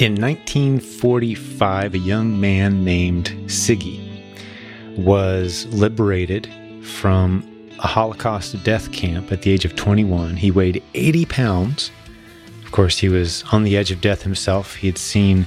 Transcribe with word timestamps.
In 0.00 0.14
1945, 0.14 1.92
a 1.92 1.98
young 1.98 2.40
man 2.40 2.82
named 2.82 3.26
Siggi 3.44 4.00
was 4.96 5.66
liberated 5.66 6.48
from 6.82 7.46
a 7.80 7.86
Holocaust 7.86 8.64
death 8.64 8.92
camp 8.92 9.30
at 9.30 9.42
the 9.42 9.50
age 9.50 9.66
of 9.66 9.76
21. 9.76 10.36
He 10.36 10.50
weighed 10.50 10.82
80 10.94 11.26
pounds. 11.26 11.90
Of 12.64 12.72
course, 12.72 12.96
he 12.96 13.10
was 13.10 13.44
on 13.52 13.62
the 13.62 13.76
edge 13.76 13.90
of 13.90 14.00
death 14.00 14.22
himself. 14.22 14.76
He 14.76 14.86
had 14.86 14.96
seen 14.96 15.46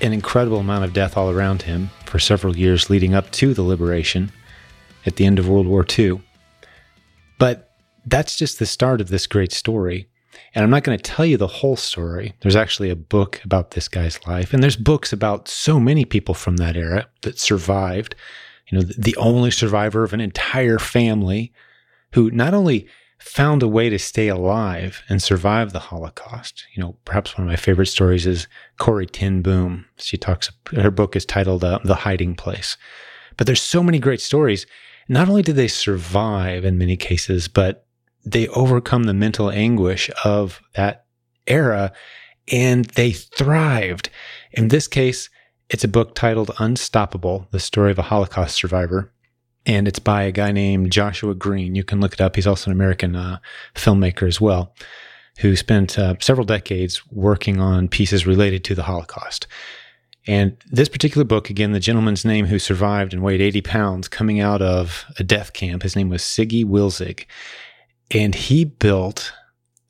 an 0.00 0.12
incredible 0.12 0.58
amount 0.58 0.84
of 0.84 0.92
death 0.92 1.16
all 1.16 1.28
around 1.28 1.62
him 1.62 1.90
for 2.06 2.20
several 2.20 2.56
years 2.56 2.90
leading 2.90 3.12
up 3.12 3.28
to 3.32 3.54
the 3.54 3.62
liberation 3.62 4.30
at 5.04 5.16
the 5.16 5.26
end 5.26 5.40
of 5.40 5.48
World 5.48 5.66
War 5.66 5.84
II. 5.98 6.22
But 7.40 7.72
that's 8.06 8.36
just 8.36 8.60
the 8.60 8.66
start 8.66 9.00
of 9.00 9.08
this 9.08 9.26
great 9.26 9.50
story. 9.50 10.08
And 10.54 10.62
I'm 10.62 10.70
not 10.70 10.84
going 10.84 10.98
to 10.98 11.02
tell 11.02 11.26
you 11.26 11.36
the 11.36 11.46
whole 11.46 11.76
story. 11.76 12.34
There's 12.40 12.56
actually 12.56 12.90
a 12.90 12.96
book 12.96 13.40
about 13.44 13.72
this 13.72 13.88
guy's 13.88 14.24
life, 14.26 14.52
and 14.52 14.62
there's 14.62 14.76
books 14.76 15.12
about 15.12 15.48
so 15.48 15.80
many 15.80 16.04
people 16.04 16.34
from 16.34 16.56
that 16.56 16.76
era 16.76 17.06
that 17.22 17.38
survived. 17.38 18.14
You 18.68 18.78
know, 18.78 18.84
the 18.98 19.16
only 19.16 19.50
survivor 19.50 20.04
of 20.04 20.12
an 20.12 20.20
entire 20.20 20.78
family 20.78 21.52
who 22.12 22.30
not 22.30 22.54
only 22.54 22.86
found 23.18 23.62
a 23.62 23.68
way 23.68 23.88
to 23.88 23.98
stay 23.98 24.28
alive 24.28 25.02
and 25.08 25.22
survive 25.22 25.72
the 25.72 25.78
Holocaust. 25.78 26.64
You 26.74 26.82
know, 26.82 26.96
perhaps 27.04 27.36
one 27.36 27.46
of 27.46 27.50
my 27.50 27.56
favorite 27.56 27.86
stories 27.86 28.26
is 28.26 28.48
Corrie 28.78 29.06
ten 29.06 29.40
Boom. 29.40 29.86
She 29.96 30.16
talks, 30.16 30.50
her 30.72 30.90
book 30.90 31.16
is 31.16 31.24
titled 31.24 31.64
uh, 31.64 31.78
The 31.84 31.94
Hiding 31.94 32.34
Place. 32.34 32.76
But 33.36 33.46
there's 33.46 33.62
so 33.62 33.82
many 33.82 33.98
great 33.98 34.20
stories. 34.20 34.66
Not 35.08 35.28
only 35.28 35.42
did 35.42 35.56
they 35.56 35.68
survive 35.68 36.64
in 36.64 36.78
many 36.78 36.96
cases, 36.96 37.48
but 37.48 37.83
they 38.24 38.48
overcome 38.48 39.04
the 39.04 39.14
mental 39.14 39.50
anguish 39.50 40.10
of 40.24 40.60
that 40.74 41.06
era 41.46 41.92
and 42.50 42.84
they 42.86 43.12
thrived. 43.12 44.10
In 44.52 44.68
this 44.68 44.86
case, 44.88 45.30
it's 45.70 45.84
a 45.84 45.88
book 45.88 46.14
titled 46.14 46.50
Unstoppable 46.58 47.48
The 47.50 47.60
Story 47.60 47.90
of 47.90 47.98
a 47.98 48.02
Holocaust 48.02 48.56
Survivor. 48.56 49.10
And 49.66 49.88
it's 49.88 49.98
by 49.98 50.24
a 50.24 50.32
guy 50.32 50.52
named 50.52 50.92
Joshua 50.92 51.34
Greene. 51.34 51.74
You 51.74 51.84
can 51.84 52.00
look 52.00 52.12
it 52.12 52.20
up. 52.20 52.36
He's 52.36 52.46
also 52.46 52.70
an 52.70 52.76
American 52.76 53.16
uh, 53.16 53.38
filmmaker 53.74 54.28
as 54.28 54.40
well, 54.40 54.74
who 55.38 55.56
spent 55.56 55.98
uh, 55.98 56.16
several 56.20 56.44
decades 56.44 57.02
working 57.10 57.60
on 57.60 57.88
pieces 57.88 58.26
related 58.26 58.62
to 58.64 58.74
the 58.74 58.82
Holocaust. 58.82 59.46
And 60.26 60.56
this 60.70 60.88
particular 60.90 61.24
book, 61.24 61.48
again, 61.48 61.72
the 61.72 61.80
gentleman's 61.80 62.26
name 62.26 62.46
who 62.46 62.58
survived 62.58 63.14
and 63.14 63.22
weighed 63.22 63.40
80 63.40 63.62
pounds 63.62 64.08
coming 64.08 64.38
out 64.38 64.60
of 64.60 65.04
a 65.18 65.24
death 65.24 65.54
camp, 65.54 65.82
his 65.82 65.96
name 65.96 66.10
was 66.10 66.22
Siggi 66.22 66.64
Wilzig 66.64 67.24
and 68.10 68.34
he 68.34 68.64
built 68.64 69.32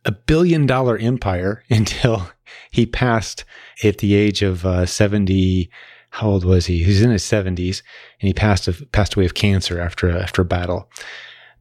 a 0.04 0.12
billion 0.12 0.66
dollar 0.66 0.96
empire 0.98 1.64
until 1.70 2.30
he 2.70 2.86
passed 2.86 3.44
at 3.82 3.98
the 3.98 4.14
age 4.14 4.42
of 4.42 4.66
uh, 4.66 4.86
70 4.86 5.70
how 6.14 6.28
old 6.28 6.44
was 6.44 6.66
he? 6.66 6.84
He's 6.84 7.02
in 7.02 7.10
his 7.10 7.24
70s 7.24 7.82
and 8.20 8.28
he 8.28 8.32
passed 8.32 8.68
passed 8.92 9.16
away 9.16 9.24
of 9.24 9.34
cancer 9.34 9.80
after 9.80 10.16
after 10.16 10.42
a 10.42 10.44
battle. 10.44 10.88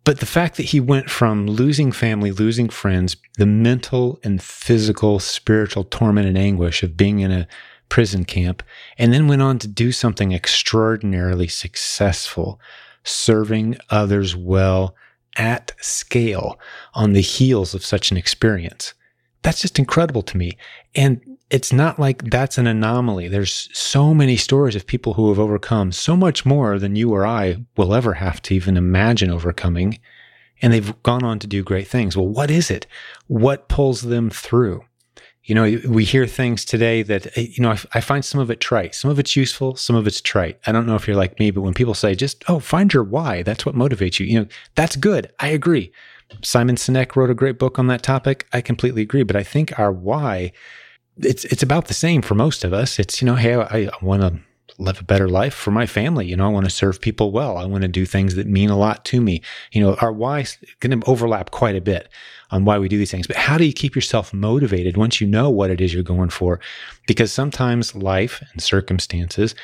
But 0.03 0.19
the 0.19 0.27
fact 0.27 0.57
that 0.57 0.67
he 0.67 0.79
went 0.79 1.09
from 1.09 1.47
losing 1.47 1.91
family 1.91 2.29
losing 2.29 2.69
friends 2.69 3.17
the 3.39 3.47
mental 3.47 4.19
and 4.23 4.43
physical 4.43 5.17
spiritual 5.17 5.85
torment 5.85 6.27
and 6.27 6.38
anguish 6.38 6.83
of 6.83 6.95
being 6.95 7.21
in 7.21 7.31
a 7.31 7.47
prison 7.89 8.25
camp 8.25 8.61
and 8.99 9.11
then 9.11 9.27
went 9.27 9.41
on 9.41 9.57
to 9.57 9.67
do 9.67 9.91
something 9.91 10.33
extraordinarily 10.33 11.47
successful 11.47 12.59
serving 13.03 13.75
others 13.89 14.35
well 14.35 14.95
at 15.35 15.71
scale 15.79 16.59
on 16.93 17.13
the 17.13 17.21
heels 17.21 17.73
of 17.73 17.85
such 17.85 18.11
an 18.11 18.17
experience. 18.17 18.93
That's 19.41 19.61
just 19.61 19.79
incredible 19.79 20.21
to 20.23 20.37
me. 20.37 20.57
And 20.95 21.21
it's 21.49 21.73
not 21.73 21.99
like 21.99 22.23
that's 22.29 22.57
an 22.57 22.65
anomaly. 22.65 23.27
There's 23.27 23.69
so 23.77 24.13
many 24.13 24.37
stories 24.37 24.75
of 24.75 24.87
people 24.87 25.13
who 25.13 25.29
have 25.29 25.39
overcome 25.39 25.91
so 25.91 26.15
much 26.15 26.45
more 26.45 26.79
than 26.79 26.95
you 26.95 27.13
or 27.13 27.27
I 27.27 27.57
will 27.77 27.93
ever 27.93 28.15
have 28.15 28.41
to 28.43 28.55
even 28.55 28.77
imagine 28.77 29.29
overcoming. 29.29 29.99
And 30.61 30.72
they've 30.73 31.03
gone 31.03 31.23
on 31.23 31.39
to 31.39 31.47
do 31.47 31.61
great 31.61 31.88
things. 31.88 32.16
Well, 32.16 32.27
what 32.27 32.49
is 32.49 32.72
it? 32.72 32.88
What 33.27 33.67
pulls 33.67 34.01
them 34.01 34.29
through? 34.29 34.85
You 35.45 35.53
know, 35.53 35.79
we 35.87 36.05
hear 36.05 36.25
things 36.25 36.63
today 36.63 37.03
that, 37.03 37.35
you 37.35 37.61
know, 37.61 37.71
I, 37.71 37.79
I, 37.95 38.01
find 38.01 38.23
some 38.23 38.39
of 38.39 38.49
it 38.49 38.61
trite. 38.61 38.95
Some 38.95 39.11
of 39.11 39.19
it's 39.19 39.35
useful, 39.35 39.75
some 39.75 39.95
of 39.95 40.07
it's 40.07 40.21
trite. 40.21 40.57
I 40.65 40.71
don't 40.71 40.85
know 40.85 40.95
if 40.95 41.05
you're 41.05 41.17
like 41.17 41.37
me, 41.37 41.51
but 41.51 41.61
when 41.61 41.73
people 41.73 41.93
say 41.93 42.15
just, 42.15 42.43
oh, 42.47 42.59
find 42.59 42.93
your 42.93 43.03
why, 43.03 43.43
that's 43.43 43.65
what 43.65 43.75
motivates 43.75 44.19
you, 44.19 44.25
you 44.25 44.39
know, 44.39 44.47
that's 44.75 44.95
good. 44.95 45.31
I 45.39 45.49
agree. 45.49 45.91
Simon 46.41 46.75
Sinek 46.75 47.15
wrote 47.15 47.29
a 47.29 47.35
great 47.35 47.59
book 47.59 47.77
on 47.77 47.87
that 47.87 48.03
topic. 48.03 48.47
I 48.53 48.61
completely 48.61 49.01
agree. 49.01 49.23
But 49.23 49.35
I 49.35 49.43
think 49.43 49.77
our 49.77 49.91
why, 49.91 50.53
it's, 51.17 51.43
it's 51.45 51.61
about 51.61 51.87
the 51.87 51.93
same 51.93 52.21
for 52.21 52.35
most 52.35 52.63
of 52.63 52.73
us. 52.73 52.97
It's, 52.97 53.21
you 53.21 53.25
know, 53.25 53.35
hey, 53.35 53.55
I, 53.55 53.89
I 53.89 53.91
want 54.01 54.21
to 54.21 54.39
live 54.78 55.00
a 55.00 55.03
better 55.03 55.28
life 55.28 55.53
for 55.53 55.72
my 55.72 55.85
family. 55.85 56.25
You 56.25 56.35
know, 56.35 56.46
I 56.46 56.51
want 56.51 56.66
to 56.66 56.72
serve 56.72 57.01
people 57.01 57.31
well. 57.31 57.57
I 57.57 57.66
want 57.66 57.84
to 57.84 57.88
do 57.88 58.06
things 58.06 58.35
that 58.35 58.47
mean 58.47 58.69
a 58.69 58.78
lot 58.78 59.06
to 59.06 59.22
me. 59.22 59.41
You 59.72 59.81
know, 59.81 59.96
our 59.96 60.12
why 60.12 60.46
going 60.79 61.00
to 61.00 61.09
overlap 61.09 61.51
quite 61.51 61.75
a 61.75 61.81
bit 61.81 62.09
on 62.51 62.66
why 62.66 62.78
we 62.78 62.88
do 62.88 62.97
these 62.97 63.12
things. 63.12 63.28
But 63.28 63.35
how 63.35 63.57
do 63.57 63.66
you 63.66 63.73
keep 63.73 63.96
yourself 63.96 64.34
motivated 64.34 64.97
once 64.97 65.19
you 65.19 65.28
know 65.28 65.50
what 65.50 65.72
it 65.72 65.81
is 65.81 65.94
you're 65.94 66.03
going 66.03 66.29
for? 66.29 66.59
Because 67.07 67.31
sometimes 67.31 67.96
life 67.96 68.44
and 68.52 68.62
circumstances 68.62 69.56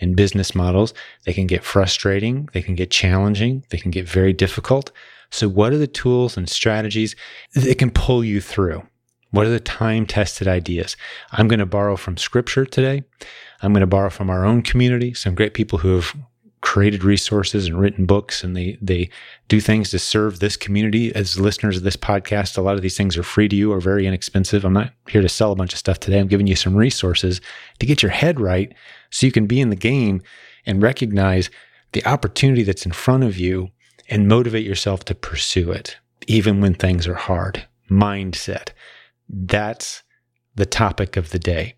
and 0.00 0.16
business 0.16 0.54
models, 0.54 0.94
they 1.24 1.32
can 1.32 1.46
get 1.46 1.64
frustrating, 1.64 2.48
they 2.52 2.62
can 2.62 2.74
get 2.74 2.90
challenging, 2.90 3.64
they 3.70 3.78
can 3.78 3.90
get 3.90 4.08
very 4.08 4.32
difficult. 4.32 4.92
So 5.30 5.48
what 5.48 5.72
are 5.72 5.78
the 5.78 5.86
tools 5.86 6.36
and 6.36 6.48
strategies 6.48 7.16
that 7.54 7.78
can 7.78 7.90
pull 7.90 8.24
you 8.24 8.40
through? 8.40 8.86
What 9.30 9.46
are 9.46 9.50
the 9.50 9.60
time 9.60 10.06
tested 10.06 10.48
ideas? 10.48 10.96
I'm 11.32 11.48
going 11.48 11.58
to 11.58 11.66
borrow 11.66 11.96
from 11.96 12.16
scripture 12.16 12.64
today. 12.64 13.02
I'm 13.62 13.72
going 13.72 13.80
to 13.80 13.86
borrow 13.86 14.10
from 14.10 14.30
our 14.30 14.44
own 14.44 14.62
community, 14.62 15.14
some 15.14 15.34
great 15.34 15.54
people 15.54 15.78
who 15.78 15.94
have 15.96 16.14
created 16.66 17.04
resources 17.04 17.68
and 17.68 17.78
written 17.78 18.06
books 18.06 18.42
and 18.42 18.56
they 18.56 18.76
they 18.82 19.08
do 19.46 19.60
things 19.60 19.90
to 19.90 19.98
serve 20.00 20.40
this 20.40 20.56
community. 20.56 21.14
As 21.14 21.38
listeners 21.38 21.76
of 21.76 21.84
this 21.84 21.96
podcast 21.96 22.58
a 22.58 22.60
lot 22.60 22.74
of 22.74 22.82
these 22.82 22.96
things 22.96 23.16
are 23.16 23.22
free 23.22 23.46
to 23.46 23.54
you 23.54 23.72
or 23.72 23.80
very 23.80 24.04
inexpensive. 24.04 24.64
I'm 24.64 24.72
not 24.72 24.92
here 25.08 25.22
to 25.22 25.28
sell 25.28 25.52
a 25.52 25.56
bunch 25.56 25.72
of 25.72 25.78
stuff 25.78 26.00
today. 26.00 26.18
I'm 26.18 26.26
giving 26.26 26.48
you 26.48 26.56
some 26.56 26.74
resources 26.74 27.40
to 27.78 27.86
get 27.86 28.02
your 28.02 28.10
head 28.10 28.40
right 28.40 28.74
so 29.10 29.26
you 29.26 29.32
can 29.32 29.46
be 29.46 29.60
in 29.60 29.70
the 29.70 29.76
game 29.76 30.22
and 30.64 30.82
recognize 30.82 31.50
the 31.92 32.04
opportunity 32.04 32.64
that's 32.64 32.84
in 32.84 32.92
front 32.92 33.22
of 33.22 33.38
you 33.38 33.70
and 34.08 34.26
motivate 34.26 34.66
yourself 34.66 35.04
to 35.04 35.14
pursue 35.14 35.70
it 35.70 35.98
even 36.26 36.60
when 36.60 36.74
things 36.74 37.06
are 37.06 37.14
hard. 37.14 37.64
Mindset 37.88 38.70
that's 39.28 40.02
the 40.54 40.66
topic 40.66 41.16
of 41.16 41.30
the 41.30 41.38
day 41.38 41.76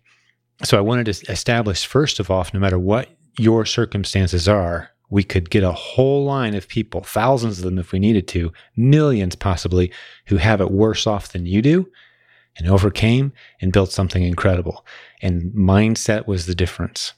so 0.63 0.77
I 0.77 0.81
wanted 0.81 1.05
to 1.05 1.31
establish, 1.31 1.85
first 1.85 2.19
of 2.19 2.29
all, 2.29 2.45
no 2.53 2.59
matter 2.59 2.79
what 2.79 3.09
your 3.37 3.65
circumstances 3.65 4.47
are, 4.47 4.89
we 5.09 5.23
could 5.23 5.49
get 5.49 5.63
a 5.63 5.71
whole 5.71 6.25
line 6.25 6.53
of 6.53 6.67
people, 6.67 7.01
thousands 7.01 7.59
of 7.59 7.65
them 7.65 7.79
if 7.79 7.91
we 7.91 7.99
needed 7.99 8.27
to, 8.29 8.51
millions 8.75 9.35
possibly, 9.35 9.91
who 10.27 10.37
have 10.37 10.61
it 10.61 10.71
worse 10.71 11.07
off 11.07 11.31
than 11.31 11.45
you 11.45 11.61
do 11.61 11.89
and 12.57 12.67
overcame 12.67 13.31
and 13.61 13.71
built 13.71 13.91
something 13.91 14.23
incredible. 14.23 14.85
And 15.21 15.51
mindset 15.53 16.27
was 16.27 16.45
the 16.45 16.55
difference. 16.55 17.13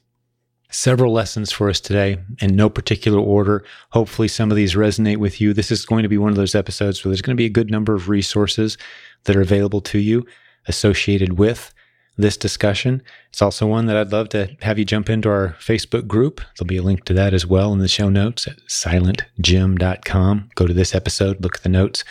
Several 0.73 1.11
lessons 1.11 1.51
for 1.51 1.69
us 1.69 1.81
today 1.81 2.17
in 2.39 2.55
no 2.55 2.69
particular 2.69 3.19
order. 3.19 3.65
Hopefully, 3.89 4.29
some 4.29 4.51
of 4.51 4.55
these 4.55 4.73
resonate 4.73 5.17
with 5.17 5.41
you. 5.41 5.53
This 5.53 5.69
is 5.69 5.85
going 5.85 6.03
to 6.03 6.09
be 6.09 6.17
one 6.17 6.29
of 6.29 6.37
those 6.37 6.55
episodes 6.55 7.03
where 7.03 7.09
there's 7.09 7.21
going 7.21 7.35
to 7.35 7.41
be 7.41 7.45
a 7.45 7.49
good 7.49 7.69
number 7.69 7.93
of 7.93 8.07
resources 8.07 8.77
that 9.25 9.35
are 9.35 9.41
available 9.41 9.81
to 9.81 9.99
you 9.99 10.25
associated 10.67 11.37
with 11.37 11.73
this 12.17 12.37
discussion. 12.37 13.01
It's 13.29 13.41
also 13.41 13.67
one 13.67 13.87
that 13.87 13.97
I'd 13.97 14.13
love 14.13 14.29
to 14.29 14.55
have 14.61 14.79
you 14.79 14.85
jump 14.85 15.09
into 15.09 15.29
our 15.29 15.57
Facebook 15.59 16.07
group. 16.07 16.39
There'll 16.57 16.67
be 16.67 16.77
a 16.77 16.83
link 16.83 17.03
to 17.05 17.13
that 17.15 17.33
as 17.33 17.45
well 17.45 17.73
in 17.73 17.79
the 17.79 17.89
show 17.89 18.07
notes 18.07 18.47
at 18.47 18.57
silentjim.com. 18.69 20.51
Go 20.55 20.67
to 20.67 20.73
this 20.73 20.95
episode, 20.95 21.43
look 21.43 21.57
at 21.57 21.63
the 21.63 21.69
notes. 21.69 22.05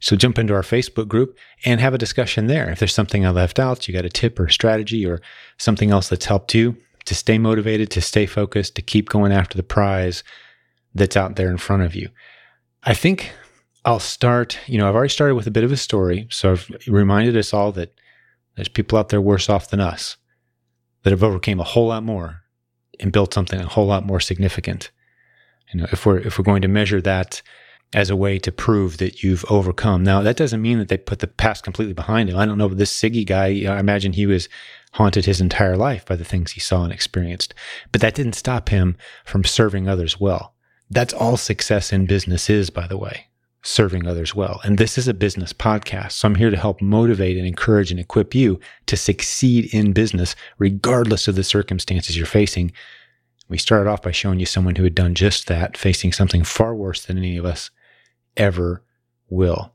So 0.00 0.16
jump 0.16 0.38
into 0.38 0.52
our 0.52 0.62
Facebook 0.62 1.08
group 1.08 1.38
and 1.64 1.80
have 1.80 1.94
a 1.94 1.98
discussion 1.98 2.46
there. 2.46 2.68
If 2.70 2.80
there's 2.80 2.94
something 2.94 3.24
I 3.24 3.30
left 3.30 3.58
out, 3.58 3.88
you 3.88 3.94
got 3.94 4.04
a 4.04 4.10
tip 4.10 4.38
or 4.38 4.48
strategy 4.48 5.06
or 5.06 5.22
something 5.56 5.90
else 5.90 6.08
that's 6.08 6.26
helped 6.26 6.54
you 6.54 6.76
to 7.04 7.14
stay 7.14 7.38
motivated, 7.38 7.90
to 7.90 8.00
stay 8.00 8.26
focused, 8.26 8.74
to 8.76 8.82
keep 8.82 9.08
going 9.08 9.32
after 9.32 9.56
the 9.56 9.62
prize 9.62 10.22
that's 10.94 11.16
out 11.16 11.36
there 11.36 11.50
in 11.50 11.56
front 11.56 11.82
of 11.82 11.94
you. 11.94 12.08
I 12.84 12.94
think 12.94 13.32
I'll 13.84 14.00
start, 14.00 14.58
you 14.66 14.78
know, 14.78 14.88
I've 14.88 14.94
already 14.94 15.08
started 15.08 15.34
with 15.34 15.46
a 15.46 15.52
bit 15.52 15.64
of 15.64 15.72
a 15.72 15.76
story. 15.76 16.26
So 16.30 16.52
I've 16.52 16.70
reminded 16.86 17.36
us 17.36 17.52
all 17.52 17.72
that 17.72 17.94
there's 18.56 18.68
people 18.68 18.98
out 18.98 19.08
there 19.08 19.20
worse 19.20 19.48
off 19.48 19.70
than 19.70 19.80
us 19.80 20.16
that 21.02 21.10
have 21.10 21.22
overcame 21.22 21.60
a 21.60 21.64
whole 21.64 21.88
lot 21.88 22.02
more 22.02 22.42
and 23.00 23.12
built 23.12 23.34
something 23.34 23.60
a 23.60 23.66
whole 23.66 23.86
lot 23.86 24.06
more 24.06 24.20
significant. 24.20 24.90
You 25.72 25.80
know, 25.80 25.86
if 25.90 26.06
we're 26.06 26.18
if 26.18 26.38
we're 26.38 26.44
going 26.44 26.62
to 26.62 26.68
measure 26.68 27.00
that 27.00 27.42
as 27.94 28.08
a 28.08 28.16
way 28.16 28.38
to 28.38 28.50
prove 28.50 28.96
that 28.98 29.22
you've 29.22 29.44
overcome. 29.50 30.02
Now, 30.02 30.22
that 30.22 30.36
doesn't 30.36 30.62
mean 30.62 30.78
that 30.78 30.88
they 30.88 30.96
put 30.96 31.18
the 31.18 31.26
past 31.26 31.62
completely 31.62 31.92
behind 31.92 32.30
him. 32.30 32.38
I 32.38 32.46
don't 32.46 32.56
know, 32.56 32.68
but 32.68 32.78
this 32.78 32.92
Siggi 32.92 33.26
guy, 33.26 33.70
I 33.70 33.78
imagine 33.78 34.14
he 34.14 34.26
was 34.26 34.48
haunted 34.92 35.26
his 35.26 35.40
entire 35.40 35.76
life 35.76 36.06
by 36.06 36.16
the 36.16 36.24
things 36.24 36.52
he 36.52 36.60
saw 36.60 36.84
and 36.84 36.92
experienced. 36.92 37.54
But 37.90 38.00
that 38.00 38.14
didn't 38.14 38.32
stop 38.34 38.70
him 38.70 38.96
from 39.24 39.44
serving 39.44 39.88
others 39.88 40.18
well. 40.18 40.54
That's 40.90 41.14
all 41.14 41.36
success 41.36 41.92
in 41.92 42.06
business 42.06 42.48
is, 42.48 42.70
by 42.70 42.86
the 42.86 42.98
way. 42.98 43.26
serving 43.62 44.06
others 44.06 44.34
well. 44.34 44.60
And 44.64 44.76
this 44.76 44.98
is 44.98 45.08
a 45.08 45.14
business 45.14 45.52
podcast. 45.52 46.12
So 46.12 46.26
I'm 46.26 46.34
here 46.34 46.50
to 46.50 46.56
help 46.56 46.82
motivate 46.82 47.36
and 47.36 47.46
encourage 47.46 47.90
and 47.90 48.00
equip 48.00 48.34
you 48.34 48.58
to 48.86 48.96
succeed 48.96 49.72
in 49.72 49.92
business, 49.92 50.34
regardless 50.58 51.28
of 51.28 51.36
the 51.36 51.44
circumstances 51.44 52.16
you're 52.16 52.26
facing. 52.26 52.72
We 53.48 53.58
started 53.58 53.88
off 53.88 54.02
by 54.02 54.10
showing 54.10 54.40
you 54.40 54.46
someone 54.46 54.76
who 54.76 54.84
had 54.84 54.94
done 54.94 55.14
just 55.14 55.46
that, 55.46 55.76
facing 55.76 56.12
something 56.12 56.42
far 56.42 56.74
worse 56.74 57.04
than 57.04 57.18
any 57.18 57.36
of 57.36 57.44
us 57.44 57.70
ever 58.36 58.82
will. 59.28 59.72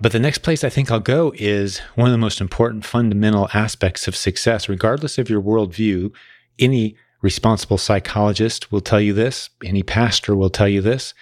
But 0.00 0.12
the 0.12 0.18
next 0.18 0.38
place 0.38 0.62
I 0.62 0.68
think 0.68 0.90
I'll 0.90 1.00
go 1.00 1.32
is 1.36 1.78
one 1.94 2.06
of 2.08 2.12
the 2.12 2.18
most 2.18 2.40
important 2.40 2.84
fundamental 2.84 3.48
aspects 3.54 4.06
of 4.06 4.14
success, 4.14 4.68
regardless 4.68 5.16
of 5.16 5.30
your 5.30 5.40
worldview. 5.40 6.12
Any 6.58 6.96
responsible 7.22 7.78
psychologist 7.78 8.70
will 8.70 8.82
tell 8.82 9.00
you 9.00 9.14
this, 9.14 9.48
any 9.64 9.82
pastor 9.82 10.36
will 10.36 10.50
tell 10.50 10.68
you 10.68 10.82
this 10.82 11.14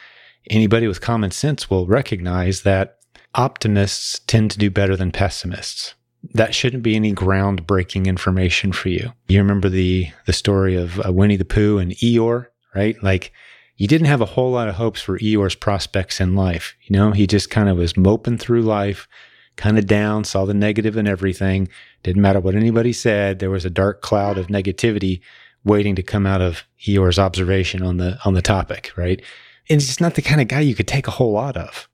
anybody 0.51 0.87
with 0.87 1.01
common 1.01 1.31
sense 1.31 1.71
will 1.71 1.87
recognize 1.87 2.63
that 2.63 2.99
optimists 3.35 4.21
tend 4.27 4.51
to 4.51 4.59
do 4.59 4.71
better 4.71 4.97
than 4.97 5.11
pessimists. 5.11 5.95
That 6.33 6.55
shouldn't 6.55 6.83
be 6.83 6.97
any 6.97 7.15
groundbreaking 7.15 8.07
information 8.07 8.73
for 8.73 8.89
you. 8.89 9.13
You 9.29 9.39
remember 9.41 9.69
the 9.69 10.09
the 10.27 10.33
story 10.33 10.75
of 10.75 11.01
uh, 11.01 11.13
Winnie 11.13 11.37
the 11.37 11.45
Pooh 11.45 11.79
and 11.79 11.93
Eeyore, 11.93 12.47
right? 12.75 12.97
Like 13.03 13.33
you 13.77 13.89
didn't 13.89 14.07
have 14.07 14.21
a 14.21 14.27
whole 14.27 14.53
lot 14.53 14.69
of 14.69 14.77
hopes 14.77 15.01
for 15.01 15.19
Eeyore's 15.19 15.55
prospects 15.55 16.21
in 16.21 16.37
life. 16.37 16.75
You 16.83 16.97
know, 16.97 17.11
he 17.11 17.27
just 17.27 17.51
kind 17.51 17.69
of 17.69 17.77
was 17.77 17.97
moping 17.97 18.39
through 18.39 18.63
life, 18.63 19.09
kind 19.57 19.79
of 19.79 19.87
down, 19.87 20.25
saw 20.25 20.45
the 20.45 20.55
negative 20.55 20.97
in 20.97 21.09
everything. 21.09 21.69
Didn't 22.03 22.23
matter 22.23 22.41
what 22.41 22.55
anybody 22.55 22.93
said. 22.93 23.39
There 23.39 23.51
was 23.51 23.65
a 23.65 23.71
dark 23.71 24.01
cloud 24.01 24.39
of 24.39 24.47
negativity 24.47 25.21
waiting 25.65 25.97
to 25.97 26.03
come 26.03 26.27
out 26.27 26.41
of 26.41 26.65
Eeyore's 26.87 27.19
observation 27.19 27.83
on 27.83 27.97
the 27.97 28.19
on 28.25 28.35
the 28.35 28.43
topic, 28.43 28.93
right? 28.97 29.21
And 29.69 29.81
he's 29.81 29.87
just 29.87 30.01
not 30.01 30.15
the 30.15 30.23
kind 30.23 30.41
of 30.41 30.49
guy 30.49 30.61
you 30.61 30.75
could 30.75 30.89
take 30.89 31.09
a 31.09 31.13
whole 31.13 31.33
lot 31.33 31.57
of. 31.57 31.89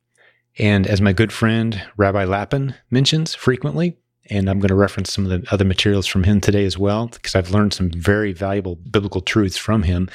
And 0.58 0.86
as 0.86 1.00
my 1.00 1.12
good 1.12 1.32
friend 1.32 1.80
Rabbi 1.96 2.24
Lapin 2.24 2.74
mentions 2.90 3.34
frequently, 3.34 3.96
and 4.28 4.50
I'm 4.50 4.58
going 4.58 4.68
to 4.68 4.74
reference 4.74 5.12
some 5.12 5.24
of 5.24 5.30
the 5.30 5.52
other 5.52 5.64
materials 5.64 6.06
from 6.06 6.24
him 6.24 6.40
today 6.40 6.64
as 6.64 6.76
well, 6.76 7.06
because 7.06 7.34
I've 7.34 7.50
learned 7.50 7.72
some 7.72 7.90
very 7.90 8.32
valuable 8.32 8.76
biblical 8.76 9.20
truths 9.20 9.56
from 9.56 9.84
him. 9.84 10.08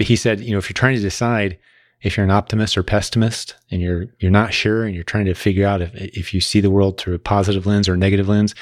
But 0.00 0.06
he 0.06 0.16
said, 0.16 0.40
you 0.40 0.52
know, 0.52 0.56
if 0.56 0.70
you're 0.70 0.72
trying 0.72 0.96
to 0.96 1.02
decide 1.02 1.58
if 2.00 2.16
you're 2.16 2.24
an 2.24 2.30
optimist 2.30 2.78
or 2.78 2.82
pessimist 2.82 3.56
and 3.70 3.82
you're 3.82 4.06
you're 4.18 4.30
not 4.30 4.54
sure 4.54 4.84
and 4.84 4.94
you're 4.94 5.04
trying 5.04 5.26
to 5.26 5.34
figure 5.34 5.66
out 5.66 5.82
if 5.82 5.94
if 5.94 6.32
you 6.32 6.40
see 6.40 6.58
the 6.58 6.70
world 6.70 6.96
through 6.96 7.12
a 7.12 7.18
positive 7.18 7.66
lens 7.66 7.86
or 7.86 7.92
a 7.92 7.98
negative 7.98 8.26
lens, 8.26 8.54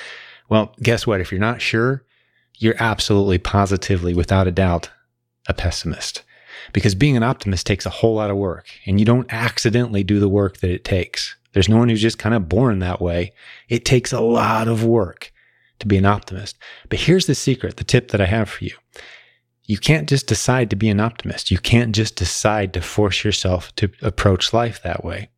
well, 0.48 0.74
guess 0.82 1.06
what? 1.06 1.20
If 1.20 1.30
you're 1.30 1.40
not 1.40 1.62
sure, 1.62 2.02
you're 2.56 2.74
absolutely 2.80 3.38
positively 3.38 4.14
without 4.14 4.48
a 4.48 4.50
doubt 4.50 4.90
a 5.46 5.54
pessimist 5.54 6.24
because 6.72 6.96
being 6.96 7.16
an 7.16 7.22
optimist 7.22 7.68
takes 7.68 7.86
a 7.86 7.90
whole 7.90 8.16
lot 8.16 8.30
of 8.30 8.36
work 8.36 8.66
and 8.84 8.98
you 8.98 9.06
don't 9.06 9.32
accidentally 9.32 10.02
do 10.02 10.18
the 10.18 10.28
work 10.28 10.56
that 10.56 10.72
it 10.72 10.82
takes. 10.82 11.36
There's 11.52 11.68
no 11.68 11.76
one 11.76 11.88
who's 11.88 12.02
just 12.02 12.18
kind 12.18 12.34
of 12.34 12.48
born 12.48 12.80
that 12.80 13.00
way. 13.00 13.32
It 13.68 13.84
takes 13.84 14.12
a 14.12 14.20
lot 14.20 14.66
of 14.66 14.82
work 14.82 15.32
to 15.78 15.86
be 15.86 15.98
an 15.98 16.04
optimist. 16.04 16.58
But 16.88 16.98
here's 16.98 17.26
the 17.26 17.36
secret, 17.36 17.76
the 17.76 17.84
tip 17.84 18.10
that 18.10 18.20
I 18.20 18.26
have 18.26 18.50
for 18.50 18.64
you. 18.64 18.74
You 19.68 19.78
can't 19.78 20.08
just 20.08 20.26
decide 20.26 20.70
to 20.70 20.76
be 20.76 20.88
an 20.88 20.98
optimist. 20.98 21.50
You 21.50 21.58
can't 21.58 21.94
just 21.94 22.16
decide 22.16 22.72
to 22.72 22.80
force 22.80 23.22
yourself 23.22 23.74
to 23.76 23.90
approach 24.02 24.52
life 24.52 24.82
that 24.82 25.04
way. 25.04 25.28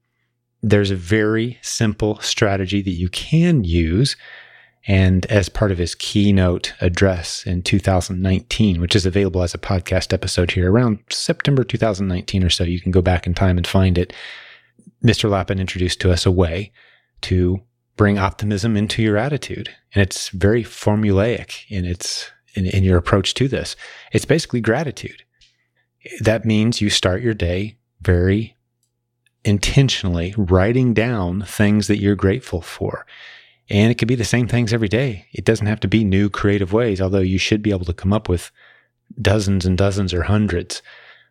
There's 0.63 0.93
a 0.93 0.97
very 0.97 1.59
simple 1.63 2.19
strategy 2.21 2.81
that 2.81 2.91
you 2.91 3.09
can 3.09 3.65
use 3.65 4.17
and 4.87 5.27
as 5.27 5.49
part 5.49 5.73
of 5.73 5.79
his 5.79 5.95
keynote 5.95 6.73
address 6.81 7.45
in 7.45 7.63
2019, 7.63 8.81
which 8.81 8.97
is 8.97 9.05
available 9.05 9.43
as 9.43 9.53
a 9.53 9.59
podcast 9.59 10.13
episode 10.13 10.53
here 10.53 10.73
around 10.73 11.01
September 11.11 11.65
2019 11.65 12.45
or 12.45 12.51
so, 12.51 12.65
you 12.65 12.81
can 12.81 12.91
go 12.91 13.03
back 13.03 13.27
in 13.27 13.35
time 13.35 13.59
and 13.59 13.67
find 13.67 13.99
it. 13.99 14.13
Mr. 15.05 15.29
Lapin 15.29 15.59
introduced 15.59 16.01
to 16.01 16.11
us 16.11 16.25
a 16.25 16.31
way 16.31 16.73
to 17.23 17.61
bring 17.97 18.19
optimism 18.19 18.77
into 18.77 19.03
your 19.03 19.19
attitude. 19.19 19.69
And 19.95 20.03
it's 20.03 20.31
very 20.31 20.65
formulaic 20.65 21.65
in 21.69 21.85
its 21.85 22.31
in, 22.55 22.67
in 22.67 22.85
your 22.85 22.99
approach 22.99 23.35
to 23.35 23.49
this. 23.49 23.77
It's 24.13 24.25
basically 24.25 24.61
gratitude. 24.61 25.25
That 26.21 26.45
means 26.45 26.81
you 26.81 26.91
start 26.91 27.23
your 27.23 27.35
day 27.35 27.77
very 28.01 28.57
intentionally 29.45 30.35
writing 30.37 30.95
down 30.95 31.43
things 31.43 31.87
that 31.89 31.99
you're 31.99 32.17
grateful 32.17 32.61
for. 32.61 33.07
And 33.69 33.91
it 33.91 33.97
could 33.97 34.09
be 34.09 34.17
the 34.17 34.25
same 34.25 34.49
things 34.49 34.73
every 34.73 34.89
day. 34.89 35.27
It 35.33 35.45
doesn't 35.45 35.67
have 35.67 35.81
to 35.81 35.89
be 35.89 36.05
new 36.05 36.29
creative 36.29 36.73
ways, 36.73 37.01
although 37.01 37.21
you 37.21 37.39
should 37.39 37.63
be 37.63 37.71
able 37.71 37.85
to 37.85 37.93
come 37.93 38.13
up 38.13 38.29
with 38.29 38.51
dozens 39.21 39.65
and 39.65 39.79
dozens 39.79 40.13
or 40.13 40.23
hundreds. 40.23 40.83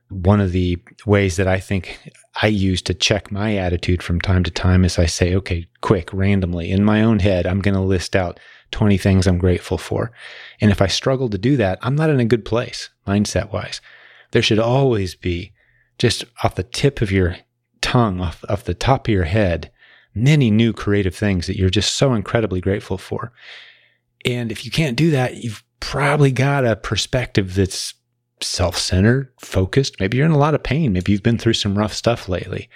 One 0.10 0.40
of 0.40 0.54
the 0.54 0.78
ways 1.06 1.36
that 1.36 1.48
I 1.48 1.60
think 1.60 2.00
I 2.42 2.48
use 2.48 2.82
to 2.84 2.94
check 2.94 3.32
my 3.32 3.58
attitude 3.58 4.02
from 4.02 4.22
time 4.22 4.44
to 4.44 4.52
time 4.52 4.86
is 4.86 4.98
I 4.98 5.06
say, 5.06 5.36
okay, 5.36 5.68
quick, 5.82 6.12
randomly 6.14 6.72
in 6.72 6.84
my 6.84 7.04
own 7.04 7.20
head, 7.20 7.46
I'm 7.46 7.60
going 7.60 7.76
to 7.76 7.82
list 7.82 8.16
out 8.16 8.40
20 8.72 8.98
things 8.98 9.28
I'm 9.28 9.38
grateful 9.38 9.78
for. 9.78 10.12
And 10.62 10.72
if 10.72 10.82
I 10.82 10.88
struggle 10.88 11.30
to 11.30 11.38
do 11.38 11.58
that, 11.58 11.80
I'm 11.82 11.96
not 11.96 12.10
in 12.10 12.20
a 12.20 12.26
good 12.26 12.46
place 12.46 12.90
mindset 13.08 13.52
wise. 13.52 13.82
There 14.32 14.42
should 14.42 14.60
always 14.60 15.16
be 15.16 15.54
just 15.98 16.24
off 16.44 16.56
the 16.56 16.64
tip 16.64 17.02
of 17.02 17.12
your 17.12 17.38
tongue, 17.82 18.22
off, 18.22 18.44
off 18.48 18.64
the 18.64 18.74
top 18.74 19.08
of 19.08 19.14
your 19.14 19.24
head, 19.26 19.72
many 20.14 20.52
new 20.52 20.74
creative 20.74 21.16
things 21.16 21.48
that 21.48 21.58
you're 21.58 21.70
just 21.70 21.96
so 21.96 22.14
incredibly 22.14 22.62
grateful 22.62 22.98
for. 22.98 23.32
And 24.26 24.52
if 24.52 24.66
you 24.66 24.72
can't 24.72 24.98
do 24.98 25.12
that, 25.12 25.44
you've 25.44 25.64
probably 25.80 26.32
got 26.32 26.66
a 26.66 26.76
perspective 26.76 27.56
that's 27.56 27.94
self 28.42 28.78
centered, 28.78 29.32
focused. 29.40 30.00
Maybe 30.00 30.18
you're 30.18 30.26
in 30.26 30.32
a 30.32 30.38
lot 30.38 30.56
of 30.56 30.64
pain. 30.64 30.94
Maybe 30.94 31.12
you've 31.12 31.24
been 31.24 31.38
through 31.38 31.54
some 31.54 31.78
rough 31.78 31.94
stuff 31.94 32.30
lately. 32.30 32.70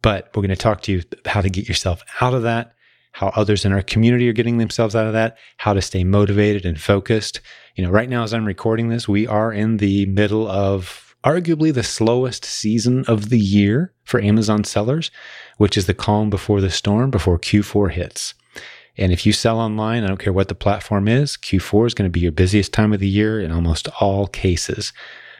But 0.00 0.30
we're 0.34 0.42
going 0.42 0.50
to 0.50 0.56
talk 0.56 0.82
to 0.82 0.92
you 0.92 1.02
how 1.26 1.40
to 1.40 1.50
get 1.50 1.68
yourself 1.68 2.02
out 2.20 2.34
of 2.34 2.42
that, 2.42 2.74
how 3.12 3.28
others 3.36 3.64
in 3.64 3.72
our 3.72 3.82
community 3.82 4.28
are 4.28 4.34
getting 4.34 4.58
themselves 4.58 4.96
out 4.96 5.06
of 5.06 5.12
that, 5.12 5.36
how 5.58 5.72
to 5.72 5.82
stay 5.82 6.02
motivated 6.04 6.64
and 6.64 6.80
focused. 6.80 7.40
You 7.76 7.84
know, 7.84 7.90
right 7.90 8.08
now, 8.08 8.22
as 8.22 8.34
I'm 8.34 8.44
recording 8.44 8.88
this, 8.88 9.08
we 9.08 9.26
are 9.26 9.52
in 9.52 9.76
the 9.76 10.06
middle 10.06 10.48
of 10.48 11.14
arguably 11.24 11.72
the 11.72 11.82
slowest 11.82 12.44
season 12.44 13.04
of 13.06 13.28
the 13.28 13.38
year 13.38 13.92
for 14.04 14.20
Amazon 14.20 14.64
sellers, 14.64 15.10
which 15.58 15.76
is 15.76 15.86
the 15.86 15.94
calm 15.94 16.30
before 16.30 16.60
the 16.60 16.70
storm, 16.70 17.10
before 17.10 17.38
Q4 17.38 17.92
hits. 17.92 18.34
And 18.98 19.12
if 19.12 19.24
you 19.24 19.32
sell 19.32 19.58
online, 19.58 20.04
I 20.04 20.08
don't 20.08 20.18
care 20.18 20.32
what 20.32 20.48
the 20.48 20.54
platform 20.54 21.08
is, 21.08 21.36
Q4 21.36 21.86
is 21.86 21.94
going 21.94 22.08
to 22.08 22.12
be 22.12 22.20
your 22.20 22.32
busiest 22.32 22.72
time 22.72 22.92
of 22.92 23.00
the 23.00 23.08
year 23.08 23.40
in 23.40 23.50
almost 23.50 23.88
all 24.00 24.26
cases. 24.26 24.92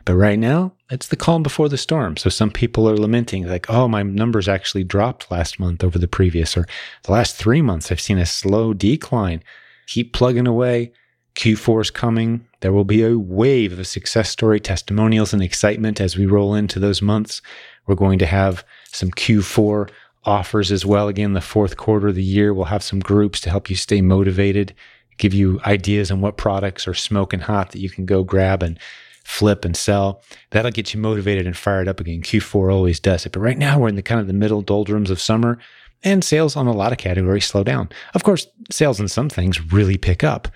But 0.05 0.17
right 0.17 0.39
now, 0.39 0.73
it's 0.91 1.09
the 1.09 1.17
calm 1.17 1.43
before 1.43 1.69
the 1.69 1.79
storm. 1.79 2.17
So 2.17 2.29
some 2.29 2.51
people 2.51 2.89
are 2.89 2.97
lamenting, 2.97 3.47
like, 3.47 3.71
oh, 3.71 3.87
my 3.87 4.03
numbers 4.03 4.49
actually 4.49 4.85
dropped 4.85 5.31
last 5.31 5.61
month 5.61 5.85
over 5.85 5.99
the 5.99 6.09
previous, 6.09 6.57
or 6.57 6.67
the 7.05 7.13
last 7.13 7.37
three 7.37 7.63
months, 7.63 7.93
I've 7.93 8.01
seen 8.01 8.19
a 8.19 8.27
slow 8.27 8.75
decline. 8.75 9.43
Keep 9.87 10.13
plugging 10.13 10.47
away. 10.47 10.93
Q4 11.35 11.83
is 11.83 11.91
coming. 11.91 12.47
There 12.61 12.73
will 12.73 12.85
be 12.85 13.03
a 13.03 13.19
wave 13.19 13.79
of 13.79 13.87
success 13.87 14.29
story 14.29 14.61
testimonials 14.61 15.32
and 15.32 15.43
excitement 15.43 16.01
as 16.01 16.17
we 16.17 16.27
roll 16.27 16.55
into 16.55 16.79
those 16.79 17.01
months. 17.01 17.41
We're 17.87 17.94
going 17.94 18.19
to 18.19 18.27
have 18.27 18.65
some 18.89 19.11
Q4 19.11 19.89
offers 20.25 20.71
as 20.71 20.85
well. 20.85 21.09
Again, 21.09 21.32
the 21.32 21.41
fourth 21.41 21.77
quarter 21.77 22.09
of 22.09 22.15
the 22.15 22.23
year, 22.23 22.53
we'll 22.53 22.67
have 22.67 22.82
some 22.82 23.01
groups 23.01 23.41
to 23.41 23.51
help 23.51 23.71
you 23.71 23.77
stay 23.77 24.03
motivated, 24.03 24.75
give 25.19 25.32
you 25.32 25.61
ideas 25.65 26.11
on 26.11 26.21
what 26.21 26.37
products 26.37 26.87
are 26.87 26.94
smoking 26.94 27.41
hot 27.41 27.71
that 27.73 27.81
you 27.81 27.91
can 27.91 28.05
go 28.05 28.23
grab 28.23 28.63
and 28.63 28.79
flip 29.24 29.64
and 29.64 29.76
sell. 29.76 30.22
That'll 30.50 30.70
get 30.70 30.93
you 30.93 31.00
motivated 31.00 31.46
and 31.46 31.56
fired 31.56 31.88
up 31.88 32.00
again. 32.00 32.22
Q4 32.22 32.72
always 32.72 33.00
does 33.00 33.26
it. 33.26 33.32
But 33.32 33.41
right 33.41 33.58
now, 33.58 33.79
we're 33.79 33.88
in 33.88 33.96
the 33.96 34.02
kind 34.02 34.20
of 34.20 34.26
the 34.26 34.32
middle 34.32 34.62
doldrums 34.62 35.10
of 35.10 35.20
summer 35.20 35.58
and 36.05 36.24
sales 36.24 36.56
on 36.56 36.67
a 36.67 36.72
lot 36.72 36.93
of 36.93 36.98
categories 36.98 37.46
slow 37.46 37.62
down. 37.62 37.88
Of 38.14 38.24
course, 38.24 38.46
sales 38.70 39.00
in 39.00 39.08
some 39.08 39.29
things 39.29 39.72
really 39.72 39.96
pick 39.96 40.24
up. 40.24 40.48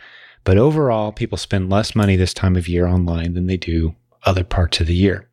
But 0.44 0.58
overall, 0.58 1.12
people 1.12 1.38
spend 1.38 1.70
less 1.70 1.94
money 1.94 2.16
this 2.16 2.34
time 2.34 2.56
of 2.56 2.68
year 2.68 2.86
online 2.86 3.34
than 3.34 3.46
they 3.46 3.56
do 3.56 3.94
other 4.24 4.44
parts 4.44 4.80
of 4.80 4.86
the 4.86 4.94
year. 4.94 5.28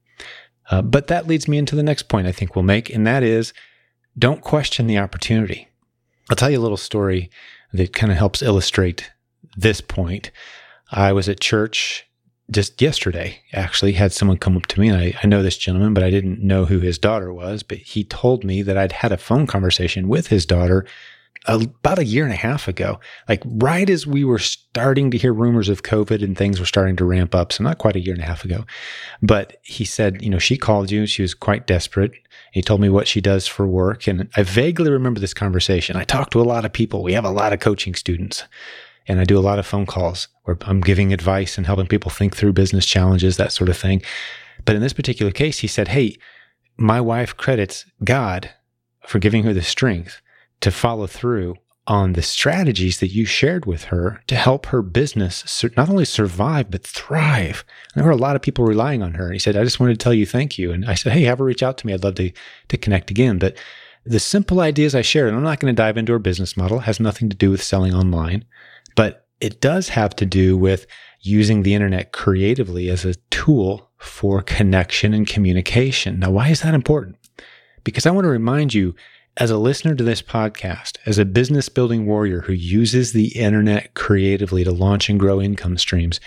Uh, 0.71 0.81
but 0.81 1.07
that 1.07 1.27
leads 1.27 1.47
me 1.47 1.57
into 1.57 1.75
the 1.75 1.83
next 1.83 2.03
point 2.03 2.27
I 2.27 2.31
think 2.31 2.55
we'll 2.55 2.63
make, 2.63 2.89
and 2.89 3.05
that 3.05 3.21
is 3.21 3.53
don't 4.17 4.41
question 4.41 4.87
the 4.87 4.97
opportunity. 4.97 5.67
I'll 6.29 6.35
tell 6.35 6.49
you 6.49 6.59
a 6.59 6.61
little 6.61 6.77
story 6.77 7.29
that 7.73 7.93
kind 7.93 8.11
of 8.11 8.17
helps 8.17 8.41
illustrate 8.41 9.11
this 9.57 9.81
point. 9.81 10.31
I 10.91 11.11
was 11.11 11.27
at 11.27 11.39
church 11.39 12.05
just 12.53 12.81
yesterday, 12.81 13.41
actually, 13.51 13.93
had 13.93 14.12
someone 14.12 14.38
come 14.38 14.55
up 14.55 14.67
to 14.67 14.79
me, 14.79 14.89
and 14.89 14.98
I, 14.98 15.13
I 15.24 15.27
know 15.27 15.43
this 15.43 15.57
gentleman, 15.57 15.93
but 15.93 16.03
I 16.03 16.10
didn't 16.10 16.41
know 16.41 16.65
who 16.65 16.79
his 16.79 16.98
daughter 16.98 17.33
was. 17.33 17.63
But 17.63 17.79
he 17.79 18.03
told 18.03 18.43
me 18.43 18.62
that 18.62 18.77
I'd 18.77 18.91
had 18.91 19.12
a 19.12 19.17
phone 19.17 19.48
conversation 19.48 20.07
with 20.07 20.27
his 20.27 20.45
daughter 20.45 20.86
about 21.45 22.00
a 22.00 22.05
year 22.05 22.24
and 22.24 22.33
a 22.33 22.38
half 22.38 22.67
ago, 22.67 23.00
like 23.27 23.43
right 23.45 23.89
as 23.89 24.07
we 24.07 24.24
were 24.24 24.39
starting 24.39 25.12
to 25.12 25.17
hear 25.17 25.33
rumors 25.33 25.67
of 25.67 25.83
COVID 25.83 26.24
and 26.24 26.38
things 26.38 26.60
were 26.60 26.65
starting 26.65 26.95
to 26.95 27.05
ramp 27.05 27.36
up. 27.36 27.51
So 27.51 27.63
not 27.63 27.79
quite 27.79 27.95
a 27.95 28.00
year 28.00 28.13
and 28.13 28.24
a 28.24 28.25
half 28.25 28.45
ago, 28.45 28.65
but 29.22 29.57
he 29.62 29.83
said, 29.83 30.22
you 30.22 30.29
know, 30.29 30.39
she 30.39 30.57
called 30.57 30.89
you. 30.89 31.05
She 31.05 31.22
was 31.22 31.33
quite 31.33 31.67
desperate. 31.67 32.13
He 32.53 32.62
told 32.62 32.79
me 32.79 32.89
what 32.89 33.07
she 33.07 33.19
does 33.19 33.45
for 33.45 33.67
work. 33.67 34.07
And 34.07 34.29
I 34.38 34.43
vaguely 34.43 34.89
remember 34.89 35.19
this 35.19 35.33
conversation. 35.33 35.98
I 35.98 36.05
talk 36.05 36.29
to 36.31 36.41
a 36.41 36.43
lot 36.43 36.65
of 36.65 36.72
people. 36.72 37.03
We 37.03 37.13
have 37.13 37.25
a 37.25 37.29
lot 37.29 37.51
of 37.51 37.60
coaching 37.60 37.95
students 37.95 38.45
and 39.07 39.19
I 39.19 39.24
do 39.24 39.38
a 39.38 39.41
lot 39.41 39.60
of 39.60 39.65
phone 39.65 39.86
calls 39.86 40.27
where 40.43 40.57
I'm 40.62 40.81
giving 40.81 41.13
advice 41.13 41.57
and 41.57 41.65
helping 41.65 41.88
people 41.88 42.12
think 42.12 42.36
through 42.36 42.53
business 42.53 42.86
challenges, 42.86 43.38
that 43.38 43.51
sort 43.51 43.69
of 43.69 43.77
thing. 43.77 44.01
But 44.65 44.75
in 44.75 44.81
this 44.81 44.93
particular 44.93 45.31
case, 45.31 45.60
he 45.60 45.67
said, 45.67 45.89
Hey, 45.89 46.17
my 46.77 47.01
wife 47.01 47.36
credits 47.36 47.86
God 48.03 48.51
for 49.05 49.19
giving 49.19 49.43
her 49.43 49.53
the 49.53 49.62
strength 49.62 50.22
to 50.62 50.72
follow 50.72 51.07
through 51.07 51.55
on 51.86 52.13
the 52.13 52.22
strategies 52.22 53.00
that 53.00 53.10
you 53.10 53.25
shared 53.25 53.65
with 53.65 53.86
her 53.86 54.22
to 54.27 54.36
help 54.36 54.67
her 54.67 54.81
business 54.81 55.63
not 55.75 55.89
only 55.89 56.05
survive 56.05 56.72
but 56.72 56.83
thrive. 56.83 57.65
And 57.93 58.01
there 58.01 58.05
were 58.05 58.17
a 58.17 58.22
lot 58.22 58.38
of 58.38 58.41
people 58.41 58.63
relying 58.63 59.03
on 59.03 59.15
her. 59.15 59.25
And 59.25 59.33
he 59.33 59.39
said, 59.39 59.57
"I 59.57 59.65
just 59.65 59.81
wanted 59.81 60.00
to 60.00 60.03
tell 60.03 60.13
you 60.13 60.25
thank 60.25 60.57
you." 60.57 60.72
And 60.72 60.86
I 60.86 60.93
said, 60.93 61.12
"Hey, 61.12 61.24
have 61.24 61.39
her 61.39 61.45
reach 61.45 61.62
out 61.62 61.77
to 61.79 61.88
me. 61.88 61.93
I'd 61.93 62.03
love 62.03 62.15
to 62.15 62.31
to 62.69 62.77
connect 62.77 63.12
again." 63.12 63.38
But 63.38 63.57
the 64.05 64.19
simple 64.19 64.62
ideas 64.62 64.95
I 64.95 65.01
shared, 65.01 65.27
and 65.29 65.38
I'm 65.38 65.43
not 65.43 65.60
going 65.60 65.74
to 65.74 65.81
dive 65.81 65.98
into 65.98 66.13
her 66.13 66.19
business 66.19 66.55
model, 66.55 66.79
has 66.79 67.00
nothing 67.00 67.29
to 67.29 67.36
do 67.36 67.51
with 67.51 67.63
selling 67.63 67.93
online, 67.93 68.45
but 68.95 69.27
it 69.39 69.62
does 69.62 69.89
have 69.89 70.15
to 70.17 70.25
do 70.25 70.57
with 70.57 70.88
using 71.21 71.63
the 71.63 71.73
internet 71.73 72.12
creatively 72.12 72.89
as 72.89 73.05
a 73.05 73.15
tool 73.29 73.89
for 73.97 74.41
connection 74.41 75.13
and 75.13 75.27
communication. 75.27 76.19
Now, 76.19 76.31
why 76.31 76.50
is 76.50 76.62
that 76.62 76.73
important? 76.73 77.17
Because 77.83 78.05
I 78.05 78.12
want 78.12 78.25
to 78.25 78.29
remind 78.29 78.73
you 78.73 78.95
as 79.38 79.50
a 79.50 79.57
listener 79.57 79.95
to 79.95 80.03
this 80.03 80.21
podcast, 80.21 80.97
as 81.05 81.17
a 81.17 81.25
business 81.25 81.69
building 81.69 82.05
warrior 82.05 82.41
who 82.41 82.53
uses 82.53 83.13
the 83.13 83.38
internet 83.38 83.93
creatively 83.95 84.63
to 84.63 84.71
launch 84.71 85.09
and 85.09 85.19
grow 85.19 85.41
income 85.41 85.77
streams, 85.77 86.19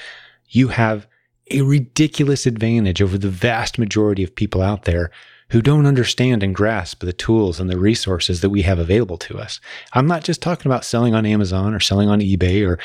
you 0.49 0.69
have 0.69 1.07
a 1.51 1.63
ridiculous 1.63 2.47
advantage 2.47 3.01
over 3.01 3.17
the 3.17 3.29
vast 3.29 3.79
majority 3.79 4.25
of 4.25 4.35
people 4.35 4.61
out 4.61 4.85
there 4.85 5.11
who 5.51 5.63
don't 5.63 5.87
understand 5.87 6.43
and 6.43 6.55
grasp 6.55 7.01
the 7.01 7.13
tools 7.13 7.61
and 7.61 7.71
the 7.71 7.79
resources 7.79 8.41
that 8.41 8.51
we 8.51 8.63
have 8.63 8.79
available 8.79 9.17
to 9.17 9.39
us. 9.39 9.61
I'm 9.93 10.07
not 10.07 10.25
just 10.25 10.43
talking 10.43 10.71
about 10.71 10.85
selling 10.85 11.15
on 11.15 11.25
Amazon 11.25 11.73
or 11.73 11.81
selling 11.81 12.09
on 12.09 12.21
eBay 12.21 12.67
or 12.67 12.79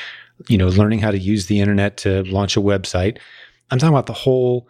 you 0.48 0.58
know 0.58 0.68
learning 0.68 1.00
how 1.00 1.12
to 1.12 1.18
use 1.18 1.48
the 1.48 1.60
internet 1.60 1.98
to 1.98 2.24
launch 2.24 2.58
a 2.58 2.62
website. 2.62 3.18
I'm 3.70 3.80
talking 3.80 3.94
about 3.94 4.08
the 4.08 4.13
whole 4.13 4.68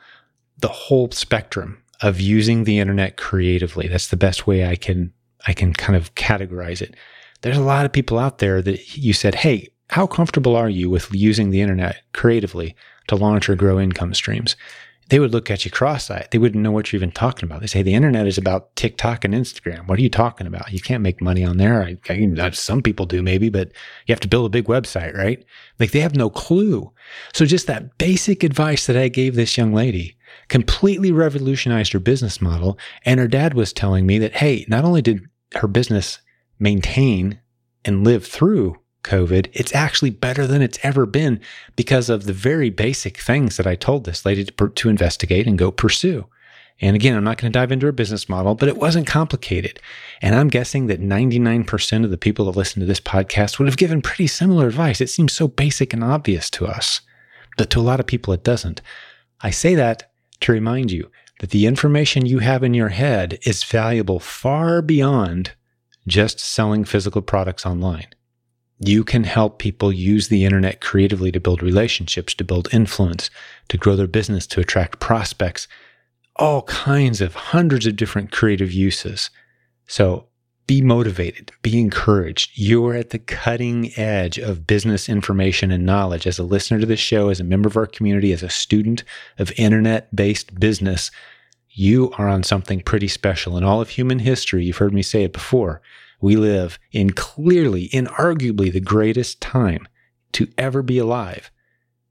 the 0.59 0.67
whole 0.67 1.11
spectrum 1.11 1.81
of 2.01 2.19
using 2.19 2.63
the 2.63 2.79
internet 2.79 3.17
creatively. 3.17 3.87
That's 3.87 4.07
the 4.07 4.17
best 4.17 4.47
way 4.47 4.65
I 4.65 4.75
can 4.75 5.13
I 5.47 5.53
can 5.53 5.73
kind 5.73 5.95
of 5.95 6.15
categorize 6.15 6.81
it. 6.81 6.95
There's 7.41 7.57
a 7.57 7.61
lot 7.61 7.85
of 7.85 7.91
people 7.91 8.19
out 8.19 8.37
there 8.37 8.61
that 8.61 8.97
you 8.97 9.13
said, 9.13 9.35
Hey, 9.35 9.69
how 9.89 10.07
comfortable 10.07 10.55
are 10.55 10.69
you 10.69 10.89
with 10.89 11.13
using 11.13 11.49
the 11.49 11.61
internet 11.61 12.01
creatively 12.13 12.75
to 13.07 13.15
launch 13.15 13.49
or 13.49 13.55
grow 13.55 13.79
income 13.79 14.13
streams? 14.13 14.55
They 15.11 15.19
would 15.19 15.33
look 15.33 15.51
at 15.51 15.65
you 15.65 15.71
cross-eyed. 15.71 16.29
They 16.31 16.37
wouldn't 16.37 16.63
know 16.63 16.71
what 16.71 16.91
you're 16.91 16.97
even 16.97 17.11
talking 17.11 17.43
about. 17.43 17.59
They 17.59 17.67
say 17.67 17.83
the 17.83 17.93
internet 17.93 18.27
is 18.27 18.37
about 18.37 18.73
TikTok 18.77 19.25
and 19.25 19.33
Instagram. 19.33 19.85
What 19.85 19.99
are 19.99 20.01
you 20.01 20.09
talking 20.09 20.47
about? 20.47 20.71
You 20.71 20.79
can't 20.79 21.03
make 21.03 21.21
money 21.21 21.43
on 21.43 21.57
there. 21.57 21.83
I, 21.83 21.97
I, 22.09 22.49
some 22.51 22.81
people 22.81 23.05
do 23.05 23.21
maybe, 23.21 23.49
but 23.49 23.73
you 24.05 24.13
have 24.13 24.21
to 24.21 24.29
build 24.29 24.45
a 24.45 24.49
big 24.49 24.67
website, 24.67 25.13
right? 25.13 25.43
Like 25.79 25.91
they 25.91 25.99
have 25.99 26.15
no 26.15 26.29
clue. 26.29 26.93
So 27.33 27.43
just 27.43 27.67
that 27.67 27.97
basic 27.97 28.41
advice 28.41 28.85
that 28.85 28.95
I 28.95 29.09
gave 29.09 29.35
this 29.35 29.57
young 29.57 29.73
lady 29.73 30.15
completely 30.47 31.11
revolutionized 31.11 31.91
her 31.91 31.99
business 31.99 32.39
model. 32.39 32.79
And 33.03 33.19
her 33.19 33.27
dad 33.27 33.53
was 33.53 33.73
telling 33.73 34.05
me 34.05 34.17
that, 34.19 34.37
hey, 34.37 34.65
not 34.69 34.85
only 34.85 35.01
did 35.01 35.27
her 35.55 35.67
business 35.67 36.21
maintain 36.57 37.41
and 37.83 38.05
live 38.05 38.25
through 38.25 38.77
COVID, 39.03 39.49
it's 39.53 39.73
actually 39.73 40.11
better 40.11 40.45
than 40.45 40.61
it's 40.61 40.79
ever 40.83 41.05
been 41.05 41.39
because 41.75 42.09
of 42.09 42.25
the 42.25 42.33
very 42.33 42.69
basic 42.69 43.17
things 43.17 43.57
that 43.57 43.67
I 43.67 43.75
told 43.75 44.03
this 44.03 44.25
lady 44.25 44.45
to, 44.45 44.69
to 44.69 44.89
investigate 44.89 45.47
and 45.47 45.57
go 45.57 45.71
pursue. 45.71 46.25
And 46.81 46.95
again, 46.95 47.15
I'm 47.15 47.23
not 47.23 47.37
going 47.37 47.51
to 47.51 47.57
dive 47.57 47.71
into 47.71 47.85
her 47.85 47.91
business 47.91 48.27
model, 48.27 48.55
but 48.55 48.67
it 48.67 48.77
wasn't 48.77 49.05
complicated. 49.05 49.79
And 50.21 50.35
I'm 50.35 50.47
guessing 50.47 50.87
that 50.87 50.99
99% 50.99 52.03
of 52.03 52.09
the 52.09 52.17
people 52.17 52.45
that 52.45 52.57
listen 52.57 52.79
to 52.79 52.87
this 52.87 52.99
podcast 52.99 53.59
would 53.59 53.67
have 53.67 53.77
given 53.77 54.01
pretty 54.01 54.27
similar 54.27 54.67
advice. 54.67 54.99
It 54.99 55.09
seems 55.09 55.31
so 55.31 55.47
basic 55.47 55.93
and 55.93 56.03
obvious 56.03 56.49
to 56.51 56.65
us, 56.65 57.01
but 57.55 57.69
to 57.69 57.79
a 57.79 57.81
lot 57.81 57.99
of 57.99 58.07
people, 58.07 58.33
it 58.33 58.43
doesn't. 58.43 58.81
I 59.41 59.51
say 59.51 59.75
that 59.75 60.11
to 60.41 60.51
remind 60.51 60.91
you 60.91 61.11
that 61.39 61.51
the 61.51 61.67
information 61.67 62.25
you 62.25 62.39
have 62.39 62.63
in 62.63 62.73
your 62.73 62.89
head 62.89 63.37
is 63.43 63.63
valuable 63.63 64.19
far 64.19 64.81
beyond 64.81 65.51
just 66.07 66.39
selling 66.39 66.83
physical 66.83 67.21
products 67.21 67.65
online. 67.65 68.07
You 68.83 69.03
can 69.03 69.25
help 69.25 69.59
people 69.59 69.93
use 69.93 70.27
the 70.27 70.43
internet 70.43 70.81
creatively 70.81 71.31
to 71.31 71.39
build 71.39 71.61
relationships, 71.61 72.33
to 72.33 72.43
build 72.43 72.67
influence, 72.73 73.29
to 73.69 73.77
grow 73.77 73.95
their 73.95 74.07
business, 74.07 74.47
to 74.47 74.59
attract 74.59 74.99
prospects, 74.99 75.67
all 76.35 76.63
kinds 76.63 77.21
of 77.21 77.35
hundreds 77.35 77.85
of 77.85 77.95
different 77.95 78.31
creative 78.31 78.73
uses. 78.73 79.29
So 79.85 80.25
be 80.65 80.81
motivated, 80.81 81.51
be 81.61 81.79
encouraged. 81.79 82.51
You're 82.55 82.95
at 82.95 83.11
the 83.11 83.19
cutting 83.19 83.91
edge 83.99 84.39
of 84.39 84.65
business 84.65 85.07
information 85.07 85.69
and 85.69 85.85
knowledge. 85.85 86.25
As 86.25 86.39
a 86.39 86.43
listener 86.43 86.79
to 86.79 86.85
this 86.87 86.99
show, 86.99 87.29
as 87.29 87.39
a 87.39 87.43
member 87.43 87.67
of 87.67 87.77
our 87.77 87.85
community, 87.85 88.33
as 88.33 88.41
a 88.41 88.49
student 88.49 89.03
of 89.37 89.51
internet 89.57 90.15
based 90.15 90.59
business, 90.59 91.11
you 91.69 92.11
are 92.17 92.27
on 92.27 92.41
something 92.41 92.81
pretty 92.81 93.07
special. 93.07 93.57
In 93.57 93.63
all 93.63 93.79
of 93.79 93.89
human 93.89 94.19
history, 94.19 94.65
you've 94.65 94.77
heard 94.77 94.93
me 94.93 95.03
say 95.03 95.23
it 95.23 95.33
before, 95.33 95.81
we 96.21 96.35
live 96.35 96.79
in 96.91 97.11
clearly, 97.11 97.89
inarguably, 97.89 98.71
the 98.71 98.79
greatest 98.79 99.41
time 99.41 99.87
to 100.33 100.47
ever 100.57 100.81
be 100.81 100.97
alive 100.97 101.51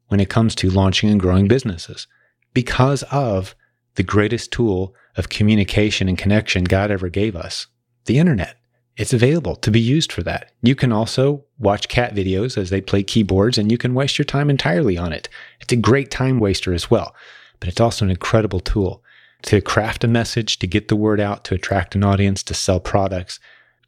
when 0.09 0.21
it 0.21 0.29
comes 0.29 0.55
to 0.57 0.71
launching 0.71 1.09
and 1.09 1.21
growing 1.21 1.49
businesses 1.49 2.07
because 2.53 3.03
of 3.05 3.55
the 3.95 4.03
greatest 4.03 4.53
tool 4.53 4.95
of 5.17 5.29
communication 5.29 6.09
and 6.09 6.19
connection 6.19 6.65
God 6.65 6.91
ever 6.91 7.09
gave 7.09 7.37
us 7.37 7.69
the 8.07 8.19
internet. 8.19 8.57
It's 8.97 9.13
available 9.13 9.57
to 9.57 9.71
be 9.71 9.81
used 9.81 10.13
for 10.13 10.23
that. 10.25 10.53
You 10.63 10.75
can 10.75 10.93
also 10.93 11.45
watch 11.59 11.89
cat 11.89 12.15
videos 12.15 12.59
as 12.59 12.71
they 12.71 12.81
play 12.81 13.03
keyboards 13.03 13.57
and 13.57 13.71
you 13.71 13.79
can 13.79 13.95
waste 13.95 14.19
your 14.19 14.25
time 14.25 14.51
entirely 14.51 14.99
on 14.99 15.13
it. 15.13 15.29
It's 15.61 15.73
a 15.73 15.77
great 15.77 16.11
time 16.11 16.39
waster 16.39 16.75
as 16.75 16.91
well, 16.91 17.15
but 17.61 17.69
it's 17.69 17.81
also 17.81 18.05
an 18.05 18.11
incredible 18.11 18.61
tool 18.61 19.03
to 19.43 19.61
craft 19.61 20.05
a 20.05 20.09
message, 20.09 20.59
to 20.59 20.67
get 20.67 20.89
the 20.89 20.97
word 20.97 21.21
out, 21.21 21.45
to 21.45 21.55
attract 21.55 21.95
an 21.95 22.05
audience, 22.05 22.43
to 22.43 22.55
sell 22.55 22.81
products, 22.81 23.41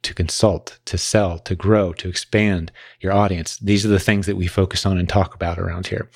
to 0.03 0.13
consult, 0.13 0.79
to 0.85 0.97
sell, 0.97 1.39
to 1.39 1.55
grow, 1.55 1.93
to 1.93 2.09
expand 2.09 2.71
your 2.99 3.13
audience. 3.13 3.57
These 3.57 3.85
are 3.85 3.89
the 3.89 3.99
things 3.99 4.25
that 4.25 4.35
we 4.35 4.47
focus 4.47 4.85
on 4.85 4.97
and 4.97 5.07
talk 5.07 5.33
about 5.33 5.59
around 5.59 5.87
here. 5.87 6.09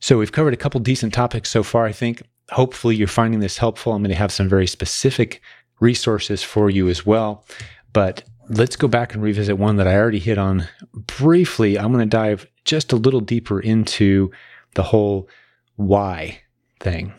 So 0.00 0.18
we've 0.18 0.32
covered 0.32 0.54
a 0.54 0.58
couple 0.58 0.80
decent 0.80 1.14
topics 1.14 1.50
so 1.50 1.62
far, 1.62 1.86
I 1.86 1.92
think. 1.92 2.22
Hopefully 2.50 2.96
you're 2.96 3.08
finding 3.08 3.40
this 3.40 3.58
helpful. 3.58 3.92
I'm 3.92 4.02
going 4.02 4.10
to 4.10 4.16
have 4.16 4.32
some 4.32 4.48
very 4.48 4.66
specific 4.66 5.40
resources 5.80 6.42
for 6.42 6.70
you 6.70 6.88
as 6.88 7.04
well. 7.04 7.44
But 7.92 8.24
let's 8.48 8.76
go 8.76 8.88
back 8.88 9.14
and 9.14 9.22
revisit 9.22 9.58
one 9.58 9.76
that 9.76 9.88
I 9.88 9.96
already 9.96 10.18
hit 10.18 10.38
on 10.38 10.68
briefly. 10.94 11.78
I'm 11.78 11.92
going 11.92 12.08
to 12.08 12.16
dive 12.16 12.46
just 12.64 12.92
a 12.92 12.96
little 12.96 13.20
deeper 13.20 13.58
into 13.60 14.30
the 14.74 14.82
whole 14.82 15.28
why 15.76 16.40
thing 16.80 17.12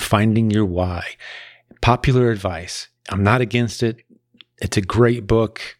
finding 0.00 0.50
your 0.50 0.64
why. 0.64 1.04
Popular 1.80 2.30
advice. 2.30 2.88
I'm 3.08 3.22
not 3.22 3.40
against 3.40 3.82
it. 3.82 4.02
It's 4.60 4.76
a 4.76 4.82
great 4.82 5.26
book 5.26 5.78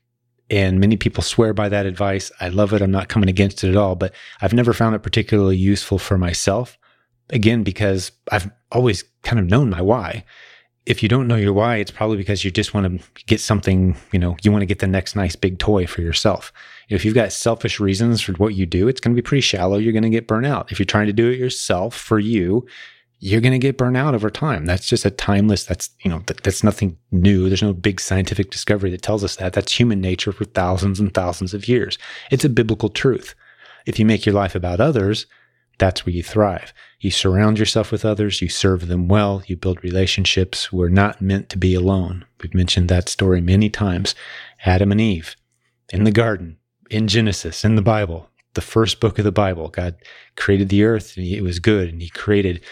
and 0.51 0.81
many 0.81 0.97
people 0.97 1.23
swear 1.23 1.55
by 1.55 1.69
that 1.69 1.87
advice. 1.87 2.33
I 2.41 2.49
love 2.49 2.73
it. 2.73 2.83
I'm 2.83 2.91
not 2.91 3.09
coming 3.09 3.29
against 3.29 3.63
it 3.63 3.71
at 3.71 3.77
all, 3.77 3.95
but 3.95 4.13
I've 4.41 4.53
never 4.53 4.73
found 4.73 4.97
it 4.97 5.03
particularly 5.03 5.57
useful 5.57 5.99
for 5.99 6.19
myself. 6.19 6.77
Again, 7.31 7.63
because 7.63 8.11
I've 8.33 8.51
always 8.73 9.05
kind 9.23 9.39
of 9.39 9.47
known 9.47 9.71
my 9.71 9.81
why. 9.81 10.25
If 10.87 11.03
you 11.03 11.09
don't 11.09 11.29
know 11.29 11.37
your 11.37 11.53
why, 11.53 11.77
it's 11.77 11.93
probably 11.93 12.17
because 12.17 12.45
you 12.45 12.51
just 12.51 12.75
want 12.75 13.01
to 13.01 13.25
get 13.27 13.39
something, 13.39 13.97
you 14.11 14.19
know, 14.19 14.37
you 14.43 14.51
want 14.51 14.63
to 14.63 14.67
get 14.67 14.81
the 14.81 14.89
next 14.89 15.15
nice 15.15 15.37
big 15.37 15.59
toy 15.59 15.87
for 15.87 16.01
yourself. 16.03 16.53
If 16.89 17.05
you've 17.05 17.15
got 17.15 17.33
selfish 17.33 17.79
reasons 17.79 18.21
for 18.21 18.33
what 18.33 18.55
you 18.55 18.67
do, 18.67 18.89
it's 18.89 19.01
going 19.01 19.15
to 19.15 19.23
be 19.23 19.25
pretty 19.25 19.43
shallow. 19.43 19.79
You're 19.79 19.93
going 19.93 20.03
to 20.03 20.11
get 20.11 20.27
burnt 20.27 20.47
out. 20.47 20.73
If 20.73 20.81
you're 20.81 20.87
trying 20.87 21.07
to 21.07 21.13
do 21.13 21.31
it 21.31 21.39
yourself 21.39 21.95
for 21.95 22.19
you, 22.19 22.67
you're 23.23 23.43
going 23.43 23.53
to 23.53 23.59
get 23.59 23.77
burned 23.77 23.99
out 23.99 24.15
over 24.15 24.31
time. 24.31 24.65
That's 24.65 24.87
just 24.87 25.05
a 25.05 25.11
timeless, 25.11 25.65
that's, 25.65 25.91
you 26.01 26.11
know, 26.11 26.23
that, 26.27 26.43
that's 26.43 26.65
nothing 26.65 26.97
new. 27.13 27.49
There's 27.49 27.63
no 27.63 27.75
big 27.75 28.01
scientific 28.01 28.51
discovery 28.51 28.91
that 28.91 29.03
tells 29.03 29.23
us 29.23 29.37
that. 29.37 29.53
That's 29.53 29.73
human 29.73 30.01
nature 30.01 30.33
for 30.33 30.47
thousands 30.47 30.99
and 30.99 31.13
thousands 31.13 31.53
of 31.53 31.69
years. 31.69 31.99
It's 32.31 32.47
a 32.47 32.49
biblical 32.49 32.89
truth. 32.89 33.35
If 33.85 33.99
you 33.99 34.07
make 34.07 34.25
your 34.25 34.35
life 34.35 34.55
about 34.55 34.81
others, 34.81 35.27
that's 35.79 36.05
where 36.05 36.15
you 36.15 36.23
thrive. 36.23 36.73
You 36.99 37.11
surround 37.11 37.59
yourself 37.59 37.93
with 37.93 38.07
others, 38.07 38.41
you 38.41 38.49
serve 38.49 38.89
them 38.89 39.07
well, 39.07 39.43
you 39.47 39.57
build 39.57 39.85
relationships. 39.85 40.73
We're 40.73 40.89
not 40.89 41.21
meant 41.21 41.51
to 41.51 41.59
be 41.59 41.75
alone. 41.75 42.25
We've 42.43 42.55
mentioned 42.55 42.89
that 42.89 43.09
story 43.09 43.43
many 43.43 43.69
times. 43.69 44.15
Adam 44.65 44.93
and 44.93 45.01
Eve 45.01 45.37
in 45.93 46.05
the 46.05 46.11
garden, 46.11 46.57
in 46.91 47.07
Genesis, 47.07 47.65
in 47.65 47.77
the 47.77 47.83
Bible, 47.83 48.31
the 48.55 48.61
first 48.61 49.01
book 49.01 49.19
of 49.19 49.25
the 49.25 49.33
Bible. 49.33 49.69
God 49.69 49.97
created 50.37 50.71
the 50.71 50.85
earth 50.85 51.17
and 51.17 51.27
it 51.27 51.43
was 51.43 51.59
good, 51.59 51.89
and 51.91 52.01
He 52.01 52.09
created 52.09 52.63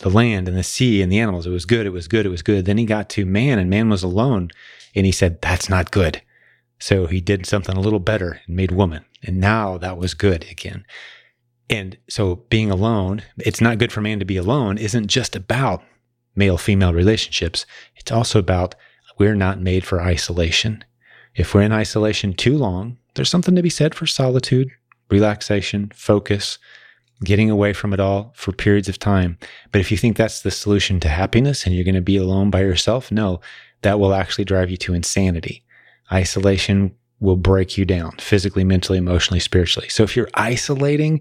the 0.00 0.10
land 0.10 0.48
and 0.48 0.56
the 0.56 0.62
sea 0.62 1.00
and 1.00 1.10
the 1.10 1.18
animals. 1.18 1.46
It 1.46 1.50
was 1.50 1.64
good. 1.64 1.86
It 1.86 1.90
was 1.90 2.08
good. 2.08 2.26
It 2.26 2.30
was 2.30 2.42
good. 2.42 2.64
Then 2.64 2.78
he 2.78 2.84
got 2.84 3.08
to 3.10 3.24
man 3.24 3.58
and 3.58 3.70
man 3.70 3.88
was 3.88 4.02
alone 4.02 4.50
and 4.94 5.06
he 5.06 5.12
said, 5.12 5.40
that's 5.40 5.68
not 5.68 5.90
good. 5.90 6.20
So 6.78 7.06
he 7.06 7.20
did 7.20 7.46
something 7.46 7.76
a 7.76 7.80
little 7.80 8.00
better 8.00 8.40
and 8.46 8.56
made 8.56 8.72
woman. 8.72 9.04
And 9.22 9.38
now 9.38 9.78
that 9.78 9.98
was 9.98 10.14
good 10.14 10.46
again. 10.50 10.84
And 11.68 11.98
so 12.08 12.36
being 12.48 12.70
alone, 12.70 13.22
it's 13.38 13.60
not 13.60 13.78
good 13.78 13.92
for 13.92 14.00
man 14.00 14.18
to 14.18 14.24
be 14.24 14.38
alone 14.38 14.78
isn't 14.78 15.06
just 15.06 15.36
about 15.36 15.84
male 16.34 16.56
female 16.56 16.94
relationships. 16.94 17.66
It's 17.96 18.10
also 18.10 18.38
about 18.38 18.74
we're 19.18 19.34
not 19.34 19.60
made 19.60 19.84
for 19.84 20.00
isolation. 20.00 20.82
If 21.36 21.54
we're 21.54 21.62
in 21.62 21.72
isolation 21.72 22.32
too 22.32 22.56
long, 22.56 22.96
there's 23.14 23.28
something 23.28 23.54
to 23.54 23.62
be 23.62 23.70
said 23.70 23.94
for 23.94 24.06
solitude, 24.06 24.70
relaxation, 25.10 25.92
focus, 25.94 26.58
getting 27.24 27.50
away 27.50 27.72
from 27.72 27.92
it 27.92 28.00
all 28.00 28.32
for 28.34 28.52
periods 28.52 28.88
of 28.88 28.98
time. 28.98 29.38
But 29.72 29.80
if 29.80 29.90
you 29.90 29.96
think 29.96 30.16
that's 30.16 30.40
the 30.40 30.50
solution 30.50 31.00
to 31.00 31.08
happiness 31.08 31.64
and 31.64 31.74
you're 31.74 31.84
going 31.84 31.94
to 31.94 32.00
be 32.00 32.16
alone 32.16 32.50
by 32.50 32.60
yourself, 32.60 33.12
no. 33.12 33.40
that 33.82 34.00
will 34.00 34.14
actually 34.14 34.44
drive 34.44 34.70
you 34.70 34.76
to 34.78 34.94
insanity. 34.94 35.64
Isolation 36.12 36.94
will 37.20 37.36
break 37.36 37.76
you 37.76 37.84
down 37.84 38.12
physically, 38.18 38.64
mentally, 38.64 38.98
emotionally, 38.98 39.40
spiritually. 39.40 39.88
So 39.88 40.02
if 40.02 40.16
you're 40.16 40.30
isolating, 40.34 41.20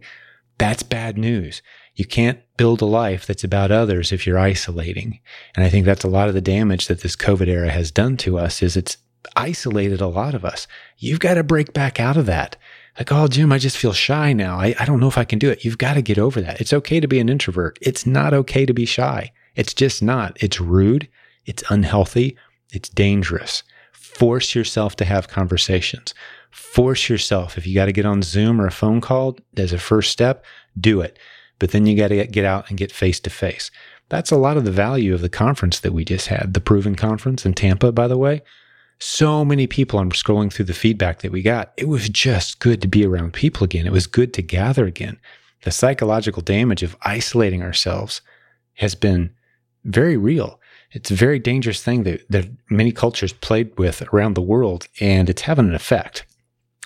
that's 0.57 0.83
bad 0.83 1.17
news. 1.17 1.61
You 1.95 2.05
can't 2.05 2.39
build 2.55 2.81
a 2.81 2.85
life 2.85 3.25
that's 3.25 3.43
about 3.43 3.71
others 3.71 4.13
if 4.13 4.25
you're 4.25 4.39
isolating. 4.39 5.19
And 5.55 5.65
I 5.65 5.69
think 5.69 5.85
that's 5.85 6.05
a 6.05 6.09
lot 6.09 6.29
of 6.29 6.33
the 6.33 6.41
damage 6.41 6.87
that 6.87 7.01
this 7.01 7.17
COVID 7.17 7.47
era 7.47 7.69
has 7.69 7.91
done 7.91 8.15
to 8.17 8.37
us 8.37 8.63
is 8.63 8.77
it's 8.77 8.97
isolated 9.35 9.99
a 9.99 10.07
lot 10.07 10.33
of 10.33 10.45
us. 10.45 10.65
You've 10.97 11.19
got 11.19 11.33
to 11.33 11.43
break 11.43 11.73
back 11.73 11.99
out 11.99 12.15
of 12.15 12.25
that. 12.27 12.55
Like, 12.99 13.13
oh, 13.13 13.29
Jim, 13.29 13.53
I 13.53 13.59
just 13.59 13.77
feel 13.77 13.93
shy 13.93 14.33
now. 14.33 14.59
I, 14.59 14.75
I 14.77 14.83
don't 14.83 14.99
know 14.99 15.07
if 15.07 15.17
I 15.17 15.23
can 15.23 15.39
do 15.39 15.49
it. 15.49 15.63
You've 15.63 15.77
got 15.77 15.93
to 15.93 16.01
get 16.01 16.19
over 16.19 16.41
that. 16.41 16.59
It's 16.59 16.73
okay 16.73 16.99
to 16.99 17.07
be 17.07 17.21
an 17.21 17.29
introvert. 17.29 17.79
It's 17.81 18.05
not 18.05 18.33
okay 18.33 18.65
to 18.65 18.73
be 18.73 18.85
shy. 18.85 19.31
It's 19.55 19.73
just 19.73 20.03
not. 20.03 20.37
It's 20.43 20.59
rude. 20.59 21.07
It's 21.45 21.63
unhealthy. 21.69 22.35
It's 22.73 22.89
dangerous. 22.89 23.63
Force 23.93 24.53
yourself 24.53 24.97
to 24.97 25.05
have 25.05 25.29
conversations. 25.29 26.13
Force 26.51 27.07
yourself. 27.07 27.57
If 27.57 27.65
you 27.65 27.73
got 27.73 27.85
to 27.85 27.93
get 27.93 28.05
on 28.05 28.21
Zoom 28.21 28.59
or 28.59 28.67
a 28.67 28.71
phone 28.71 28.99
call 28.99 29.37
as 29.55 29.71
a 29.71 29.79
first 29.79 30.11
step, 30.11 30.43
do 30.77 30.99
it. 30.99 31.17
But 31.57 31.71
then 31.71 31.85
you 31.85 31.95
got 31.95 32.09
to 32.09 32.27
get 32.27 32.43
out 32.43 32.67
and 32.67 32.77
get 32.77 32.91
face 32.91 33.21
to 33.21 33.29
face. 33.29 33.71
That's 34.09 34.31
a 34.31 34.37
lot 34.37 34.57
of 34.57 34.65
the 34.65 34.71
value 34.71 35.13
of 35.13 35.21
the 35.21 35.29
conference 35.29 35.79
that 35.79 35.93
we 35.93 36.03
just 36.03 36.27
had, 36.27 36.53
the 36.53 36.59
Proven 36.59 36.95
Conference 36.95 37.45
in 37.45 37.53
Tampa, 37.53 37.93
by 37.93 38.09
the 38.09 38.17
way 38.17 38.41
so 38.99 39.45
many 39.45 39.65
people. 39.65 39.99
I'm 39.99 40.11
scrolling 40.11 40.51
through 40.51 40.65
the 40.65 40.73
feedback 40.73 41.19
that 41.21 41.31
we 41.31 41.41
got. 41.41 41.73
It 41.77 41.87
was 41.87 42.09
just 42.09 42.59
good 42.59 42.81
to 42.81 42.87
be 42.87 43.05
around 43.05 43.33
people 43.33 43.63
again. 43.63 43.87
It 43.87 43.93
was 43.93 44.07
good 44.07 44.33
to 44.35 44.41
gather 44.41 44.85
again. 44.85 45.17
The 45.63 45.71
psychological 45.71 46.41
damage 46.41 46.83
of 46.83 46.97
isolating 47.01 47.63
ourselves 47.63 48.21
has 48.75 48.95
been 48.95 49.31
very 49.85 50.17
real. 50.17 50.59
It's 50.91 51.11
a 51.11 51.15
very 51.15 51.39
dangerous 51.39 51.81
thing 51.83 52.03
that, 52.03 52.29
that 52.29 52.49
many 52.69 52.91
cultures 52.91 53.33
played 53.33 53.77
with 53.77 54.01
around 54.13 54.33
the 54.33 54.41
world, 54.41 54.87
and 54.99 55.29
it's 55.29 55.43
having 55.43 55.67
an 55.67 55.75
effect. 55.75 56.25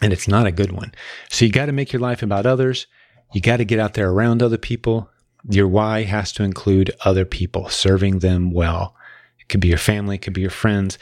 And 0.02 0.12
it's 0.12 0.28
not 0.28 0.48
a 0.48 0.52
good 0.52 0.72
one. 0.72 0.94
So 1.30 1.46
you 1.46 1.52
got 1.52 1.68
to 1.68 1.72
make 1.72 1.94
your 1.94 2.02
life 2.02 2.22
about 2.22 2.46
others. 2.46 2.88
You 3.32 3.42
got 3.42 3.58
to 3.58 3.66
get 3.66 3.80
out 3.80 3.94
there 3.94 4.10
around 4.10 4.44
other 4.44 4.58
people. 4.58 5.10
Your 5.50 5.68
why 5.68 6.04
has 6.04 6.32
to 6.34 6.44
include 6.44 6.92
other 7.06 7.26
people, 7.26 7.70
serving 7.70 8.20
them 8.20 8.52
well. 8.52 8.96
It 9.40 9.48
could 9.50 9.62
be 9.62 9.70
your 9.70 9.78
family, 9.78 10.16
it 10.16 10.22
could 10.22 10.34
be 10.34 10.42
your 10.42 10.50
friends 10.50 10.98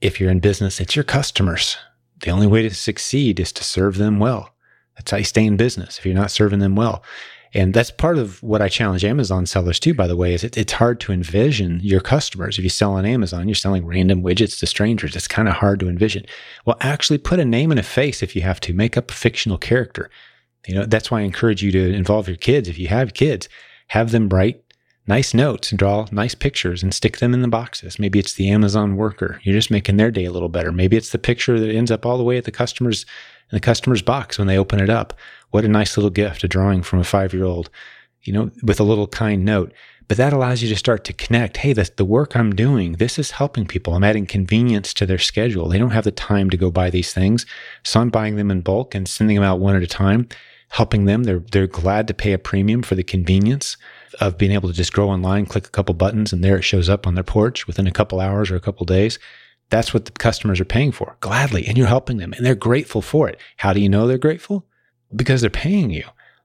if 0.00 0.20
you're 0.20 0.30
in 0.30 0.40
business, 0.40 0.80
it's 0.80 0.96
your 0.96 1.04
customers. 1.04 1.76
The 2.22 2.30
only 2.30 2.46
way 2.46 2.62
to 2.62 2.74
succeed 2.74 3.40
is 3.40 3.52
to 3.52 3.64
serve 3.64 3.96
them 3.96 4.18
well. 4.18 4.54
That's 4.96 5.10
how 5.10 5.16
you 5.18 5.24
stay 5.24 5.44
in 5.44 5.56
business 5.56 5.98
if 5.98 6.06
you're 6.06 6.14
not 6.14 6.30
serving 6.30 6.58
them 6.58 6.76
well. 6.76 7.02
And 7.54 7.72
that's 7.72 7.90
part 7.90 8.18
of 8.18 8.42
what 8.42 8.60
I 8.60 8.68
challenge 8.68 9.04
Amazon 9.04 9.46
sellers 9.46 9.80
too, 9.80 9.94
by 9.94 10.06
the 10.06 10.16
way, 10.16 10.34
is 10.34 10.44
it, 10.44 10.58
it's 10.58 10.72
hard 10.72 11.00
to 11.00 11.12
envision 11.12 11.80
your 11.82 12.00
customers. 12.00 12.58
If 12.58 12.64
you 12.64 12.70
sell 12.70 12.92
on 12.92 13.06
Amazon, 13.06 13.48
you're 13.48 13.54
selling 13.54 13.86
random 13.86 14.22
widgets 14.22 14.58
to 14.58 14.66
strangers. 14.66 15.16
It's 15.16 15.28
kind 15.28 15.48
of 15.48 15.54
hard 15.54 15.80
to 15.80 15.88
envision. 15.88 16.26
Well, 16.66 16.76
actually 16.80 17.18
put 17.18 17.40
a 17.40 17.44
name 17.44 17.70
and 17.70 17.80
a 17.80 17.84
face 17.84 18.22
if 18.22 18.36
you 18.36 18.42
have 18.42 18.60
to. 18.60 18.74
Make 18.74 18.96
up 18.96 19.10
a 19.10 19.14
fictional 19.14 19.56
character. 19.56 20.10
You 20.66 20.74
know, 20.74 20.84
that's 20.84 21.10
why 21.10 21.20
I 21.20 21.22
encourage 21.22 21.62
you 21.62 21.72
to 21.72 21.94
involve 21.94 22.28
your 22.28 22.36
kids. 22.36 22.68
If 22.68 22.78
you 22.78 22.88
have 22.88 23.14
kids, 23.14 23.48
have 23.88 24.10
them 24.10 24.28
write 24.28 24.62
nice 25.08 25.32
notes 25.32 25.72
and 25.72 25.78
draw 25.78 26.06
nice 26.12 26.34
pictures 26.34 26.82
and 26.82 26.92
stick 26.92 27.16
them 27.16 27.32
in 27.32 27.40
the 27.42 27.48
boxes. 27.48 27.98
Maybe 27.98 28.18
it's 28.18 28.34
the 28.34 28.50
Amazon 28.50 28.96
worker. 28.96 29.40
You're 29.42 29.56
just 29.56 29.70
making 29.70 29.96
their 29.96 30.10
day 30.10 30.26
a 30.26 30.30
little 30.30 30.50
better. 30.50 30.70
Maybe 30.70 30.96
it's 30.96 31.10
the 31.10 31.18
picture 31.18 31.58
that 31.58 31.74
ends 31.74 31.90
up 31.90 32.04
all 32.04 32.18
the 32.18 32.24
way 32.24 32.36
at 32.36 32.44
the 32.44 32.52
customer's 32.52 33.06
in 33.50 33.56
the 33.56 33.60
customer's 33.60 34.02
box 34.02 34.38
when 34.38 34.46
they 34.46 34.58
open 34.58 34.78
it 34.78 34.90
up. 34.90 35.14
What 35.50 35.64
a 35.64 35.68
nice 35.68 35.96
little 35.96 36.10
gift, 36.10 36.44
a 36.44 36.48
drawing 36.48 36.82
from 36.82 36.98
a 36.98 37.04
five 37.04 37.32
year 37.32 37.44
old, 37.44 37.70
you 38.22 38.32
know, 38.32 38.50
with 38.62 38.78
a 38.78 38.84
little 38.84 39.06
kind 39.06 39.44
note. 39.44 39.72
But 40.06 40.18
that 40.18 40.32
allows 40.32 40.62
you 40.62 40.68
to 40.68 40.76
start 40.76 41.04
to 41.04 41.12
connect. 41.12 41.58
Hey, 41.58 41.72
the, 41.72 41.90
the 41.96 42.04
work 42.04 42.36
I'm 42.36 42.54
doing, 42.54 42.92
this 42.92 43.18
is 43.18 43.32
helping 43.32 43.66
people. 43.66 43.94
I'm 43.94 44.04
adding 44.04 44.26
convenience 44.26 44.94
to 44.94 45.06
their 45.06 45.18
schedule. 45.18 45.68
They 45.68 45.78
don't 45.78 45.90
have 45.90 46.04
the 46.04 46.10
time 46.10 46.48
to 46.50 46.56
go 46.56 46.70
buy 46.70 46.90
these 46.90 47.12
things. 47.12 47.44
So 47.84 48.00
I'm 48.00 48.10
buying 48.10 48.36
them 48.36 48.50
in 48.50 48.62
bulk 48.62 48.94
and 48.94 49.08
sending 49.08 49.36
them 49.36 49.44
out 49.44 49.60
one 49.60 49.76
at 49.76 49.82
a 49.82 49.86
time, 49.86 50.28
helping 50.70 51.04
them. 51.04 51.24
They're, 51.24 51.42
they're 51.52 51.66
glad 51.66 52.08
to 52.08 52.14
pay 52.14 52.32
a 52.32 52.38
premium 52.38 52.82
for 52.82 52.94
the 52.94 53.02
convenience 53.02 53.76
of 54.20 54.38
being 54.38 54.52
able 54.52 54.68
to 54.68 54.74
just 54.74 54.92
go 54.92 55.08
online, 55.08 55.46
click 55.46 55.66
a 55.66 55.70
couple 55.70 55.94
buttons, 55.94 56.32
and 56.32 56.42
there 56.42 56.56
it 56.56 56.62
shows 56.62 56.88
up 56.88 57.06
on 57.06 57.14
their 57.14 57.24
porch 57.24 57.66
within 57.66 57.86
a 57.86 57.92
couple 57.92 58.20
hours 58.20 58.50
or 58.50 58.56
a 58.56 58.60
couple 58.60 58.84
days. 58.84 59.18
That's 59.70 59.92
what 59.92 60.06
the 60.06 60.12
customers 60.12 60.60
are 60.60 60.64
paying 60.64 60.92
for 60.92 61.16
gladly, 61.20 61.66
and 61.66 61.76
you're 61.76 61.86
helping 61.86 62.16
them, 62.16 62.32
and 62.32 62.44
they're 62.44 62.54
grateful 62.54 63.02
for 63.02 63.28
it. 63.28 63.38
How 63.58 63.72
do 63.72 63.80
you 63.80 63.88
know 63.88 64.06
they're 64.06 64.18
grateful? 64.18 64.66
Because 65.14 65.40
they're 65.40 65.50
paying 65.50 65.90
you. 65.90 66.04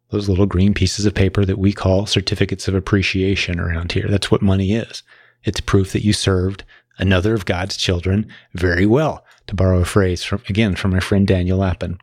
Those 0.09 0.29
little 0.29 0.45
green 0.45 0.73
pieces 0.73 1.05
of 1.05 1.15
paper 1.15 1.45
that 1.45 1.57
we 1.57 1.73
call 1.73 2.05
certificates 2.05 2.67
of 2.67 2.75
appreciation 2.75 3.59
around 3.59 3.93
here. 3.93 4.07
That's 4.07 4.29
what 4.29 4.41
money 4.41 4.73
is. 4.73 5.01
It's 5.43 5.59
proof 5.59 5.91
that 5.93 6.05
you 6.05 6.13
served 6.13 6.63
another 6.99 7.33
of 7.33 7.45
God's 7.45 7.77
children 7.77 8.27
very 8.53 8.85
well, 8.85 9.25
to 9.47 9.55
borrow 9.55 9.79
a 9.79 9.85
phrase 9.85 10.23
from, 10.23 10.41
again, 10.47 10.75
from 10.75 10.91
my 10.91 10.99
friend 10.99 11.27
Daniel 11.27 11.57
Lapin. 11.57 11.97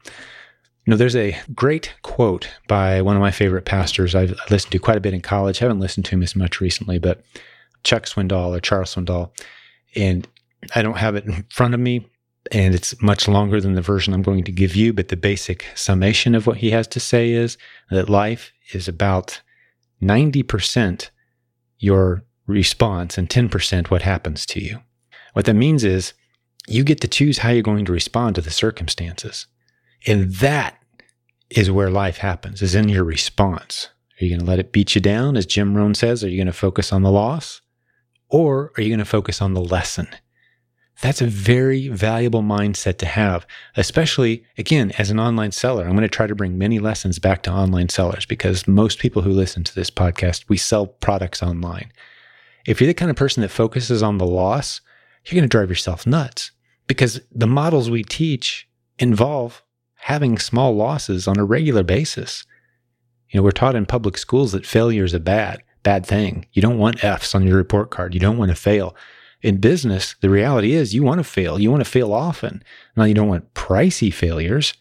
You 0.86 0.92
know, 0.92 0.96
there's 0.96 1.16
a 1.16 1.36
great 1.54 1.94
quote 2.02 2.48
by 2.66 3.02
one 3.02 3.16
of 3.16 3.20
my 3.20 3.30
favorite 3.30 3.64
pastors 3.64 4.14
I've 4.14 4.38
listened 4.50 4.72
to 4.72 4.78
quite 4.78 4.96
a 4.96 5.00
bit 5.00 5.14
in 5.14 5.20
college. 5.20 5.58
Haven't 5.58 5.80
listened 5.80 6.06
to 6.06 6.12
him 6.12 6.22
as 6.22 6.34
much 6.34 6.60
recently, 6.60 6.98
but 6.98 7.22
Chuck 7.84 8.04
Swindoll 8.04 8.56
or 8.56 8.60
Charles 8.60 8.94
Swindoll. 8.94 9.30
And 9.94 10.26
I 10.74 10.82
don't 10.82 10.96
have 10.96 11.16
it 11.16 11.26
in 11.26 11.44
front 11.50 11.74
of 11.74 11.80
me, 11.80 12.06
and 12.52 12.74
it's 12.74 13.00
much 13.02 13.28
longer 13.28 13.60
than 13.60 13.74
the 13.74 13.82
version 13.82 14.14
I'm 14.14 14.22
going 14.22 14.44
to 14.44 14.52
give 14.52 14.74
you. 14.74 14.92
But 14.92 15.08
the 15.08 15.16
basic 15.16 15.66
summation 15.74 16.34
of 16.34 16.46
what 16.46 16.58
he 16.58 16.70
has 16.70 16.86
to 16.88 17.00
say 17.00 17.32
is 17.32 17.58
that 17.90 18.08
life 18.08 18.52
is 18.72 18.88
about 18.88 19.42
90% 20.02 21.10
your 21.78 22.24
response 22.46 23.18
and 23.18 23.28
10% 23.28 23.90
what 23.90 24.02
happens 24.02 24.46
to 24.46 24.60
you. 24.60 24.80
What 25.32 25.44
that 25.46 25.54
means 25.54 25.84
is 25.84 26.14
you 26.66 26.84
get 26.84 27.00
to 27.00 27.08
choose 27.08 27.38
how 27.38 27.50
you're 27.50 27.62
going 27.62 27.84
to 27.84 27.92
respond 27.92 28.34
to 28.34 28.40
the 28.40 28.50
circumstances. 28.50 29.46
And 30.06 30.32
that 30.36 30.78
is 31.50 31.70
where 31.70 31.90
life 31.90 32.18
happens, 32.18 32.62
is 32.62 32.74
in 32.74 32.88
your 32.88 33.04
response. 33.04 33.88
Are 34.20 34.24
you 34.24 34.30
going 34.30 34.40
to 34.40 34.46
let 34.46 34.58
it 34.58 34.72
beat 34.72 34.94
you 34.94 35.00
down, 35.00 35.36
as 35.36 35.46
Jim 35.46 35.76
Rohn 35.76 35.94
says? 35.94 36.22
Are 36.22 36.28
you 36.28 36.36
going 36.36 36.46
to 36.46 36.52
focus 36.52 36.92
on 36.92 37.02
the 37.02 37.10
loss? 37.10 37.60
Or 38.28 38.72
are 38.76 38.82
you 38.82 38.88
going 38.90 38.98
to 38.98 39.04
focus 39.04 39.42
on 39.42 39.54
the 39.54 39.60
lesson? 39.60 40.08
That's 41.00 41.22
a 41.22 41.26
very 41.26 41.88
valuable 41.88 42.42
mindset 42.42 42.98
to 42.98 43.06
have, 43.06 43.46
especially 43.76 44.44
again, 44.58 44.92
as 44.98 45.10
an 45.10 45.18
online 45.18 45.50
seller. 45.52 45.84
I'm 45.84 45.92
going 45.92 46.02
to 46.02 46.08
try 46.08 46.26
to 46.26 46.34
bring 46.34 46.58
many 46.58 46.78
lessons 46.78 47.18
back 47.18 47.42
to 47.44 47.50
online 47.50 47.88
sellers 47.88 48.26
because 48.26 48.68
most 48.68 48.98
people 48.98 49.22
who 49.22 49.30
listen 49.30 49.64
to 49.64 49.74
this 49.74 49.90
podcast, 49.90 50.44
we 50.48 50.58
sell 50.58 50.86
products 50.86 51.42
online. 51.42 51.90
If 52.66 52.80
you're 52.80 52.88
the 52.88 52.94
kind 52.94 53.10
of 53.10 53.16
person 53.16 53.40
that 53.40 53.48
focuses 53.48 54.02
on 54.02 54.18
the 54.18 54.26
loss, 54.26 54.82
you're 55.24 55.38
going 55.40 55.48
to 55.48 55.56
drive 55.56 55.70
yourself 55.70 56.06
nuts 56.06 56.50
because 56.86 57.20
the 57.32 57.46
models 57.46 57.88
we 57.88 58.04
teach 58.04 58.68
involve 58.98 59.62
having 60.00 60.38
small 60.38 60.74
losses 60.74 61.28
on 61.28 61.38
a 61.38 61.44
regular 61.44 61.82
basis. 61.82 62.44
You 63.28 63.38
know, 63.38 63.44
we're 63.44 63.50
taught 63.52 63.76
in 63.76 63.86
public 63.86 64.18
schools 64.18 64.52
that 64.52 64.66
failure 64.66 65.04
is 65.04 65.14
a 65.14 65.20
bad, 65.20 65.62
bad 65.82 66.04
thing. 66.04 66.46
You 66.52 66.62
don't 66.62 66.78
want 66.78 67.04
F's 67.04 67.34
on 67.34 67.46
your 67.46 67.56
report 67.56 67.90
card. 67.90 68.14
You 68.14 68.20
don't 68.20 68.38
want 68.38 68.50
to 68.50 68.56
fail. 68.56 68.96
In 69.42 69.58
business, 69.58 70.16
the 70.20 70.30
reality 70.30 70.72
is 70.72 70.94
you 70.94 71.02
want 71.02 71.18
to 71.18 71.24
fail. 71.24 71.58
You 71.58 71.70
want 71.70 71.82
to 71.82 71.90
fail 71.90 72.12
often. 72.12 72.62
Now, 72.96 73.04
you 73.04 73.14
don't 73.14 73.28
want 73.28 73.54
pricey 73.54 74.12
failures. 74.12 74.74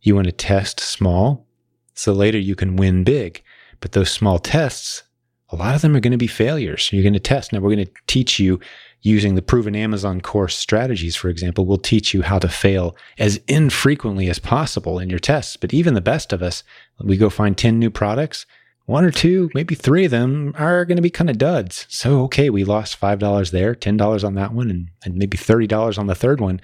You 0.00 0.14
want 0.14 0.26
to 0.26 0.32
test 0.32 0.80
small 0.80 1.46
so 1.94 2.12
later 2.12 2.38
you 2.38 2.54
can 2.54 2.76
win 2.76 3.04
big. 3.04 3.42
But 3.80 3.92
those 3.92 4.10
small 4.10 4.38
tests, 4.38 5.02
a 5.50 5.56
lot 5.56 5.74
of 5.74 5.82
them 5.82 5.96
are 5.96 6.00
going 6.00 6.12
to 6.12 6.18
be 6.18 6.26
failures. 6.26 6.90
You're 6.92 7.02
going 7.02 7.12
to 7.14 7.20
test. 7.20 7.52
Now, 7.52 7.60
we're 7.60 7.74
going 7.74 7.86
to 7.86 7.92
teach 8.06 8.38
you 8.38 8.60
using 9.02 9.34
the 9.34 9.42
proven 9.42 9.76
Amazon 9.76 10.20
course 10.20 10.56
strategies, 10.56 11.16
for 11.16 11.28
example, 11.28 11.66
will 11.66 11.78
teach 11.78 12.12
you 12.12 12.22
how 12.22 12.38
to 12.38 12.48
fail 12.48 12.96
as 13.18 13.40
infrequently 13.48 14.28
as 14.28 14.38
possible 14.38 14.98
in 14.98 15.08
your 15.08 15.18
tests. 15.18 15.56
But 15.56 15.72
even 15.72 15.94
the 15.94 16.00
best 16.00 16.32
of 16.32 16.42
us, 16.42 16.64
we 17.00 17.16
go 17.16 17.30
find 17.30 17.56
10 17.56 17.78
new 17.78 17.90
products, 17.90 18.44
one 18.86 19.04
or 19.04 19.10
two, 19.10 19.50
maybe 19.52 19.74
three 19.74 20.06
of 20.06 20.10
them 20.10 20.54
are 20.56 20.86
going 20.86 20.96
to 20.96 21.02
be 21.02 21.10
kind 21.10 21.28
of 21.28 21.36
duds. 21.36 21.84
So, 21.90 22.22
okay, 22.22 22.48
we 22.48 22.64
lost 22.64 22.98
$5 22.98 23.50
there, 23.50 23.74
$10 23.74 24.24
on 24.24 24.34
that 24.34 24.54
one, 24.54 24.70
and, 24.70 24.88
and 25.04 25.14
maybe 25.14 25.36
$30 25.36 25.98
on 25.98 26.06
the 26.06 26.14
third 26.14 26.40
one. 26.40 26.60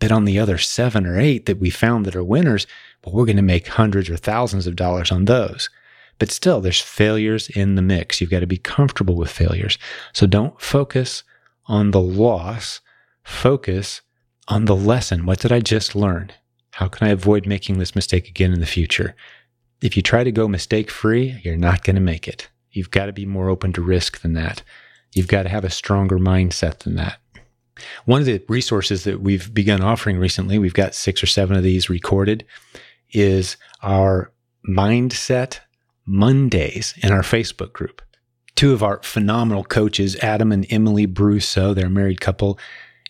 But 0.00 0.10
on 0.10 0.24
the 0.24 0.40
other 0.40 0.58
seven 0.58 1.06
or 1.06 1.18
eight 1.18 1.46
that 1.46 1.60
we 1.60 1.70
found 1.70 2.04
that 2.04 2.16
are 2.16 2.24
winners, 2.24 2.66
well, 3.04 3.14
we're 3.14 3.26
going 3.26 3.36
to 3.36 3.42
make 3.42 3.68
hundreds 3.68 4.10
or 4.10 4.16
thousands 4.16 4.66
of 4.66 4.74
dollars 4.74 5.12
on 5.12 5.26
those. 5.26 5.70
But 6.18 6.32
still, 6.32 6.60
there's 6.60 6.80
failures 6.80 7.48
in 7.50 7.76
the 7.76 7.82
mix. 7.82 8.20
You've 8.20 8.30
got 8.30 8.40
to 8.40 8.46
be 8.46 8.58
comfortable 8.58 9.14
with 9.14 9.30
failures. 9.30 9.78
So 10.12 10.26
don't 10.26 10.60
focus 10.60 11.22
on 11.68 11.90
the 11.90 12.00
loss, 12.00 12.80
focus 13.22 14.00
on 14.48 14.64
the 14.64 14.76
lesson. 14.76 15.26
What 15.26 15.40
did 15.40 15.52
I 15.52 15.60
just 15.60 15.94
learn? 15.94 16.32
How 16.72 16.88
can 16.88 17.06
I 17.06 17.10
avoid 17.10 17.46
making 17.46 17.78
this 17.78 17.94
mistake 17.94 18.28
again 18.28 18.52
in 18.52 18.60
the 18.60 18.66
future? 18.66 19.14
If 19.80 19.96
you 19.96 20.02
try 20.02 20.24
to 20.24 20.32
go 20.32 20.48
mistake 20.48 20.90
free, 20.90 21.40
you're 21.44 21.56
not 21.56 21.84
going 21.84 21.96
to 21.96 22.02
make 22.02 22.26
it. 22.26 22.48
You've 22.72 22.90
got 22.90 23.06
to 23.06 23.12
be 23.12 23.26
more 23.26 23.48
open 23.48 23.72
to 23.74 23.82
risk 23.82 24.20
than 24.20 24.32
that. 24.32 24.62
You've 25.12 25.28
got 25.28 25.44
to 25.44 25.48
have 25.48 25.64
a 25.64 25.70
stronger 25.70 26.18
mindset 26.18 26.80
than 26.80 26.96
that. 26.96 27.18
One 28.06 28.20
of 28.20 28.26
the 28.26 28.42
resources 28.48 29.04
that 29.04 29.20
we've 29.20 29.52
begun 29.54 29.82
offering 29.82 30.18
recently, 30.18 30.58
we've 30.58 30.74
got 30.74 30.94
six 30.94 31.22
or 31.22 31.26
seven 31.26 31.56
of 31.56 31.62
these 31.62 31.88
recorded, 31.88 32.44
is 33.12 33.56
our 33.82 34.32
Mindset 34.68 35.60
Mondays 36.04 36.94
in 37.02 37.12
our 37.12 37.22
Facebook 37.22 37.72
group 37.72 38.02
two 38.58 38.72
of 38.72 38.82
our 38.82 39.00
phenomenal 39.04 39.62
coaches, 39.62 40.16
Adam 40.16 40.50
and 40.50 40.66
Emily 40.68 41.06
Brusso, 41.06 41.72
they're 41.72 41.86
a 41.86 41.90
married 41.90 42.20
couple, 42.20 42.58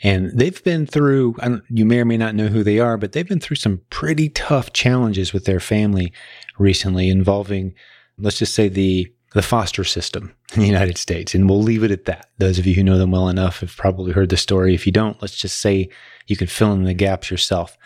And 0.03 0.31
they've 0.39 0.63
been 0.63 0.87
through, 0.87 1.37
you 1.71 1.85
may 1.85 2.01
or 2.01 2.05
may 2.05 2.19
not 2.19 2.35
know 2.35 2.49
who 2.49 2.63
they 2.63 2.79
are, 2.79 2.97
but 2.97 3.13
they've 3.13 3.27
been 3.27 3.41
through 3.41 3.57
some 3.57 3.81
pretty 3.91 4.29
tough 4.29 4.73
challenges 4.73 5.33
with 5.33 5.45
their 5.45 5.59
family 5.59 6.13
recently 6.59 7.09
involving, 7.09 7.75
let's 8.19 8.39
just 8.39 8.55
say, 8.55 8.69
the, 8.69 9.11
the 9.33 9.43
foster 9.43 9.85
system 9.85 10.35
in 10.55 10.61
the 10.61 10.67
United 10.67 10.99
States. 10.99 11.35
And 11.35 11.49
we'll 11.49 11.63
leave 11.63 11.83
it 11.83 11.91
at 11.91 12.05
that. 12.05 12.29
Those 12.39 12.59
of 12.59 12.67
you 12.67 12.75
who 12.75 12.85
know 12.85 12.99
them 12.99 13.11
well 13.11 13.29
enough 13.29 13.61
have 13.61 13.77
probably 13.77 14.13
heard 14.13 14.29
the 14.29 14.37
story. 14.37 14.75
If 14.75 14.87
you 14.87 14.93
don't, 14.93 15.21
let's 15.23 15.37
just 15.37 15.63
say 15.63 15.89
you 16.27 16.37
can 16.37 16.47
fill 16.47 16.75
in 16.75 16.85
the 16.85 16.95
gaps 16.95 17.31
yourself. 17.31 17.77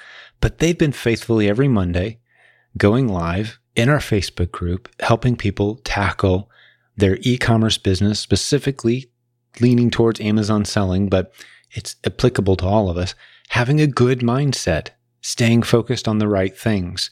But 0.40 0.59
they've 0.59 0.77
been 0.77 0.92
faithfully 0.92 1.48
every 1.48 1.68
Monday 1.68 2.18
going 2.77 3.09
live 3.09 3.61
in 3.77 3.88
our 3.88 3.98
Facebook 3.98 4.51
group, 4.51 4.88
helping 5.01 5.37
people 5.37 5.77
tackle 5.85 6.51
their 6.97 7.19
e 7.23 7.39
commerce 7.39 7.79
business, 7.79 8.21
specifically 8.21 9.11
leaning 9.61 9.91
towards 9.91 10.21
Amazon 10.21 10.65
selling, 10.65 11.09
but 11.09 11.33
it's 11.73 11.97
applicable 12.05 12.57
to 12.57 12.67
all 12.67 12.91
of 12.91 12.97
us. 12.97 13.15
Having 13.51 13.81
a 13.81 13.87
good 13.87 14.21
mindset, 14.21 14.91
staying 15.21 15.63
focused 15.63 16.09
on 16.09 16.19
the 16.19 16.29
right 16.29 16.57
things, 16.57 17.11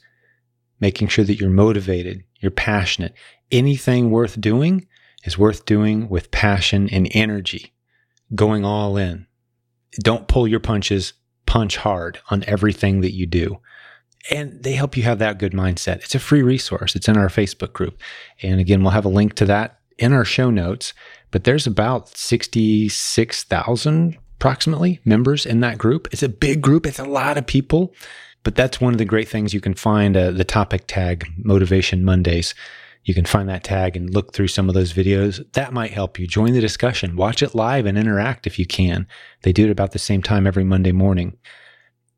making 0.81 1.09
sure 1.09 1.25
that 1.25 1.39
you're 1.41 1.51
motivated, 1.51 2.25
you're 2.41 2.51
passionate. 2.51 3.15
Anything 3.51 4.11
worth 4.11 4.41
doing 4.41 4.87
is 5.25 5.39
worth 5.39 5.67
doing 5.67 6.09
with 6.09 6.31
passion 6.31 6.89
and 6.91 7.09
energy, 7.13 7.75
going 8.35 8.65
all 8.65 8.97
in. 8.97 9.27
Don't 10.03 10.29
pull 10.29 10.49
your 10.49 10.61
punches, 10.61 11.13
punch 11.47 11.77
hard 11.77 12.21
on 12.31 12.45
everything 12.47 13.01
that 13.01 13.13
you 13.13 13.27
do. 13.27 13.59
And 14.31 14.63
they 14.63 14.73
help 14.73 14.97
you 14.97 15.03
have 15.05 15.19
that 15.19 15.39
good 15.39 15.53
mindset. 15.53 15.97
It's 15.97 16.15
a 16.15 16.19
free 16.19 16.43
resource. 16.43 16.95
It's 16.95 17.09
in 17.09 17.17
our 17.17 17.29
Facebook 17.29 17.73
group. 17.73 17.99
And 18.43 18.61
again, 18.61 18.83
we'll 18.83 18.91
have 18.91 19.07
a 19.07 19.09
link 19.09 19.35
to 19.35 19.47
that 19.47 19.79
in 19.99 20.13
our 20.13 20.25
show 20.25 20.51
notes. 20.51 20.93
But 21.31 21.45
there's 21.45 21.67
about 21.67 22.17
66,000 22.17 24.19
approximately 24.37 25.01
members 25.05 25.47
in 25.47 25.61
that 25.61 25.79
group. 25.79 26.09
It's 26.13 26.23
a 26.23 26.29
big 26.29 26.61
group. 26.61 26.87
It's 26.87 26.99
a 26.99 27.05
lot 27.05 27.39
of 27.39 27.47
people. 27.47 27.95
But 28.43 28.55
that's 28.55 28.81
one 28.81 28.95
of 28.95 28.99
the 28.99 29.05
great 29.05 29.29
things 29.29 29.53
you 29.53 29.61
can 29.61 29.75
find 29.75 30.17
uh, 30.17 30.31
the 30.31 30.45
topic 30.45 30.85
tag 30.87 31.27
Motivation 31.37 32.05
Mondays. 32.05 32.55
You 33.05 33.15
can 33.15 33.25
find 33.25 33.49
that 33.49 33.65
tag 33.65 33.97
and 33.97 34.13
look 34.13 34.33
through 34.33 34.49
some 34.49 34.69
of 34.69 34.75
those 34.75 34.93
videos. 34.93 35.41
That 35.53 35.73
might 35.73 35.91
help 35.91 36.19
you. 36.19 36.27
Join 36.27 36.53
the 36.53 36.61
discussion. 36.61 37.17
Watch 37.17 37.43
it 37.43 37.55
live 37.55 37.87
and 37.87 37.99
interact 37.99 38.47
if 38.47 38.59
you 38.59 38.67
can. 38.67 39.07
They 39.43 39.53
do 39.53 39.65
it 39.65 39.71
about 39.71 39.93
the 39.93 39.99
same 39.99 40.23
time 40.23 40.47
every 40.47 40.65
Monday 40.65 40.93
morning. 40.93 41.37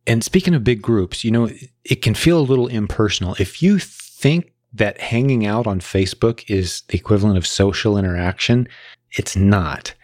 And 0.06 0.24
speaking 0.24 0.54
of 0.54 0.64
big 0.64 0.82
groups, 0.82 1.24
you 1.24 1.30
know, 1.30 1.48
it 1.84 2.02
can 2.02 2.14
feel 2.14 2.38
a 2.38 2.42
little 2.42 2.66
impersonal. 2.66 3.36
If 3.38 3.62
you 3.62 3.78
think 3.78 4.52
that 4.72 5.00
hanging 5.00 5.46
out 5.46 5.66
on 5.66 5.80
Facebook 5.80 6.44
is 6.48 6.82
the 6.88 6.96
equivalent 6.96 7.36
of 7.36 7.46
social 7.46 7.96
interaction, 7.96 8.68
it's 9.12 9.36
not. 9.36 9.94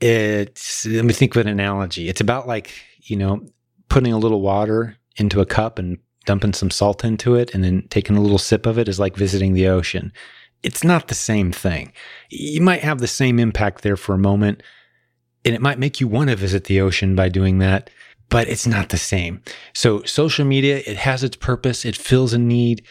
It's, 0.00 0.86
let 0.86 1.04
me 1.04 1.12
think 1.12 1.34
of 1.34 1.40
an 1.42 1.48
analogy. 1.48 2.08
It's 2.08 2.20
about 2.20 2.46
like, 2.46 2.70
you 3.02 3.16
know, 3.16 3.46
putting 3.88 4.12
a 4.12 4.18
little 4.18 4.40
water 4.40 4.96
into 5.16 5.40
a 5.40 5.46
cup 5.46 5.78
and 5.78 5.98
dumping 6.24 6.54
some 6.54 6.70
salt 6.70 7.04
into 7.04 7.34
it 7.34 7.54
and 7.54 7.62
then 7.62 7.86
taking 7.90 8.16
a 8.16 8.20
little 8.20 8.38
sip 8.38 8.66
of 8.66 8.78
it 8.78 8.88
is 8.88 8.98
like 8.98 9.16
visiting 9.16 9.52
the 9.52 9.68
ocean. 9.68 10.12
It's 10.62 10.82
not 10.82 11.08
the 11.08 11.14
same 11.14 11.52
thing. 11.52 11.92
You 12.30 12.62
might 12.62 12.80
have 12.80 12.98
the 12.98 13.06
same 13.06 13.38
impact 13.38 13.82
there 13.82 13.98
for 13.98 14.14
a 14.14 14.18
moment, 14.18 14.62
and 15.44 15.54
it 15.54 15.60
might 15.60 15.78
make 15.78 16.00
you 16.00 16.08
want 16.08 16.30
to 16.30 16.36
visit 16.36 16.64
the 16.64 16.80
ocean 16.80 17.14
by 17.14 17.28
doing 17.28 17.58
that, 17.58 17.90
but 18.34 18.48
it's 18.48 18.66
not 18.66 18.88
the 18.88 18.96
same. 18.96 19.40
So, 19.74 20.02
social 20.02 20.44
media, 20.44 20.82
it 20.84 20.96
has 20.96 21.22
its 21.22 21.36
purpose, 21.36 21.84
it 21.84 21.94
fills 21.94 22.32
a 22.32 22.38
need. 22.38 22.84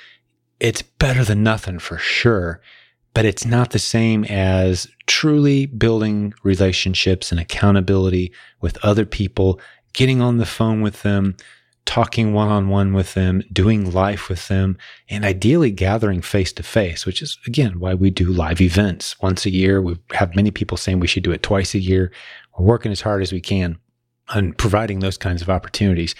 It's 0.61 0.81
better 0.81 1.25
than 1.25 1.43
nothing 1.43 1.79
for 1.79 1.97
sure, 1.97 2.61
but 3.13 3.25
it's 3.25 3.45
not 3.45 3.71
the 3.71 3.77
same 3.77 4.23
as 4.23 4.87
truly 5.05 5.65
building 5.65 6.33
relationships 6.43 7.29
and 7.29 7.41
accountability 7.41 8.31
with 8.61 8.77
other 8.85 9.05
people, 9.05 9.59
getting 9.91 10.21
on 10.21 10.37
the 10.37 10.45
phone 10.45 10.79
with 10.79 11.01
them, 11.01 11.35
talking 11.83 12.31
one 12.31 12.47
on 12.47 12.69
one 12.69 12.93
with 12.93 13.13
them, 13.13 13.43
doing 13.51 13.91
life 13.91 14.29
with 14.29 14.47
them, 14.47 14.77
and 15.09 15.25
ideally 15.25 15.71
gathering 15.71 16.21
face 16.21 16.53
to 16.53 16.63
face, 16.63 17.05
which 17.05 17.21
is 17.21 17.37
again 17.45 17.81
why 17.81 17.93
we 17.93 18.09
do 18.09 18.31
live 18.31 18.61
events 18.61 19.19
once 19.19 19.45
a 19.45 19.51
year. 19.51 19.81
We 19.81 19.97
have 20.13 20.37
many 20.37 20.51
people 20.51 20.77
saying 20.77 21.01
we 21.01 21.07
should 21.07 21.23
do 21.23 21.33
it 21.33 21.43
twice 21.43 21.73
a 21.73 21.79
year. 21.79 22.13
We're 22.57 22.65
working 22.65 22.93
as 22.93 23.01
hard 23.01 23.21
as 23.21 23.33
we 23.33 23.41
can 23.41 23.77
on 24.33 24.53
providing 24.53 24.99
those 24.99 25.17
kinds 25.17 25.41
of 25.41 25.49
opportunities. 25.49 26.15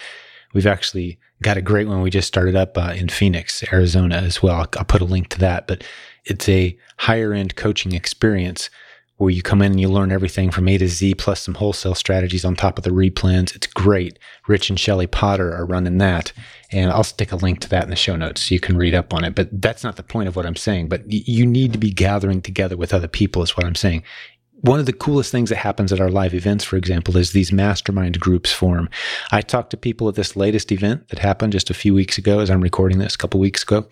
We've 0.52 0.66
actually 0.66 1.18
got 1.42 1.56
a 1.56 1.62
great 1.62 1.88
one 1.88 2.00
we 2.00 2.10
just 2.10 2.28
started 2.28 2.56
up 2.56 2.78
uh, 2.78 2.94
in 2.96 3.08
Phoenix, 3.08 3.64
Arizona 3.72 4.16
as 4.16 4.42
well. 4.42 4.56
I'll, 4.56 4.84
put 4.84 5.02
a 5.02 5.06
link 5.06 5.28
to 5.30 5.38
that, 5.40 5.66
but 5.66 5.84
it's 6.24 6.48
a 6.48 6.76
higher 6.98 7.32
end 7.32 7.56
coaching 7.56 7.92
experience 7.92 8.70
where 9.16 9.30
you 9.30 9.42
come 9.42 9.62
in 9.62 9.72
and 9.72 9.80
you 9.80 9.88
learn 9.88 10.10
everything 10.10 10.50
from 10.50 10.68
A 10.68 10.76
to 10.76 10.88
Z 10.88 11.14
plus 11.14 11.40
some 11.40 11.54
wholesale 11.54 11.94
strategies 11.94 12.44
on 12.44 12.56
top 12.56 12.78
of 12.78 12.84
the 12.84 12.90
replans. 12.90 13.54
It's 13.54 13.68
great. 13.68 14.18
Rich 14.48 14.70
and 14.70 14.80
Shelly 14.80 15.06
Potter 15.06 15.54
are 15.54 15.66
running 15.66 15.98
that. 15.98 16.32
And 16.72 16.90
I'll 16.90 17.04
stick 17.04 17.30
a 17.30 17.36
link 17.36 17.60
to 17.60 17.68
that 17.68 17.84
in 17.84 17.90
the 17.90 17.96
show 17.96 18.16
notes 18.16 18.42
so 18.42 18.54
you 18.54 18.60
can 18.60 18.76
read 18.76 18.94
up 18.94 19.14
on 19.14 19.22
it. 19.22 19.36
But 19.36 19.62
that's 19.62 19.84
not 19.84 19.94
the 19.94 20.02
point 20.02 20.26
of 20.26 20.34
what 20.34 20.46
I'm 20.46 20.56
saying. 20.56 20.88
But 20.88 21.02
you 21.06 21.46
need 21.46 21.72
to 21.72 21.78
be 21.78 21.92
gathering 21.92 22.42
together 22.42 22.76
with 22.76 22.92
other 22.92 23.06
people, 23.06 23.42
is 23.42 23.56
what 23.56 23.66
I'm 23.66 23.76
saying. 23.76 24.02
One 24.60 24.80
of 24.80 24.86
the 24.86 24.92
coolest 24.92 25.30
things 25.30 25.50
that 25.50 25.56
happens 25.56 25.92
at 25.92 26.00
our 26.00 26.10
live 26.10 26.32
events, 26.32 26.64
for 26.64 26.76
example, 26.76 27.16
is 27.16 27.32
these 27.32 27.52
mastermind 27.52 28.18
groups 28.18 28.52
form. 28.52 28.88
I 29.30 29.42
talked 29.42 29.70
to 29.70 29.76
people 29.76 30.08
at 30.08 30.14
this 30.14 30.36
latest 30.36 30.72
event 30.72 31.08
that 31.08 31.18
happened 31.18 31.52
just 31.52 31.70
a 31.70 31.74
few 31.74 31.92
weeks 31.92 32.16
ago 32.16 32.38
as 32.38 32.50
I'm 32.50 32.62
recording 32.62 32.98
this 32.98 33.14
a 33.14 33.18
couple 33.18 33.40
weeks 33.40 33.62
ago, 33.62 33.86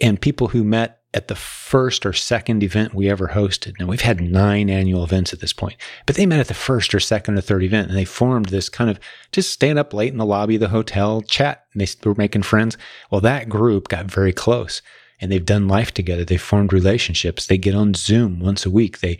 and 0.00 0.20
people 0.20 0.48
who 0.48 0.62
met 0.62 0.98
at 1.14 1.28
the 1.28 1.34
first 1.34 2.04
or 2.04 2.12
second 2.12 2.62
event 2.62 2.92
we 2.92 3.08
ever 3.08 3.28
hosted. 3.28 3.78
Now 3.80 3.86
we've 3.86 4.02
had 4.02 4.20
nine 4.20 4.68
annual 4.68 5.04
events 5.04 5.32
at 5.32 5.40
this 5.40 5.54
point, 5.54 5.76
but 6.04 6.16
they 6.16 6.26
met 6.26 6.40
at 6.40 6.48
the 6.48 6.54
first 6.54 6.94
or 6.94 7.00
second 7.00 7.38
or 7.38 7.40
third 7.40 7.62
event 7.62 7.88
and 7.88 7.96
they 7.96 8.04
formed 8.04 8.46
this 8.46 8.68
kind 8.68 8.90
of 8.90 9.00
just 9.32 9.50
stand 9.50 9.78
up 9.78 9.94
late 9.94 10.12
in 10.12 10.18
the 10.18 10.26
lobby 10.26 10.56
of 10.56 10.60
the 10.60 10.68
hotel, 10.68 11.22
chat, 11.22 11.64
and 11.72 11.80
they 11.80 11.88
were 12.04 12.14
making 12.16 12.42
friends. 12.42 12.76
Well, 13.10 13.22
that 13.22 13.48
group 13.48 13.88
got 13.88 14.04
very 14.04 14.34
close 14.34 14.82
and 15.18 15.32
they've 15.32 15.44
done 15.44 15.66
life 15.66 15.92
together. 15.92 16.24
They 16.24 16.36
formed 16.36 16.74
relationships. 16.74 17.46
They 17.46 17.58
get 17.58 17.74
on 17.74 17.94
Zoom 17.94 18.38
once 18.38 18.66
a 18.66 18.70
week. 18.70 19.00
They 19.00 19.18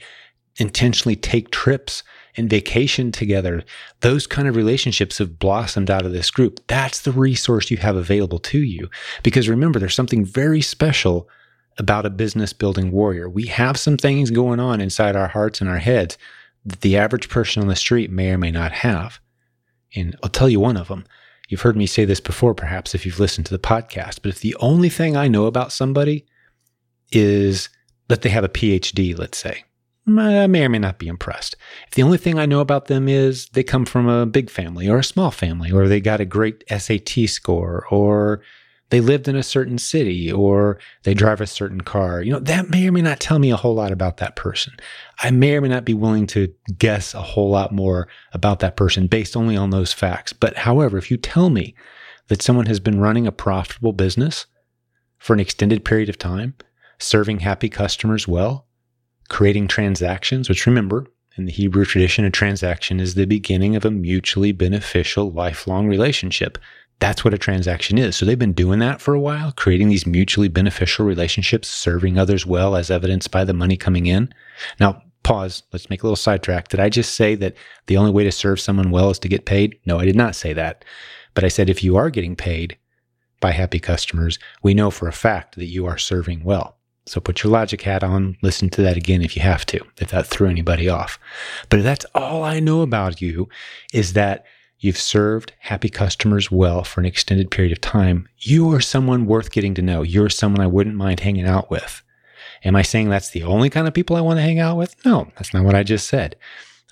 intentionally 0.59 1.17
take 1.17 1.51
trips 1.51 2.03
and 2.37 2.51
vacation 2.51 3.11
together. 3.11 3.65
Those 4.01 4.27
kind 4.27 4.47
of 4.47 4.57
relationships 4.57 5.19
have 5.19 5.39
blossomed 5.39 5.91
out 5.91 6.07
of 6.07 6.13
this 6.13 6.31
group. 6.31 6.61
That's 6.69 7.01
the 7.01 7.13
resource 7.13 7.71
you 7.71 7.79
have 7.79 7.97
available 7.97 8.39
to 8.41 8.59
you. 8.59 8.89
Because 9.23 9.49
remember, 9.49 9.79
there's 9.79 9.95
something 9.95 10.25
very 10.25 10.61
special 10.61 11.29
about 11.79 12.07
a 12.07 12.11
business 12.11 12.53
building 12.53 12.91
warrior. 12.91 13.29
We 13.29 13.47
have 13.47 13.79
some 13.79 13.97
things 13.97 14.31
going 14.31 14.61
on 14.61 14.81
inside 14.81 15.17
our 15.17 15.29
hearts 15.29 15.61
and 15.61 15.71
our 15.71 15.79
heads 15.79 16.19
that 16.65 16.81
the 16.81 16.97
average 16.97 17.29
person 17.29 17.63
on 17.63 17.69
the 17.69 17.77
street 17.77 18.11
may 18.11 18.31
or 18.31 18.39
may 18.39 18.51
not 18.51 18.73
have. 18.73 19.21
And 19.95 20.17
I'll 20.23 20.31
tell 20.31 20.49
you 20.49 20.61
one 20.61 20.77
of 20.77 20.89
them. 20.89 21.07
You've 21.49 21.63
heard 21.63 21.77
me 21.77 21.87
say 21.87 22.05
this 22.05 22.21
before, 22.21 22.53
perhaps, 22.53 22.95
if 22.95 23.07
you've 23.07 23.21
listened 23.21 23.47
to 23.47 23.55
the 23.55 23.59
podcast, 23.59 24.21
but 24.23 24.31
if 24.31 24.41
the 24.41 24.57
only 24.61 24.91
thing 24.91 25.17
I 25.17 25.29
know 25.29 25.47
about 25.47 25.73
somebody 25.73 26.27
is 27.11 27.71
that 28.09 28.21
they 28.23 28.29
have 28.29 28.45
a 28.45 28.51
PhD, 28.51 29.17
let's 29.17 29.39
say, 29.39 29.65
Mm, 30.09 30.43
I 30.43 30.47
may 30.47 30.65
or 30.65 30.69
may 30.69 30.79
not 30.79 30.99
be 30.99 31.09
impressed. 31.09 31.57
If 31.87 31.95
the 31.95 32.03
only 32.03 32.19
thing 32.19 32.39
I 32.39 32.47
know 32.47 32.61
about 32.61 32.87
them 32.87 33.09
is 33.09 33.49
they 33.51 33.63
come 33.63 33.85
from 33.85 34.09
a 34.09 34.27
big 34.27 34.49
family 34.49 34.89
or 34.89 34.99
a 34.99 35.05
small 35.05 35.31
family, 35.31 35.71
or 35.71 35.87
they 35.87 36.01
got 36.01 36.21
a 36.21 36.25
great 36.25 36.65
SAT 36.69 37.29
score, 37.29 37.87
or 37.91 38.41
they 38.91 39.01
lived 39.01 39.29
in 39.29 39.37
a 39.37 39.43
certain 39.43 39.77
city 39.77 40.33
or 40.33 40.79
they 41.03 41.13
drive 41.13 41.43
a 41.43 41.47
certain 41.47 41.83
car. 41.83 42.23
You 42.23 42.33
know, 42.33 42.39
that 42.41 42.71
may 42.71 42.89
or 42.89 42.93
may 42.93 43.03
not 43.03 43.21
tell 43.21 43.39
me 43.39 43.51
a 43.51 43.57
whole 43.57 43.75
lot 43.75 43.93
about 43.93 44.17
that 44.17 44.35
person. 44.35 44.73
I 45.19 45.31
may 45.31 45.57
or 45.57 45.61
may 45.61 45.69
not 45.69 45.85
be 45.85 45.93
willing 45.95 46.27
to 46.29 46.53
guess 46.79 47.13
a 47.13 47.21
whole 47.21 47.51
lot 47.51 47.71
more 47.71 48.09
about 48.33 48.61
that 48.61 48.77
person 48.77 49.07
based 49.07 49.37
only 49.37 49.57
on 49.57 49.71
those 49.71 49.93
facts. 49.93 50.33
But 50.33 50.57
however, 50.57 50.97
if 50.97 51.11
you 51.11 51.19
tell 51.19 51.51
me 51.51 51.75
that 52.29 52.41
someone 52.41 52.67
has 52.67 52.81
been 52.81 53.01
running 53.01 53.27
a 53.27 53.33
profitable 53.33 53.93
business 53.93 54.47
for 55.19 55.35
an 55.35 55.41
extended 55.41 55.85
period 55.85 56.09
of 56.09 56.17
time, 56.17 56.55
serving 56.99 57.41
happy 57.41 57.69
customers 57.69 58.27
well, 58.27 58.68
creating 59.29 59.69
transactions, 59.69 60.49
which 60.49 60.67
remember, 60.67 61.07
in 61.37 61.45
the 61.45 61.53
Hebrew 61.53 61.85
tradition, 61.85 62.25
a 62.25 62.31
transaction 62.31 62.99
is 62.99 63.15
the 63.15 63.27
beginning 63.27 63.77
of 63.77 63.85
a 63.85 63.91
mutually 63.91 64.53
beneficial 64.53 65.31
lifelong 65.31 65.87
relationship. 65.87 66.59
That's 67.01 67.25
what 67.25 67.35
a 67.35 67.39
transaction 67.39 67.97
is. 67.97 68.17
So 68.17 68.27
they've 68.27 68.39
been 68.39 68.53
doing 68.53 68.81
that 68.81 69.01
for 69.01 69.15
a 69.15 69.21
while, 69.21 69.53
creating 69.53 69.89
these 69.89 70.07
mutually 70.07 70.49
beneficial 70.49 71.07
relationships, 71.07 71.69
serving 71.69 72.19
others 72.19 72.45
well, 72.45 72.75
as 72.75 72.91
evidenced 72.91 73.31
by 73.31 73.45
the 73.45 73.55
money 73.55 73.77
coming 73.77 74.07
in. 74.07 74.35
Now, 74.81 75.03
pause. 75.23 75.63
Let's 75.73 75.91
make 75.91 76.03
a 76.03 76.07
little 76.07 76.17
sidetrack. 76.17 76.69
Did 76.69 76.81
I 76.81 76.89
just 76.89 77.15
say 77.15 77.37
that 77.37 77.55
the 77.87 77.97
only 77.97 78.11
way 78.11 78.25
to 78.25 78.33
serve 78.33 78.59
someone 78.59 78.91
well 78.91 79.11
is 79.11 79.19
to 79.21 79.29
get 79.29 79.45
paid? 79.45 79.79
No, 79.87 80.01
I 80.01 80.07
did 80.07 80.17
not 80.17 80.35
say 80.35 80.53
that. 80.55 80.85
But 81.35 81.45
I 81.45 81.49
said 81.49 81.71
if 81.71 81.85
you 81.85 81.97
are 81.97 82.11
getting 82.11 82.35
paid 82.35 82.77
by 83.41 83.53
happy 83.53 83.79
customers, 83.79 84.41
we 84.65 84.75
know 84.75 84.91
for 84.91 85.07
a 85.07 85.13
fact 85.13 85.55
that 85.55 85.67
you 85.67 85.87
are 85.87 85.99
serving 85.99 86.43
well. 86.43 86.78
So 87.09 87.21
put 87.21 87.43
your 87.43 87.51
logic 87.53 87.83
hat 87.83 88.05
on, 88.05 88.37
listen 88.43 88.69
to 88.71 88.83
that 88.83 88.97
again 88.97 89.23
if 89.23 89.35
you 89.35 89.43
have 89.43 89.65
to, 89.67 89.81
if 89.97 90.11
that 90.11 90.27
threw 90.27 90.49
anybody 90.49 90.89
off. 90.89 91.19
But 91.71 91.79
if 91.79 91.85
that's 91.85 92.05
all 92.15 92.45
I 92.45 92.61
know 92.61 92.83
about 92.83 93.23
you 93.23 93.49
is 93.95 94.13
that 94.13 94.45
you've 94.79 94.99
served 94.99 95.53
happy 95.61 95.89
customers 95.89 96.51
well 96.51 96.85
for 96.85 97.01
an 97.01 97.07
extended 97.07 97.51
period 97.51 97.73
of 97.73 97.81
time, 97.81 98.29
you 98.39 98.71
are 98.75 98.81
someone 98.81 99.25
worth 99.25 99.51
getting 99.51 99.75
to 99.75 99.83
know. 99.83 100.03
You're 100.03 100.29
someone 100.29 100.61
I 100.61 100.67
wouldn't 100.67 100.97
mind 100.97 101.21
hanging 101.21 101.47
out 101.47 101.71
with. 101.71 102.03
Am 102.65 102.77
I 102.77 102.83
saying 102.83 103.09
that's 103.09 103.31
the 103.31 103.43
only 103.43 103.71
kind 103.71 103.89
of 103.89 103.95
people 103.95 104.17
I 104.17 104.21
want 104.21 104.37
to 104.37 104.43
hang 104.43 104.59
out 104.59 104.77
with? 104.77 104.95
No, 105.07 105.29
that's 105.37 105.55
not 105.55 105.65
what 105.65 105.75
I 105.75 105.83
just 105.83 106.09
said. 106.09 106.37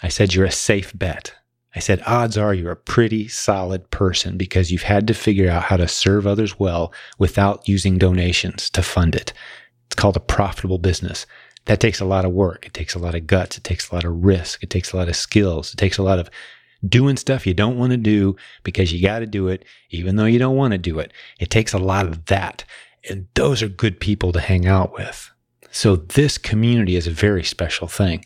I 0.02 0.08
said 0.08 0.34
you're 0.34 0.46
a 0.46 0.50
safe 0.50 0.96
bet. 0.96 1.34
I 1.74 1.78
said, 1.78 2.02
odds 2.06 2.38
are 2.38 2.54
you're 2.54 2.72
a 2.72 2.76
pretty 2.76 3.28
solid 3.28 3.90
person 3.90 4.38
because 4.38 4.72
you've 4.72 4.82
had 4.82 5.06
to 5.08 5.14
figure 5.14 5.50
out 5.50 5.64
how 5.64 5.76
to 5.76 5.86
serve 5.86 6.26
others 6.26 6.58
well 6.58 6.90
without 7.18 7.68
using 7.68 7.98
donations 7.98 8.70
to 8.70 8.82
fund 8.82 9.14
it. 9.14 9.34
It's 9.86 9.96
called 9.96 10.16
a 10.16 10.20
profitable 10.20 10.78
business. 10.78 11.26
That 11.66 11.80
takes 11.80 12.00
a 12.00 12.04
lot 12.04 12.24
of 12.24 12.32
work. 12.32 12.66
It 12.66 12.74
takes 12.74 12.94
a 12.94 12.98
lot 12.98 13.14
of 13.14 13.26
guts. 13.26 13.58
It 13.58 13.64
takes 13.64 13.90
a 13.90 13.94
lot 13.94 14.04
of 14.04 14.24
risk. 14.24 14.62
It 14.62 14.70
takes 14.70 14.92
a 14.92 14.96
lot 14.96 15.08
of 15.08 15.16
skills. 15.16 15.72
It 15.72 15.76
takes 15.76 15.98
a 15.98 16.02
lot 16.02 16.18
of 16.18 16.30
doing 16.86 17.16
stuff 17.16 17.46
you 17.46 17.54
don't 17.54 17.78
want 17.78 17.90
to 17.90 17.96
do 17.96 18.36
because 18.62 18.92
you 18.92 19.02
got 19.02 19.20
to 19.20 19.26
do 19.26 19.48
it, 19.48 19.64
even 19.90 20.16
though 20.16 20.26
you 20.26 20.38
don't 20.38 20.56
want 20.56 20.72
to 20.72 20.78
do 20.78 20.98
it. 20.98 21.12
It 21.40 21.50
takes 21.50 21.72
a 21.72 21.78
lot 21.78 22.06
of 22.06 22.26
that. 22.26 22.64
And 23.08 23.26
those 23.34 23.62
are 23.62 23.68
good 23.68 24.00
people 24.00 24.32
to 24.32 24.40
hang 24.40 24.66
out 24.66 24.92
with. 24.92 25.30
So 25.70 25.96
this 25.96 26.38
community 26.38 26.96
is 26.96 27.06
a 27.06 27.12
very 27.12 27.44
special 27.44 27.88
thing. 27.88 28.24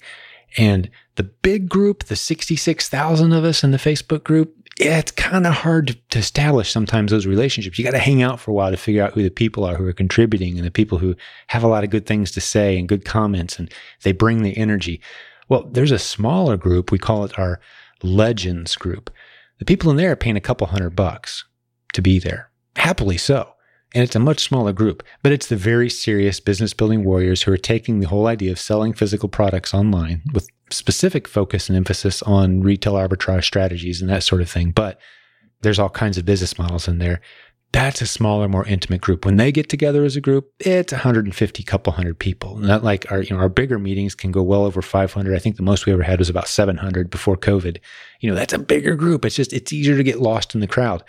And 0.56 0.90
the 1.16 1.24
big 1.24 1.68
group, 1.68 2.04
the 2.04 2.16
66,000 2.16 3.32
of 3.32 3.44
us 3.44 3.64
in 3.64 3.70
the 3.70 3.78
Facebook 3.78 4.24
group, 4.24 4.54
yeah, 4.78 4.98
it's 4.98 5.12
kind 5.12 5.46
of 5.46 5.52
hard 5.52 5.98
to, 6.10 6.18
establish 6.18 6.70
sometimes 6.70 7.10
those 7.10 7.26
relationships. 7.26 7.78
You 7.78 7.84
got 7.84 7.90
to 7.90 7.98
hang 7.98 8.22
out 8.22 8.40
for 8.40 8.50
a 8.50 8.54
while 8.54 8.70
to 8.70 8.76
figure 8.76 9.02
out 9.02 9.12
who 9.12 9.22
the 9.22 9.30
people 9.30 9.64
are 9.64 9.74
who 9.74 9.86
are 9.86 9.92
contributing 9.92 10.56
and 10.56 10.66
the 10.66 10.70
people 10.70 10.98
who 10.98 11.14
have 11.48 11.62
a 11.62 11.68
lot 11.68 11.84
of 11.84 11.90
good 11.90 12.06
things 12.06 12.30
to 12.32 12.40
say 12.40 12.78
and 12.78 12.88
good 12.88 13.04
comments 13.04 13.58
and 13.58 13.72
they 14.02 14.12
bring 14.12 14.42
the 14.42 14.56
energy. 14.56 15.00
Well, 15.48 15.68
there's 15.70 15.90
a 15.90 15.98
smaller 15.98 16.56
group. 16.56 16.90
We 16.90 16.98
call 16.98 17.24
it 17.24 17.38
our 17.38 17.60
legends 18.02 18.74
group. 18.76 19.10
The 19.58 19.64
people 19.66 19.90
in 19.90 19.98
there 19.98 20.12
are 20.12 20.16
paying 20.16 20.36
a 20.36 20.40
couple 20.40 20.66
hundred 20.66 20.96
bucks 20.96 21.44
to 21.92 22.00
be 22.00 22.18
there. 22.18 22.50
Happily 22.76 23.18
so. 23.18 23.52
And 23.92 24.04
it's 24.04 24.16
a 24.16 24.20
much 24.20 24.40
smaller 24.40 24.72
group, 24.72 25.02
but 25.22 25.32
it's 25.32 25.48
the 25.48 25.56
very 25.56 25.90
serious 25.90 26.38
business 26.38 26.72
building 26.72 27.04
warriors 27.04 27.42
who 27.42 27.52
are 27.52 27.58
taking 27.58 27.98
the 27.98 28.08
whole 28.08 28.28
idea 28.28 28.52
of 28.52 28.58
selling 28.58 28.92
physical 28.92 29.28
products 29.28 29.74
online 29.74 30.22
with 30.32 30.48
specific 30.70 31.28
focus 31.28 31.68
and 31.68 31.76
emphasis 31.76 32.22
on 32.22 32.62
retail 32.62 32.94
arbitrage 32.94 33.44
strategies 33.44 34.00
and 34.00 34.10
that 34.10 34.22
sort 34.22 34.40
of 34.40 34.50
thing. 34.50 34.70
But 34.70 34.98
there's 35.62 35.78
all 35.78 35.90
kinds 35.90 36.18
of 36.18 36.24
business 36.24 36.58
models 36.58 36.88
in 36.88 36.98
there. 36.98 37.20
That's 37.72 38.02
a 38.02 38.06
smaller, 38.06 38.48
more 38.48 38.66
intimate 38.66 39.00
group. 39.00 39.24
When 39.24 39.36
they 39.36 39.52
get 39.52 39.68
together 39.68 40.04
as 40.04 40.16
a 40.16 40.20
group, 40.20 40.52
it's 40.58 40.92
150, 40.92 41.62
couple 41.62 41.92
hundred 41.92 42.18
people. 42.18 42.56
Not 42.56 42.82
like 42.82 43.10
our, 43.12 43.22
you 43.22 43.30
know, 43.30 43.40
our 43.40 43.48
bigger 43.48 43.78
meetings 43.78 44.16
can 44.16 44.32
go 44.32 44.42
well 44.42 44.64
over 44.64 44.82
500. 44.82 45.36
I 45.36 45.38
think 45.38 45.54
the 45.56 45.62
most 45.62 45.86
we 45.86 45.92
ever 45.92 46.02
had 46.02 46.18
was 46.18 46.28
about 46.28 46.48
700 46.48 47.10
before 47.10 47.36
COVID. 47.36 47.78
You 48.20 48.30
know, 48.30 48.34
that's 48.34 48.52
a 48.52 48.58
bigger 48.58 48.96
group. 48.96 49.24
It's 49.24 49.36
just, 49.36 49.52
it's 49.52 49.72
easier 49.72 49.96
to 49.96 50.02
get 50.02 50.20
lost 50.20 50.54
in 50.54 50.60
the 50.60 50.66
crowd. 50.66 51.04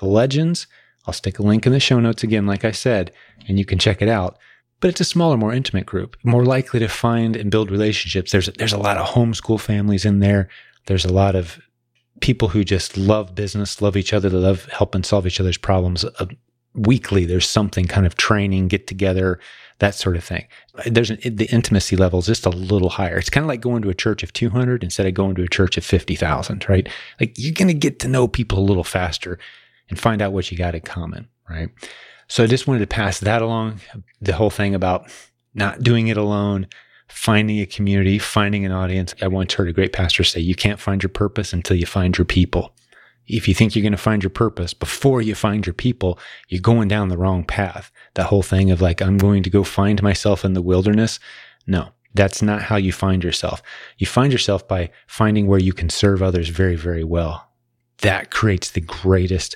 The 0.00 0.06
legends, 0.06 0.66
I'll 1.06 1.14
stick 1.14 1.38
a 1.38 1.42
link 1.42 1.66
in 1.66 1.72
the 1.72 1.78
show 1.78 2.00
notes 2.00 2.24
again, 2.24 2.46
like 2.46 2.64
I 2.64 2.72
said, 2.72 3.12
and 3.46 3.58
you 3.58 3.64
can 3.64 3.78
check 3.78 4.02
it 4.02 4.08
out. 4.08 4.38
But 4.82 4.88
it's 4.88 5.00
a 5.00 5.04
smaller, 5.04 5.36
more 5.36 5.54
intimate 5.54 5.86
group, 5.86 6.16
more 6.24 6.44
likely 6.44 6.80
to 6.80 6.88
find 6.88 7.36
and 7.36 7.50
build 7.50 7.70
relationships. 7.70 8.32
There's 8.32 8.48
there's 8.58 8.72
a 8.72 8.78
lot 8.78 8.98
of 8.98 9.06
homeschool 9.06 9.60
families 9.60 10.04
in 10.04 10.18
there. 10.18 10.48
There's 10.86 11.04
a 11.04 11.12
lot 11.12 11.36
of 11.36 11.60
people 12.20 12.48
who 12.48 12.64
just 12.64 12.96
love 12.96 13.34
business, 13.34 13.80
love 13.80 13.96
each 13.96 14.12
other, 14.12 14.28
they 14.28 14.36
love 14.36 14.66
helping 14.66 15.04
solve 15.04 15.26
each 15.26 15.40
other's 15.40 15.56
problems. 15.56 16.04
Uh, 16.04 16.26
weekly, 16.74 17.24
there's 17.24 17.48
something 17.48 17.86
kind 17.86 18.06
of 18.06 18.16
training, 18.16 18.68
get 18.68 18.86
together, 18.86 19.38
that 19.78 19.94
sort 19.94 20.16
of 20.16 20.24
thing. 20.24 20.46
There's 20.86 21.10
an, 21.10 21.18
the 21.22 21.48
intimacy 21.52 21.96
level 21.96 22.18
is 22.18 22.26
just 22.26 22.46
a 22.46 22.50
little 22.50 22.88
higher. 22.88 23.18
It's 23.18 23.30
kind 23.30 23.44
of 23.44 23.48
like 23.48 23.60
going 23.60 23.82
to 23.82 23.90
a 23.90 23.94
church 23.94 24.22
of 24.22 24.32
200 24.32 24.82
instead 24.82 25.06
of 25.06 25.14
going 25.14 25.34
to 25.36 25.42
a 25.42 25.48
church 25.48 25.76
of 25.76 25.84
50,000, 25.84 26.68
right? 26.68 26.88
Like 27.20 27.34
you're 27.36 27.54
going 27.54 27.68
to 27.68 27.74
get 27.74 27.98
to 28.00 28.08
know 28.08 28.26
people 28.26 28.58
a 28.58 28.60
little 28.60 28.84
faster 28.84 29.38
and 29.88 29.98
find 29.98 30.22
out 30.22 30.32
what 30.32 30.50
you 30.50 30.58
got 30.58 30.74
in 30.74 30.80
common, 30.80 31.28
right? 31.48 31.68
So 32.32 32.42
I 32.42 32.46
just 32.46 32.66
wanted 32.66 32.78
to 32.78 32.86
pass 32.86 33.20
that 33.20 33.42
along. 33.42 33.82
The 34.22 34.32
whole 34.32 34.48
thing 34.48 34.74
about 34.74 35.10
not 35.52 35.82
doing 35.82 36.08
it 36.08 36.16
alone, 36.16 36.66
finding 37.06 37.60
a 37.60 37.66
community, 37.66 38.18
finding 38.18 38.64
an 38.64 38.72
audience. 38.72 39.14
I 39.20 39.26
once 39.26 39.52
heard 39.52 39.68
a 39.68 39.72
great 39.74 39.92
pastor 39.92 40.24
say, 40.24 40.40
You 40.40 40.54
can't 40.54 40.80
find 40.80 41.02
your 41.02 41.10
purpose 41.10 41.52
until 41.52 41.76
you 41.76 41.84
find 41.84 42.16
your 42.16 42.24
people. 42.24 42.74
If 43.26 43.48
you 43.48 43.52
think 43.52 43.76
you're 43.76 43.82
going 43.82 43.92
to 43.92 43.98
find 43.98 44.22
your 44.22 44.30
purpose 44.30 44.72
before 44.72 45.20
you 45.20 45.34
find 45.34 45.66
your 45.66 45.74
people, 45.74 46.18
you're 46.48 46.62
going 46.62 46.88
down 46.88 47.08
the 47.08 47.18
wrong 47.18 47.44
path. 47.44 47.92
That 48.14 48.28
whole 48.28 48.42
thing 48.42 48.70
of 48.70 48.80
like, 48.80 49.02
I'm 49.02 49.18
going 49.18 49.42
to 49.42 49.50
go 49.50 49.62
find 49.62 50.02
myself 50.02 50.42
in 50.42 50.54
the 50.54 50.62
wilderness. 50.62 51.20
No, 51.66 51.90
that's 52.14 52.40
not 52.40 52.62
how 52.62 52.76
you 52.76 52.92
find 52.92 53.22
yourself. 53.22 53.60
You 53.98 54.06
find 54.06 54.32
yourself 54.32 54.66
by 54.66 54.88
finding 55.06 55.48
where 55.48 55.60
you 55.60 55.74
can 55.74 55.90
serve 55.90 56.22
others 56.22 56.48
very, 56.48 56.76
very 56.76 57.04
well. 57.04 57.50
That 57.98 58.30
creates 58.30 58.70
the 58.70 58.80
greatest 58.80 59.54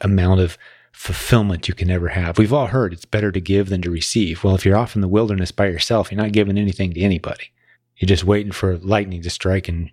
amount 0.00 0.40
of 0.40 0.58
fulfillment 0.92 1.68
you 1.68 1.74
can 1.74 1.90
ever 1.90 2.08
have. 2.08 2.38
We've 2.38 2.52
all 2.52 2.66
heard 2.66 2.92
it's 2.92 3.04
better 3.04 3.32
to 3.32 3.40
give 3.40 3.68
than 3.68 3.82
to 3.82 3.90
receive. 3.90 4.44
Well, 4.44 4.54
if 4.54 4.64
you're 4.64 4.76
off 4.76 4.94
in 4.94 5.00
the 5.00 5.08
wilderness 5.08 5.50
by 5.50 5.66
yourself, 5.66 6.10
you're 6.10 6.20
not 6.20 6.32
giving 6.32 6.58
anything 6.58 6.92
to 6.92 7.00
anybody. 7.00 7.52
You're 7.96 8.08
just 8.08 8.24
waiting 8.24 8.52
for 8.52 8.78
lightning 8.78 9.22
to 9.22 9.30
strike 9.30 9.68
and 9.68 9.90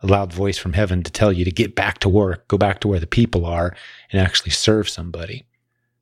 a 0.00 0.06
loud 0.06 0.32
voice 0.32 0.58
from 0.58 0.74
heaven 0.74 1.02
to 1.02 1.10
tell 1.10 1.32
you 1.32 1.44
to 1.44 1.50
get 1.50 1.74
back 1.74 1.98
to 1.98 2.08
work, 2.08 2.46
go 2.48 2.56
back 2.56 2.80
to 2.80 2.88
where 2.88 3.00
the 3.00 3.06
people 3.06 3.44
are, 3.44 3.74
and 4.12 4.20
actually 4.20 4.50
serve 4.50 4.88
somebody. 4.88 5.46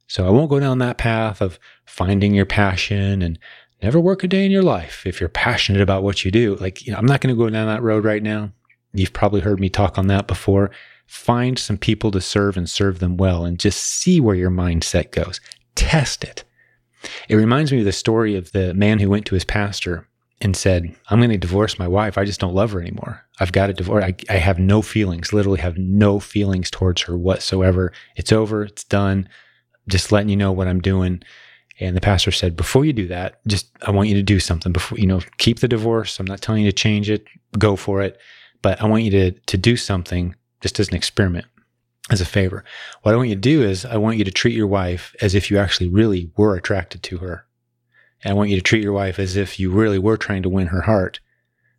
So 0.06 0.26
I 0.26 0.30
won't 0.30 0.50
go 0.50 0.60
down 0.60 0.78
that 0.78 0.98
path 0.98 1.40
of 1.40 1.58
finding 1.84 2.34
your 2.34 2.46
passion 2.46 3.22
and 3.22 3.38
never 3.82 3.98
work 3.98 4.22
a 4.22 4.28
day 4.28 4.44
in 4.44 4.50
your 4.50 4.62
life 4.62 5.06
if 5.06 5.20
you're 5.20 5.28
passionate 5.28 5.82
about 5.82 6.02
what 6.02 6.24
you 6.24 6.30
do. 6.30 6.56
Like, 6.56 6.86
you 6.86 6.92
know, 6.92 6.98
I'm 6.98 7.06
not 7.06 7.20
going 7.20 7.34
to 7.34 7.38
go 7.38 7.48
down 7.50 7.66
that 7.66 7.82
road 7.82 8.04
right 8.04 8.22
now. 8.22 8.52
You've 8.92 9.12
probably 9.12 9.40
heard 9.40 9.60
me 9.60 9.68
talk 9.68 9.98
on 9.98 10.06
that 10.06 10.26
before 10.26 10.70
find 11.06 11.58
some 11.58 11.78
people 11.78 12.10
to 12.10 12.20
serve 12.20 12.56
and 12.56 12.68
serve 12.68 12.98
them 12.98 13.16
well 13.16 13.44
and 13.44 13.58
just 13.58 13.82
see 13.82 14.20
where 14.20 14.34
your 14.34 14.50
mindset 14.50 15.12
goes. 15.12 15.40
Test 15.74 16.24
it. 16.24 16.44
It 17.28 17.36
reminds 17.36 17.72
me 17.72 17.80
of 17.80 17.84
the 17.84 17.92
story 17.92 18.36
of 18.36 18.52
the 18.52 18.74
man 18.74 18.98
who 18.98 19.10
went 19.10 19.26
to 19.26 19.34
his 19.34 19.44
pastor 19.44 20.08
and 20.40 20.56
said, 20.56 20.94
I'm 21.08 21.18
going 21.18 21.30
to 21.30 21.38
divorce 21.38 21.78
my 21.78 21.88
wife. 21.88 22.18
I 22.18 22.24
just 22.24 22.40
don't 22.40 22.54
love 22.54 22.72
her 22.72 22.80
anymore. 22.80 23.24
I've 23.40 23.52
got 23.52 23.68
to 23.68 23.72
divorce. 23.72 24.04
I, 24.04 24.14
I 24.28 24.36
have 24.36 24.58
no 24.58 24.82
feelings, 24.82 25.32
literally 25.32 25.60
have 25.60 25.78
no 25.78 26.20
feelings 26.20 26.70
towards 26.70 27.02
her 27.02 27.16
whatsoever. 27.16 27.92
It's 28.16 28.32
over. 28.32 28.64
It's 28.64 28.84
done. 28.84 29.28
Just 29.88 30.12
letting 30.12 30.28
you 30.28 30.36
know 30.36 30.52
what 30.52 30.68
I'm 30.68 30.80
doing. 30.80 31.22
And 31.78 31.96
the 31.96 32.00
pastor 32.00 32.32
said, 32.32 32.56
before 32.56 32.84
you 32.84 32.92
do 32.92 33.06
that, 33.08 33.40
just, 33.46 33.70
I 33.82 33.90
want 33.90 34.08
you 34.08 34.14
to 34.14 34.22
do 34.22 34.40
something 34.40 34.72
before, 34.72 34.98
you 34.98 35.06
know, 35.06 35.20
keep 35.38 35.60
the 35.60 35.68
divorce. 35.68 36.18
I'm 36.18 36.26
not 36.26 36.40
telling 36.40 36.64
you 36.64 36.70
to 36.70 36.76
change 36.76 37.08
it. 37.08 37.24
Go 37.58 37.76
for 37.76 38.02
it. 38.02 38.18
But 38.62 38.80
I 38.82 38.86
want 38.86 39.04
you 39.04 39.10
to, 39.12 39.30
to 39.32 39.56
do 39.56 39.76
something 39.76 40.34
just 40.60 40.80
as 40.80 40.88
an 40.88 40.94
experiment, 40.94 41.46
as 42.10 42.20
a 42.20 42.26
favor. 42.26 42.64
What 43.02 43.14
I 43.14 43.16
want 43.16 43.28
you 43.28 43.34
to 43.34 43.40
do 43.40 43.62
is 43.62 43.84
I 43.84 43.96
want 43.96 44.18
you 44.18 44.24
to 44.24 44.30
treat 44.30 44.54
your 44.54 44.66
wife 44.66 45.14
as 45.20 45.34
if 45.34 45.50
you 45.50 45.58
actually 45.58 45.88
really 45.88 46.30
were 46.36 46.56
attracted 46.56 47.02
to 47.04 47.18
her. 47.18 47.46
And 48.22 48.32
I 48.32 48.34
want 48.34 48.50
you 48.50 48.56
to 48.56 48.62
treat 48.62 48.82
your 48.82 48.92
wife 48.92 49.18
as 49.18 49.36
if 49.36 49.60
you 49.60 49.70
really 49.70 49.98
were 49.98 50.16
trying 50.16 50.42
to 50.42 50.48
win 50.48 50.68
her 50.68 50.82
heart 50.82 51.20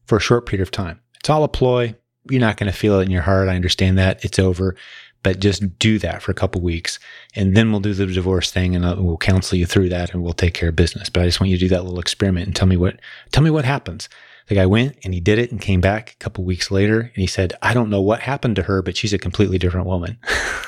for 0.06 0.18
a 0.18 0.22
short 0.22 0.46
period 0.46 0.62
of 0.62 0.72
time. 0.72 1.02
It's 1.20 1.30
all 1.30 1.44
a 1.44 1.50
ploy. 1.50 1.96
You're 2.30 2.42
not 2.42 2.58
going 2.58 2.72
to 2.72 2.78
feel 2.78 3.00
it 3.00 3.06
in 3.06 3.12
your 3.12 3.22
heart. 3.24 3.50
I 3.50 3.56
understand 3.56 3.98
that. 3.98 4.24
It's 4.24 4.40
over. 4.40 4.76
But 5.24 5.40
just 5.40 5.80
do 5.80 6.00
that 6.00 6.22
for 6.22 6.32
a 6.32 6.36
couple 6.36 6.62
weeks 6.62 7.00
and 7.36 7.58
then 7.58 7.72
we'll 7.72 7.82
do 7.82 7.94
the 7.94 8.06
divorce 8.06 8.52
thing 8.52 8.76
and 8.76 8.86
uh, 8.86 8.96
we'll 8.98 9.18
counsel 9.18 9.58
you 9.58 9.66
through 9.66 9.90
that 9.90 10.14
and 10.14 10.24
we'll 10.24 10.32
take 10.32 10.54
care 10.54 10.70
of 10.70 10.76
business. 10.76 11.10
But 11.10 11.24
I 11.24 11.26
just 11.26 11.42
want 11.42 11.50
you 11.50 11.58
to 11.58 11.66
do 11.66 11.70
that 11.70 11.84
little 11.84 12.00
experiment 12.00 12.46
and 12.46 12.56
tell 12.56 12.68
me 12.68 12.78
what, 12.78 13.00
tell 13.32 13.44
me 13.44 13.50
what 13.50 13.66
happens. 13.66 14.08
The 14.48 14.56
guy 14.56 14.66
went 14.66 14.98
and 15.04 15.14
he 15.14 15.20
did 15.20 15.40
it 15.40 15.52
and 15.52 15.60
came 15.60 15.82
back 15.82 16.14
a 16.14 16.16
couple 16.24 16.44
weeks 16.44 16.72
later 16.72 17.02
and 17.02 17.16
he 17.16 17.28
said, 17.28 17.54
I 17.62 17.74
don't 17.74 17.90
know 17.90 18.02
what 18.02 18.22
happened 18.22 18.56
to 18.58 18.64
her, 18.64 18.82
but 18.82 18.96
she's 18.96 19.14
a 19.14 19.18
completely 19.18 19.58
different 19.58 19.88
woman. 19.88 20.18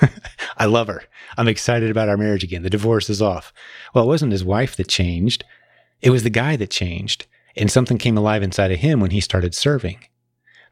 I 0.57 0.65
love 0.65 0.87
her. 0.87 1.03
I'm 1.37 1.47
excited 1.47 1.89
about 1.89 2.09
our 2.09 2.17
marriage 2.17 2.43
again. 2.43 2.63
The 2.63 2.69
divorce 2.69 3.09
is 3.09 3.21
off. 3.21 3.53
Well, 3.93 4.03
it 4.03 4.07
wasn't 4.07 4.33
his 4.33 4.43
wife 4.43 4.75
that 4.75 4.89
changed. 4.89 5.45
It 6.01 6.09
was 6.09 6.23
the 6.23 6.29
guy 6.29 6.57
that 6.57 6.69
changed 6.69 7.25
and 7.55 7.71
something 7.71 7.97
came 7.97 8.17
alive 8.17 8.43
inside 8.43 8.71
of 8.71 8.79
him 8.79 8.99
when 8.99 9.11
he 9.11 9.21
started 9.21 9.55
serving. 9.55 10.03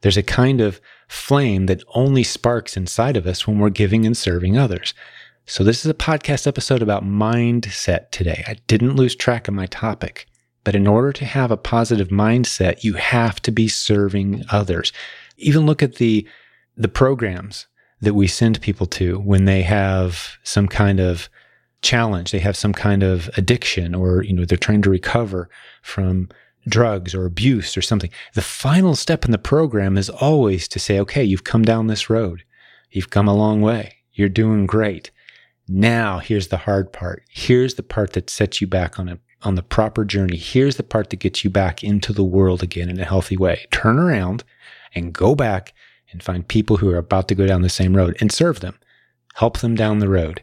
There's 0.02 0.18
a 0.18 0.24
kind 0.24 0.62
of 0.62 0.82
flame 1.08 1.66
that 1.68 1.84
only 1.96 2.24
sparks 2.24 2.78
inside 2.78 3.18
of 3.18 3.26
us 3.26 3.48
when 3.48 3.60
we're 3.60 3.70
giving 3.70 4.06
and 4.06 4.16
serving 4.16 4.58
others. 4.58 4.94
So 5.46 5.64
this 5.64 5.86
is 5.86 5.90
a 5.90 5.96
podcast 5.96 6.46
episode 6.46 6.82
about 6.82 7.06
mindset 7.06 8.12
today. 8.12 8.44
I 8.48 8.58
didn't 8.68 8.98
lose 8.98 9.16
track 9.16 9.48
of 9.48 9.54
my 9.54 9.66
topic. 9.66 10.28
But 10.68 10.76
in 10.76 10.86
order 10.86 11.14
to 11.14 11.24
have 11.24 11.50
a 11.50 11.56
positive 11.56 12.10
mindset, 12.10 12.84
you 12.84 12.96
have 12.96 13.42
to 13.44 13.52
be 13.54 13.70
serving 13.70 14.44
others. 14.52 14.92
Even 15.38 15.66
look 15.66 15.82
at 15.82 15.96
the, 15.96 16.28
the 16.76 16.90
programs 16.90 17.68
that 18.02 18.16
we 18.16 18.28
send 18.28 18.60
people 18.60 18.86
to 18.88 19.18
when 19.18 19.46
they 19.46 19.62
have 19.62 20.38
some 20.44 20.68
kind 20.68 21.00
of 21.00 21.30
challenge, 21.82 22.32
they 22.32 22.40
have 22.40 22.58
some 22.58 22.74
kind 22.74 23.02
of 23.02 23.30
addiction, 23.38 23.96
or, 23.96 24.24
you 24.24 24.34
know, 24.34 24.44
they're 24.44 24.58
trying 24.58 24.82
to 24.82 24.90
recover 24.90 25.50
from 25.84 26.28
drugs 26.68 27.16
or 27.16 27.26
abuse 27.26 27.78
or 27.78 27.82
something. 27.82 28.10
The 28.34 28.42
final 28.42 28.94
step 28.94 29.24
in 29.24 29.32
the 29.32 29.38
program 29.38 29.98
is 29.98 30.10
always 30.10 30.68
to 30.68 30.80
say, 30.80 31.00
okay, 31.00 31.24
you've 31.24 31.46
come 31.46 31.64
down 31.64 31.88
this 31.88 32.10
road. 32.10 32.44
You've 32.92 33.10
come 33.10 33.30
a 33.30 33.34
long 33.34 33.62
way. 33.62 34.00
You're 34.12 34.28
doing 34.28 34.66
great. 34.66 35.12
Now, 35.70 36.20
here's 36.20 36.50
the 36.50 36.58
hard 36.58 36.92
part. 36.92 37.24
Here's 37.30 37.76
the 37.76 37.84
part 37.84 38.12
that 38.12 38.30
sets 38.30 38.60
you 38.60 38.68
back 38.68 39.00
on 39.00 39.08
a 39.08 39.20
on 39.44 39.56
the 39.56 39.64
proper 39.64 40.04
journey. 40.04 40.38
Here's 40.38 40.78
the 40.78 40.84
part 40.84 41.10
that 41.10 41.20
gets 41.20 41.44
you 41.44 41.50
back 41.50 41.84
into 41.84 42.14
the 42.14 42.24
world 42.24 42.64
again 42.64 42.90
in 42.90 43.00
a 43.00 43.06
healthy 43.06 43.38
way. 43.38 43.66
Turn 43.72 44.00
around 44.00 44.44
and 44.96 45.14
go 45.14 45.36
back 45.36 45.74
and 46.12 46.24
find 46.24 46.48
people 46.48 46.78
who 46.78 46.90
are 46.90 46.98
about 46.98 47.28
to 47.28 47.36
go 47.36 47.46
down 47.46 47.62
the 47.62 47.70
same 47.70 47.96
road 47.96 48.18
and 48.20 48.32
serve 48.32 48.60
them. 48.62 48.80
Help 49.36 49.60
them 49.60 49.76
down 49.76 50.00
the 50.00 50.10
road. 50.10 50.42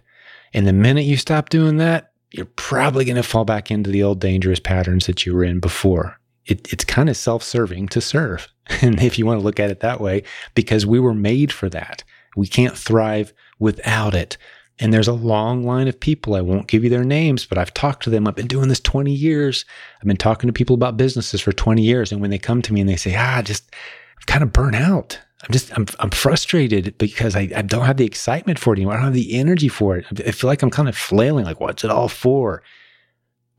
And 0.53 0.67
the 0.67 0.73
minute 0.73 1.05
you 1.05 1.17
stop 1.17 1.49
doing 1.49 1.79
that, 1.79 2.13
you're 2.31 2.47
probably 2.47 3.05
going 3.05 3.17
to 3.17 3.23
fall 3.23 3.45
back 3.45 3.71
into 3.71 3.91
the 3.91 4.03
old 4.03 4.21
dangerous 4.21 4.61
patterns 4.61 5.07
that 5.07 5.25
you 5.25 5.35
were 5.35 5.45
in 5.45 5.61
before. 5.61 6.19
it, 6.47 6.73
it's 6.73 6.85
kind 6.85 7.09
of 7.09 7.17
self 7.17 7.43
serving 7.43 7.89
to 7.89 8.01
serve. 8.01 8.49
And 8.81 9.03
if 9.03 9.19
you 9.19 9.27
want 9.27 9.41
to 9.41 9.45
look 9.45 9.61
at 9.61 9.71
it 9.71 9.81
that 9.81 10.01
way, 10.01 10.23
because 10.55 10.87
we 10.87 10.99
were 10.99 11.13
made 11.13 11.53
for 11.53 11.69
that, 11.69 12.03
we 12.35 12.47
can't 12.47 12.77
thrive 12.77 13.35
without 13.59 14.15
it. 14.15 14.39
And 14.81 14.93
there's 14.93 15.09
a 15.09 15.13
long 15.13 15.63
line 15.63 15.87
of 15.87 15.99
people. 15.99 16.35
I 16.35 16.41
won't 16.41 16.67
give 16.67 16.83
you 16.83 16.91
their 16.91 17.05
names, 17.05 17.47
but 17.47 17.59
I've 17.59 17.73
talked 17.75 18.03
to 18.05 18.11
them. 18.11 18.27
I've 18.27 18.35
been 18.35 18.49
doing 18.49 18.69
this 18.69 18.81
20 18.81 19.13
years. 19.13 19.65
I've 20.01 20.09
been 20.09 20.17
talking 20.17 20.49
to 20.49 20.53
people 20.53 20.75
about 20.75 20.97
businesses 20.97 21.41
for 21.41 21.53
20 21.53 21.81
years. 21.81 22.11
And 22.11 22.21
when 22.21 22.31
they 22.31 22.39
come 22.39 22.61
to 22.63 22.73
me 22.73 22.81
and 22.81 22.89
they 22.89 22.97
say, 22.97 23.15
ah, 23.17 23.41
just 23.43 23.71
I'm 24.17 24.25
kind 24.27 24.43
of 24.43 24.53
burnt 24.53 24.75
out. 24.75 25.21
I'm 25.45 25.53
just, 25.53 25.77
I'm, 25.77 25.87
I'm 26.01 26.11
frustrated 26.11 26.99
because 26.99 27.37
I, 27.37 27.49
I 27.55 27.63
don't 27.63 27.85
have 27.85 27.99
the 27.99 28.07
excitement 28.07 28.59
for 28.59 28.73
it 28.73 28.79
anymore. 28.79 28.95
I 28.95 28.97
don't 28.97 29.05
have 29.05 29.15
the 29.15 29.39
energy 29.39 29.69
for 29.69 29.97
it. 29.97 30.07
I 30.27 30.33
feel 30.33 30.49
like 30.49 30.63
I'm 30.63 30.71
kind 30.71 30.89
of 30.89 30.97
flailing. 30.97 31.45
Like, 31.45 31.61
what's 31.61 31.85
it 31.85 31.91
all 31.91 32.09
for? 32.09 32.63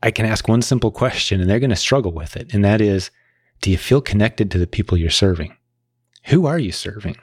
I 0.02 0.10
can 0.10 0.26
ask 0.26 0.48
one 0.48 0.62
simple 0.62 0.90
question 0.90 1.40
and 1.40 1.48
they're 1.48 1.60
going 1.60 1.70
to 1.70 1.76
struggle 1.76 2.12
with 2.12 2.36
it. 2.36 2.52
And 2.52 2.64
that 2.64 2.82
is, 2.82 3.10
do 3.62 3.70
you 3.70 3.78
feel 3.78 4.02
connected 4.02 4.50
to 4.50 4.58
the 4.58 4.66
people 4.66 4.98
you're 4.98 5.10
serving? 5.10 5.56
Who 6.26 6.44
are 6.44 6.58
you 6.58 6.72
serving? 6.72 7.16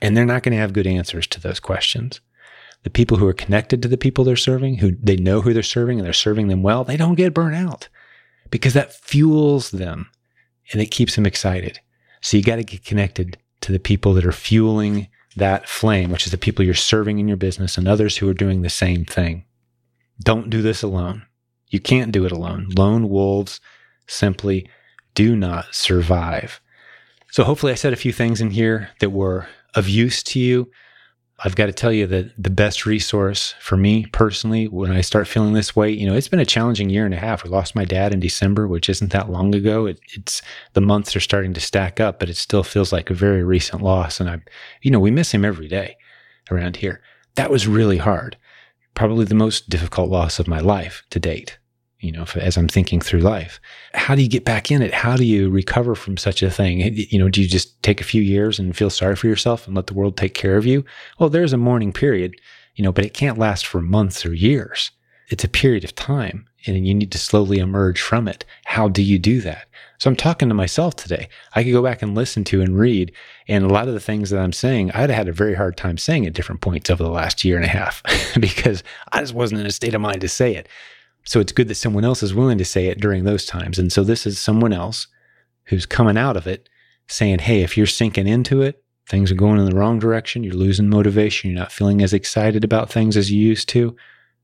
And 0.00 0.16
they're 0.16 0.24
not 0.24 0.42
going 0.42 0.52
to 0.52 0.58
have 0.58 0.72
good 0.72 0.88
answers 0.88 1.28
to 1.28 1.40
those 1.40 1.60
questions 1.60 2.20
the 2.82 2.90
people 2.90 3.16
who 3.16 3.26
are 3.26 3.32
connected 3.32 3.82
to 3.82 3.88
the 3.88 3.96
people 3.96 4.24
they're 4.24 4.36
serving, 4.36 4.78
who 4.78 4.92
they 5.00 5.16
know 5.16 5.40
who 5.40 5.52
they're 5.52 5.62
serving 5.62 5.98
and 5.98 6.06
they're 6.06 6.12
serving 6.12 6.48
them 6.48 6.62
well, 6.62 6.84
they 6.84 6.96
don't 6.96 7.14
get 7.14 7.34
burnt 7.34 7.54
out 7.54 7.88
because 8.50 8.74
that 8.74 8.92
fuels 8.94 9.70
them 9.70 10.08
and 10.72 10.80
it 10.80 10.90
keeps 10.90 11.14
them 11.14 11.26
excited. 11.26 11.80
So 12.20 12.36
you 12.36 12.42
got 12.42 12.56
to 12.56 12.64
get 12.64 12.84
connected 12.84 13.38
to 13.62 13.72
the 13.72 13.78
people 13.78 14.14
that 14.14 14.26
are 14.26 14.32
fueling 14.32 15.08
that 15.36 15.68
flame, 15.68 16.10
which 16.10 16.26
is 16.26 16.30
the 16.30 16.38
people 16.38 16.64
you're 16.64 16.74
serving 16.74 17.18
in 17.18 17.28
your 17.28 17.36
business 17.36 17.78
and 17.78 17.88
others 17.88 18.16
who 18.16 18.28
are 18.28 18.34
doing 18.34 18.62
the 18.62 18.70
same 18.70 19.04
thing. 19.04 19.44
Don't 20.22 20.50
do 20.50 20.62
this 20.62 20.82
alone. 20.82 21.24
You 21.68 21.80
can't 21.80 22.12
do 22.12 22.26
it 22.26 22.32
alone. 22.32 22.68
Lone 22.76 23.08
wolves 23.08 23.60
simply 24.06 24.68
do 25.14 25.36
not 25.36 25.74
survive. 25.74 26.60
So 27.30 27.44
hopefully 27.44 27.72
I 27.72 27.76
said 27.76 27.92
a 27.92 27.96
few 27.96 28.12
things 28.12 28.40
in 28.40 28.50
here 28.50 28.90
that 29.00 29.10
were 29.10 29.46
of 29.74 29.88
use 29.88 30.22
to 30.24 30.38
you. 30.38 30.70
I've 31.44 31.56
got 31.56 31.66
to 31.66 31.72
tell 31.72 31.92
you 31.92 32.06
that 32.06 32.30
the 32.40 32.50
best 32.50 32.86
resource 32.86 33.54
for 33.58 33.76
me 33.76 34.06
personally, 34.06 34.68
when 34.68 34.92
I 34.92 35.00
start 35.00 35.26
feeling 35.26 35.54
this 35.54 35.74
way, 35.74 35.90
you 35.90 36.06
know, 36.06 36.14
it's 36.14 36.28
been 36.28 36.38
a 36.38 36.46
challenging 36.46 36.88
year 36.88 37.04
and 37.04 37.14
a 37.14 37.18
half. 37.18 37.42
We 37.42 37.50
lost 37.50 37.74
my 37.74 37.84
dad 37.84 38.14
in 38.14 38.20
December, 38.20 38.68
which 38.68 38.88
isn't 38.88 39.10
that 39.10 39.28
long 39.28 39.52
ago. 39.52 39.86
It, 39.86 39.98
it's 40.12 40.40
the 40.74 40.80
months 40.80 41.16
are 41.16 41.20
starting 41.20 41.52
to 41.54 41.60
stack 41.60 41.98
up, 41.98 42.20
but 42.20 42.30
it 42.30 42.36
still 42.36 42.62
feels 42.62 42.92
like 42.92 43.10
a 43.10 43.14
very 43.14 43.42
recent 43.42 43.82
loss. 43.82 44.20
And 44.20 44.30
I, 44.30 44.40
you 44.82 44.90
know, 44.92 45.00
we 45.00 45.10
miss 45.10 45.32
him 45.32 45.44
every 45.44 45.66
day 45.66 45.96
around 46.50 46.76
here. 46.76 47.02
That 47.34 47.50
was 47.50 47.66
really 47.66 47.98
hard. 47.98 48.36
Probably 48.94 49.24
the 49.24 49.34
most 49.34 49.68
difficult 49.68 50.10
loss 50.10 50.38
of 50.38 50.46
my 50.46 50.60
life 50.60 51.02
to 51.10 51.18
date 51.18 51.58
you 52.02 52.10
know, 52.10 52.26
as 52.34 52.56
I'm 52.56 52.68
thinking 52.68 53.00
through 53.00 53.20
life. 53.20 53.60
How 53.94 54.14
do 54.14 54.22
you 54.22 54.28
get 54.28 54.44
back 54.44 54.70
in 54.70 54.82
it? 54.82 54.92
How 54.92 55.16
do 55.16 55.24
you 55.24 55.48
recover 55.48 55.94
from 55.94 56.16
such 56.16 56.42
a 56.42 56.50
thing? 56.50 56.80
You 56.80 57.18
know, 57.18 57.28
do 57.28 57.40
you 57.40 57.48
just 57.48 57.80
take 57.82 58.00
a 58.00 58.04
few 58.04 58.20
years 58.20 58.58
and 58.58 58.76
feel 58.76 58.90
sorry 58.90 59.14
for 59.14 59.28
yourself 59.28 59.66
and 59.66 59.76
let 59.76 59.86
the 59.86 59.94
world 59.94 60.16
take 60.16 60.34
care 60.34 60.56
of 60.56 60.66
you? 60.66 60.84
Well, 61.18 61.30
there's 61.30 61.52
a 61.52 61.58
mourning 61.58 61.92
period, 61.92 62.34
you 62.74 62.82
know, 62.82 62.92
but 62.92 63.04
it 63.04 63.14
can't 63.14 63.38
last 63.38 63.64
for 63.64 63.80
months 63.80 64.26
or 64.26 64.34
years. 64.34 64.90
It's 65.28 65.44
a 65.44 65.48
period 65.48 65.84
of 65.84 65.94
time 65.94 66.48
and 66.66 66.86
you 66.86 66.94
need 66.94 67.12
to 67.12 67.18
slowly 67.18 67.58
emerge 67.58 68.00
from 68.00 68.26
it. 68.26 68.44
How 68.64 68.88
do 68.88 69.02
you 69.02 69.18
do 69.18 69.40
that? 69.40 69.68
So 69.98 70.10
I'm 70.10 70.16
talking 70.16 70.48
to 70.48 70.54
myself 70.54 70.96
today. 70.96 71.28
I 71.54 71.62
could 71.62 71.72
go 71.72 71.82
back 71.82 72.02
and 72.02 72.16
listen 72.16 72.42
to 72.44 72.60
and 72.60 72.76
read. 72.76 73.12
And 73.46 73.64
a 73.64 73.68
lot 73.68 73.86
of 73.86 73.94
the 73.94 74.00
things 74.00 74.30
that 74.30 74.40
I'm 74.40 74.52
saying, 74.52 74.90
I'd 74.90 75.10
had 75.10 75.28
a 75.28 75.32
very 75.32 75.54
hard 75.54 75.76
time 75.76 75.98
saying 75.98 76.26
at 76.26 76.32
different 76.32 76.60
points 76.60 76.90
over 76.90 77.02
the 77.02 77.10
last 77.10 77.44
year 77.44 77.56
and 77.56 77.64
a 77.64 77.68
half 77.68 78.02
because 78.40 78.82
I 79.12 79.20
just 79.20 79.34
wasn't 79.34 79.60
in 79.60 79.66
a 79.66 79.72
state 79.72 79.94
of 79.94 80.00
mind 80.00 80.20
to 80.22 80.28
say 80.28 80.56
it. 80.56 80.68
So 81.24 81.40
it's 81.40 81.52
good 81.52 81.68
that 81.68 81.76
someone 81.76 82.04
else 82.04 82.22
is 82.22 82.34
willing 82.34 82.58
to 82.58 82.64
say 82.64 82.86
it 82.86 83.00
during 83.00 83.24
those 83.24 83.46
times. 83.46 83.78
And 83.78 83.92
so 83.92 84.02
this 84.02 84.26
is 84.26 84.38
someone 84.38 84.72
else 84.72 85.06
who's 85.64 85.86
coming 85.86 86.16
out 86.16 86.36
of 86.36 86.46
it 86.46 86.68
saying, 87.08 87.40
Hey, 87.40 87.62
if 87.62 87.76
you're 87.76 87.86
sinking 87.86 88.26
into 88.26 88.62
it, 88.62 88.82
things 89.08 89.30
are 89.30 89.36
going 89.36 89.58
in 89.58 89.66
the 89.66 89.76
wrong 89.76 89.98
direction, 89.98 90.44
you're 90.44 90.54
losing 90.54 90.88
motivation, 90.88 91.50
you're 91.50 91.58
not 91.58 91.72
feeling 91.72 92.02
as 92.02 92.12
excited 92.12 92.64
about 92.64 92.90
things 92.90 93.16
as 93.16 93.30
you 93.30 93.40
used 93.40 93.68
to. 93.70 93.96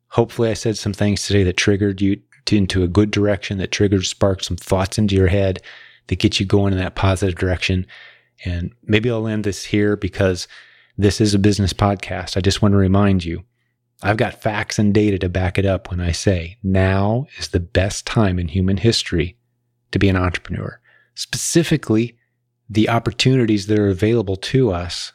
Hopefully, 0.09 0.51
I 0.51 0.55
said 0.55 0.77
some 0.79 0.93
things 0.93 1.27
today 1.27 1.45
that 1.45 1.57
triggered 1.57 2.01
you 2.01 2.21
to, 2.47 2.57
into 2.57 2.83
a 2.83 2.89
good 2.89 3.11
direction, 3.11 3.59
that 3.59 3.73
triggered, 3.73 4.07
sparked 4.07 4.45
some 4.45 4.57
thoughts 4.57 4.99
into 4.99 5.15
your 5.15 5.29
head 5.29 5.61
that 6.07 6.19
get 6.19 6.41
you 6.41 6.47
going 6.47 6.73
in 6.73 6.79
that 6.79 6.95
positive 6.95 7.35
direction. 7.35 7.87
And 8.45 8.73
maybe 8.85 9.11
I'll 9.11 9.29
end 9.29 9.45
this 9.45 9.65
here 9.65 9.97
because 9.97 10.49
this 10.97 11.21
is 11.21 11.35
a 11.35 11.39
business 11.39 11.73
podcast. 11.73 12.37
I 12.37 12.41
just 12.41 12.63
want 12.63 12.73
to 12.73 12.79
remind 12.79 13.25
you 13.25 13.45
I've 14.03 14.17
got 14.17 14.41
facts 14.41 14.79
and 14.79 14.95
data 14.95 15.19
to 15.19 15.29
back 15.29 15.59
it 15.59 15.67
up 15.67 15.91
when 15.91 16.01
I 16.01 16.13
say 16.13 16.59
now 16.63 17.27
is 17.39 17.49
the 17.49 17.61
best 17.61 18.07
time 18.07 18.39
in 18.39 18.49
human 18.49 18.77
history 18.77 19.37
to 19.91 19.99
be 19.99 20.09
an 20.09 20.17
entrepreneur. 20.17 20.81
Specifically, 21.15 22.17
the 22.71 22.89
opportunities 22.89 23.67
that 23.67 23.79
are 23.79 23.89
available 23.89 24.37
to 24.37 24.71
us 24.71 25.13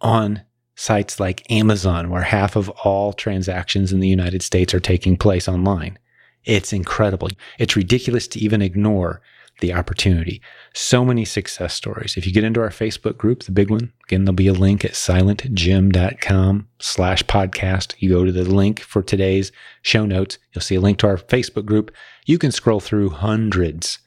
on 0.00 0.42
sites 0.76 1.18
like 1.18 1.50
Amazon, 1.50 2.08
where 2.08 2.22
half 2.22 2.56
of 2.56 2.68
all 2.84 3.12
transactions 3.12 3.92
in 3.92 4.00
the 4.00 4.08
United 4.08 4.42
States 4.42 4.72
are 4.72 4.80
taking 4.80 5.16
place 5.16 5.48
online. 5.48 5.98
It's 6.44 6.72
incredible. 6.72 7.28
It's 7.58 7.76
ridiculous 7.76 8.26
to 8.28 8.38
even 8.38 8.62
ignore 8.62 9.20
the 9.60 9.72
opportunity. 9.72 10.40
So 10.74 11.04
many 11.04 11.24
success 11.24 11.74
stories. 11.74 12.16
If 12.16 12.26
you 12.26 12.32
get 12.32 12.44
into 12.44 12.60
our 12.60 12.70
Facebook 12.70 13.16
group, 13.16 13.44
the 13.44 13.52
big 13.52 13.70
one, 13.70 13.92
again, 14.06 14.24
there'll 14.24 14.34
be 14.34 14.48
a 14.48 14.52
link 14.52 14.84
at 14.84 14.92
silentjim.com 14.92 16.68
slash 16.78 17.22
podcast. 17.24 17.94
You 17.98 18.10
go 18.10 18.24
to 18.24 18.32
the 18.32 18.44
link 18.44 18.80
for 18.80 19.02
today's 19.02 19.52
show 19.82 20.06
notes. 20.06 20.38
You'll 20.52 20.62
see 20.62 20.74
a 20.76 20.80
link 20.80 20.98
to 20.98 21.06
our 21.06 21.16
Facebook 21.16 21.64
group. 21.64 21.92
You 22.26 22.38
can 22.38 22.52
scroll 22.52 22.80
through 22.80 23.10
hundreds 23.10 23.98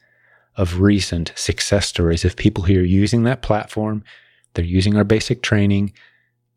of 0.56 0.80
recent 0.80 1.32
success 1.34 1.86
stories 1.86 2.24
of 2.24 2.36
people 2.36 2.64
who 2.64 2.78
are 2.78 2.82
using 2.82 3.24
that 3.24 3.42
platform. 3.42 4.04
They're 4.54 4.64
using 4.64 4.96
our 4.96 5.04
basic 5.04 5.42
training 5.42 5.92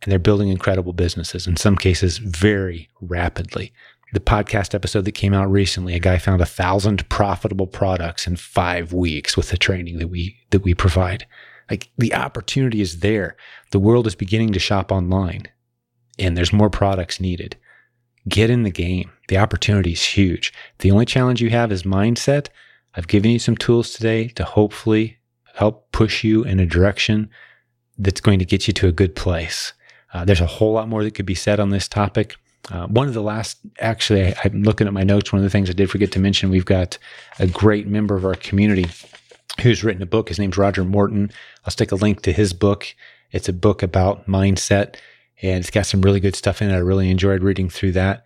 and 0.04 0.12
they're 0.12 0.20
building 0.20 0.50
incredible 0.50 0.94
businesses, 0.94 1.48
in 1.48 1.58
some 1.58 1.76
cases, 1.76 2.20
very 2.20 2.88
rapidly 3.02 3.74
the 4.14 4.20
podcast 4.20 4.74
episode 4.74 5.06
that 5.06 5.12
came 5.14 5.34
out 5.34 5.52
recently, 5.52 5.94
a 5.94 6.00
guy 6.00 6.18
found 6.18 6.42
a 6.42 6.46
thousand 6.46 7.08
profitable 7.10 7.68
products 7.68 8.26
in 8.26 8.36
five 8.36 8.94
weeks 8.94 9.36
with 9.36 9.50
the 9.50 9.58
training 9.58 10.00
that 10.00 10.08
we 10.08 10.38
that 10.52 10.64
we 10.64 10.74
provide. 10.74 11.26
Like 11.70 11.90
the 11.98 12.14
opportunity 12.14 12.82
is 12.82 13.02
there. 13.02 13.36
The 13.72 13.80
world 13.80 14.08
is 14.08 14.16
beginning 14.16 14.54
to 14.54 14.60
shop 14.60 14.92
online 14.92 15.48
and 16.18 16.36
there's 16.36 16.54
more 16.54 16.70
products 16.70 17.20
needed. 17.20 17.58
Get 18.28 18.50
in 18.50 18.64
the 18.64 18.72
game. 18.72 19.12
The 19.28 19.38
opportunity 19.38 19.92
is 19.92 20.04
huge. 20.04 20.54
The 20.80 20.92
only 20.92 21.06
challenge 21.06 21.42
you 21.42 21.50
have 21.50 21.72
is 21.72 21.84
mindset. 21.84 22.48
I've 22.96 23.08
given 23.08 23.32
you 23.32 23.40
some 23.40 23.56
tools 23.56 23.94
today 23.94 24.30
to 24.30 24.44
hopefully 24.44 25.18
help 25.56 25.92
push 25.92 26.24
you 26.24 26.44
in 26.44 26.60
a 26.60 26.66
direction 26.66 27.30
that's 27.98 28.22
going 28.22 28.40
to 28.40 28.46
get 28.46 28.68
you 28.68 28.74
to 28.74 28.88
a 28.88 28.92
good 28.92 29.16
place. 29.16 29.74
Uh, 30.14 30.24
there's 30.26 30.42
a 30.42 30.48
whole 30.48 30.74
lot 30.74 30.88
more 30.88 31.04
that 31.04 31.16
could 31.16 31.26
be 31.26 31.36
said 31.36 31.60
on 31.60 31.70
this 31.70 31.88
topic. 31.88 32.36
Uh, 32.70 32.88
one 32.88 33.08
of 33.08 33.14
the 33.14 33.22
last, 33.22 33.58
actually, 33.80 34.28
I, 34.28 34.36
I'm 34.44 34.64
looking 34.64 34.88
at 34.88 34.94
my 34.94 35.04
notes. 35.04 35.32
One 35.32 35.40
of 35.40 35.44
the 35.44 35.50
things 35.50 35.70
I 35.70 35.74
did 35.74 35.90
forget 35.90 36.12
to 36.14 36.20
mention, 36.20 36.50
we've 36.50 36.66
got 36.66 36.98
a 37.40 37.48
great 37.48 37.88
member 37.88 38.16
of 38.16 38.26
our 38.26 38.36
community 38.36 38.88
who's 39.62 39.84
written 39.84 40.02
a 40.02 40.08
book. 40.08 40.30
His 40.30 40.40
name's 40.40 40.58
Roger 40.58 40.84
Morton. 40.84 41.32
I'll 41.64 41.72
stick 41.72 41.92
a 41.92 41.96
link 41.96 42.22
to 42.24 42.34
his 42.34 42.54
book. 42.54 42.94
It's 43.32 43.50
a 43.50 43.54
book 43.54 43.84
about 43.84 44.28
mindset 44.28 44.96
and 45.42 45.60
it's 45.60 45.72
got 45.72 45.86
some 45.86 46.02
really 46.02 46.20
good 46.20 46.36
stuff 46.36 46.62
in 46.62 46.70
it. 46.70 46.74
I 46.74 46.80
really 46.80 47.10
enjoyed 47.10 47.44
reading 47.44 47.70
through 47.70 47.94
that. 47.94 48.26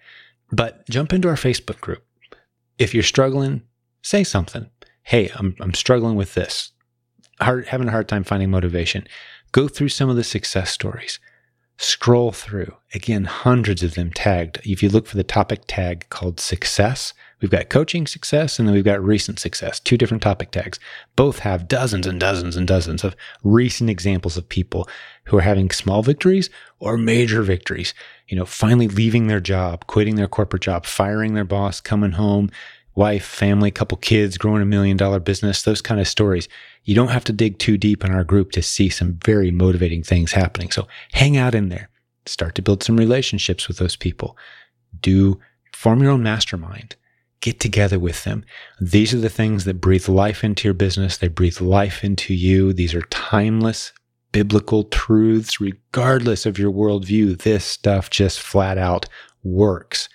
But 0.51 0.87
jump 0.89 1.13
into 1.13 1.27
our 1.27 1.35
Facebook 1.35 1.79
group. 1.79 2.03
If 2.77 2.93
you're 2.93 3.03
struggling, 3.03 3.61
say 4.01 4.23
something. 4.23 4.69
Hey, 5.03 5.31
I'm, 5.35 5.55
I'm 5.59 5.73
struggling 5.73 6.15
with 6.15 6.33
this, 6.33 6.71
hard, 7.39 7.67
having 7.67 7.87
a 7.87 7.91
hard 7.91 8.07
time 8.07 8.23
finding 8.23 8.51
motivation. 8.51 9.07
Go 9.51 9.67
through 9.67 9.89
some 9.89 10.09
of 10.09 10.15
the 10.15 10.23
success 10.23 10.71
stories 10.71 11.19
scroll 11.81 12.31
through. 12.31 12.75
Again, 12.93 13.25
hundreds 13.25 13.81
of 13.81 13.95
them 13.95 14.11
tagged. 14.11 14.61
If 14.63 14.83
you 14.83 14.89
look 14.89 15.07
for 15.07 15.17
the 15.17 15.23
topic 15.23 15.61
tag 15.67 16.05
called 16.09 16.39
success, 16.39 17.13
we've 17.39 17.49
got 17.49 17.69
coaching 17.69 18.05
success 18.05 18.59
and 18.59 18.67
then 18.67 18.75
we've 18.75 18.85
got 18.85 19.03
recent 19.03 19.39
success, 19.39 19.79
two 19.79 19.97
different 19.97 20.21
topic 20.21 20.51
tags. 20.51 20.79
Both 21.15 21.39
have 21.39 21.67
dozens 21.67 22.05
and 22.05 22.19
dozens 22.19 22.55
and 22.55 22.67
dozens 22.67 23.03
of 23.03 23.15
recent 23.43 23.89
examples 23.89 24.37
of 24.37 24.47
people 24.47 24.87
who 25.25 25.37
are 25.39 25.41
having 25.41 25.71
small 25.71 26.03
victories 26.03 26.51
or 26.79 26.97
major 26.97 27.41
victories. 27.41 27.95
You 28.27 28.37
know, 28.37 28.45
finally 28.45 28.87
leaving 28.87 29.25
their 29.25 29.39
job, 29.39 29.87
quitting 29.87 30.17
their 30.17 30.27
corporate 30.27 30.61
job, 30.61 30.85
firing 30.85 31.33
their 31.33 31.45
boss, 31.45 31.81
coming 31.81 32.11
home, 32.11 32.51
wife, 32.95 33.25
family, 33.25 33.71
couple 33.71 33.97
kids, 33.97 34.37
growing 34.37 34.61
a 34.61 34.65
million 34.65 34.97
dollar 34.97 35.19
business, 35.19 35.61
those 35.61 35.81
kind 35.81 35.99
of 35.99 36.07
stories. 36.07 36.47
You 36.83 36.95
don't 36.95 37.09
have 37.09 37.23
to 37.25 37.33
dig 37.33 37.59
too 37.59 37.77
deep 37.77 38.03
in 38.03 38.11
our 38.11 38.23
group 38.23 38.51
to 38.51 38.61
see 38.61 38.89
some 38.89 39.19
very 39.23 39.51
motivating 39.51 40.03
things 40.03 40.31
happening. 40.31 40.71
So 40.71 40.87
hang 41.13 41.37
out 41.37 41.55
in 41.55 41.69
there. 41.69 41.89
Start 42.25 42.55
to 42.55 42.61
build 42.61 42.83
some 42.83 42.97
relationships 42.97 43.67
with 43.67 43.77
those 43.77 43.95
people. 43.95 44.37
Do 45.01 45.39
form 45.73 46.01
your 46.01 46.11
own 46.11 46.23
mastermind. 46.23 46.95
Get 47.39 47.59
together 47.59 47.97
with 47.97 48.23
them. 48.23 48.45
These 48.79 49.13
are 49.13 49.19
the 49.19 49.29
things 49.29 49.65
that 49.65 49.81
breathe 49.81 50.07
life 50.07 50.43
into 50.43 50.67
your 50.67 50.75
business. 50.75 51.17
They 51.17 51.27
breathe 51.27 51.59
life 51.59 52.03
into 52.03 52.33
you. 52.33 52.73
These 52.73 52.93
are 52.93 53.01
timeless 53.03 53.93
biblical 54.31 54.85
truths, 54.85 55.59
regardless 55.59 56.45
of 56.45 56.57
your 56.57 56.71
worldview. 56.71 57.41
This 57.41 57.65
stuff 57.65 58.09
just 58.09 58.39
flat 58.39 58.77
out 58.77 59.07
works. 59.43 60.09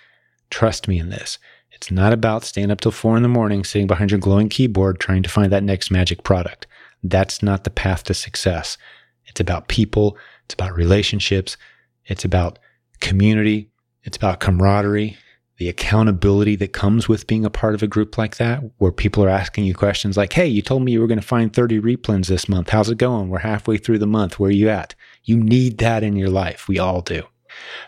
Trust 0.51 0.89
me 0.89 0.99
in 0.99 1.11
this. 1.11 1.39
It's 1.77 1.91
not 1.91 2.15
about 2.15 2.43
staying 2.43 2.71
up 2.71 2.81
till 2.81 2.91
four 2.91 3.17
in 3.19 3.23
the 3.23 3.29
morning, 3.29 3.63
sitting 3.63 3.87
behind 3.87 4.11
your 4.11 4.19
glowing 4.19 4.49
keyboard, 4.49 4.99
trying 4.99 5.23
to 5.23 5.29
find 5.29 5.53
that 5.53 5.63
next 5.63 5.91
magic 5.91 6.25
product. 6.25 6.67
That's 7.05 7.43
not 7.43 7.65
the 7.65 7.71
path 7.71 8.03
to 8.05 8.15
success. 8.15 8.79
It's 9.27 9.41
about 9.41 9.69
people. 9.69 10.17
It's 10.47 10.55
about 10.55 10.75
relationships. 10.75 11.59
It's 12.07 12.25
about 12.25 12.59
community. 13.01 13.71
It's 14.05 14.17
about 14.17 14.41
camaraderie, 14.41 15.19
the 15.59 15.69
accountability 15.69 16.57
that 16.57 16.73
comes 16.73 17.09
with 17.09 17.27
being 17.27 17.45
a 17.45 17.51
part 17.51 17.75
of 17.75 17.83
a 17.83 17.89
group 17.89 18.17
like 18.17 18.39
that, 18.39 18.63
where 18.79 18.93
people 18.93 19.23
are 19.23 19.29
asking 19.29 19.65
you 19.65 19.75
questions 19.75 20.17
like, 20.17 20.33
Hey, 20.33 20.47
you 20.47 20.63
told 20.63 20.83
me 20.83 20.93
you 20.93 21.01
were 21.01 21.07
going 21.07 21.21
to 21.21 21.27
find 21.27 21.53
30 21.53 21.81
replens 21.81 22.29
this 22.29 22.49
month. 22.49 22.71
How's 22.71 22.89
it 22.89 22.99
going? 22.99 23.29
We're 23.29 23.41
halfway 23.41 23.77
through 23.77 23.99
the 23.99 24.07
month. 24.07 24.41
Where 24.41 24.49
are 24.49 24.53
you 24.53 24.71
at? 24.71 24.95
You 25.25 25.37
need 25.37 25.79
that 25.79 26.03
in 26.03 26.17
your 26.17 26.31
life. 26.31 26.69
We 26.69 26.79
all 26.79 27.03
do. 27.03 27.25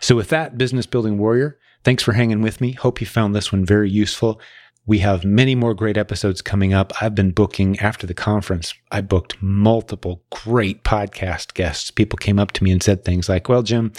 So, 0.01 0.15
with 0.17 0.29
that, 0.29 0.59
business 0.59 0.87
building 0.87 1.19
warrior, 1.19 1.59
thanks 1.85 2.03
for 2.03 2.13
hanging 2.13 2.43
with 2.43 2.61
me. 2.61 2.73
Hope 2.73 3.01
you 3.01 3.07
found 3.07 3.35
this 3.35 3.53
one 3.53 3.65
very 3.65 3.91
useful. 3.91 4.41
We 4.87 5.01
have 5.01 5.25
many 5.25 5.55
more 5.55 5.75
great 5.75 5.99
episodes 5.99 6.41
coming 6.41 6.73
up. 6.73 6.93
I've 7.03 7.15
been 7.15 7.33
booking 7.33 7.79
after 7.79 8.07
the 8.07 8.15
conference. 8.15 8.73
I 8.91 9.03
booked 9.03 9.37
multiple 9.43 10.23
great 10.31 10.83
podcast 10.83 11.55
guests. 11.55 11.91
People 11.91 12.17
came 12.17 12.39
up 12.39 12.53
to 12.53 12.65
me 12.65 12.71
and 12.71 12.83
said 12.83 13.05
things 13.05 13.29
like, 13.29 13.49
Well, 13.49 13.63
Jim, 13.63 13.93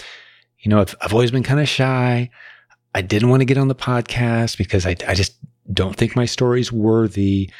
you 0.58 0.68
know, 0.68 0.80
I've, 0.80 0.96
I've 1.00 1.12
always 1.12 1.30
been 1.30 1.42
kind 1.42 1.60
of 1.60 1.68
shy. 1.68 2.30
I 2.94 3.02
didn't 3.02 3.28
want 3.28 3.40
to 3.40 3.46
get 3.46 3.58
on 3.58 3.68
the 3.68 3.74
podcast 3.74 4.58
because 4.58 4.84
I, 4.84 4.96
I 5.06 5.14
just 5.14 5.36
don't 5.72 5.96
think 5.96 6.16
my 6.16 6.24
story's 6.24 6.72
worthy, 6.72 7.50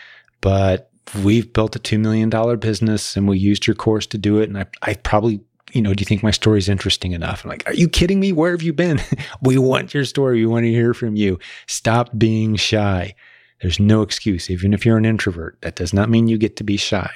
but 0.41 0.91
we've 1.23 1.53
built 1.53 1.77
a 1.77 1.81
$2 1.81 1.99
million 1.99 2.31
business 2.59 3.17
and 3.17 3.29
we 3.29 3.39
used 3.39 3.67
your 3.67 3.77
course 3.77 4.07
to 4.09 4.19
do 4.19 4.41
it. 4.41 4.49
And 4.49 4.59
I, 4.59 4.67
I 4.83 4.95
probably, 4.95 5.41
you 5.73 5.83
know, 5.83 5.95
do 5.95 6.03
you 6.03 6.07
think 6.07 6.23
my 6.23 6.31
story 6.31 6.59
is 6.59 6.69
interesting 6.69 7.13
enough? 7.13 7.45
I'm 7.45 7.51
like, 7.51 7.67
are 7.67 7.75
you 7.75 7.89
kidding 7.89 8.21
me? 8.21 8.33
Where 8.33 8.53
have 8.53 8.63
you 8.63 8.73
been? 8.73 9.01
we 9.43 9.59
want 9.59 9.95
your 9.95 10.05
story. 10.05 10.41
We 10.41 10.47
want 10.47 10.65
to 10.65 10.71
hear 10.71 10.95
from 10.95 11.17
you. 11.17 11.39
Stop 11.67 12.11
being 12.17 12.57
shy. 12.57 13.15
There's 13.61 13.81
no 13.81 14.03
excuse. 14.03 14.51
Even 14.51 14.73
if 14.73 14.87
you're 14.87 14.99
an 14.99 15.05
introvert, 15.05 15.59
that 15.63 15.77
does 15.77 15.93
not 15.93 16.09
mean 16.09 16.29
you 16.29 16.39
get 16.39 16.57
to 16.57 16.65
be 16.65 16.77
shy. 16.77 17.11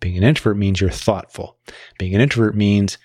Being 0.00 0.16
an 0.16 0.24
introvert 0.24 0.56
means 0.56 0.80
you're 0.80 0.90
thoughtful. 0.90 1.58
Being 1.98 2.14
an 2.14 2.20
introvert 2.20 2.54
means 2.54 2.98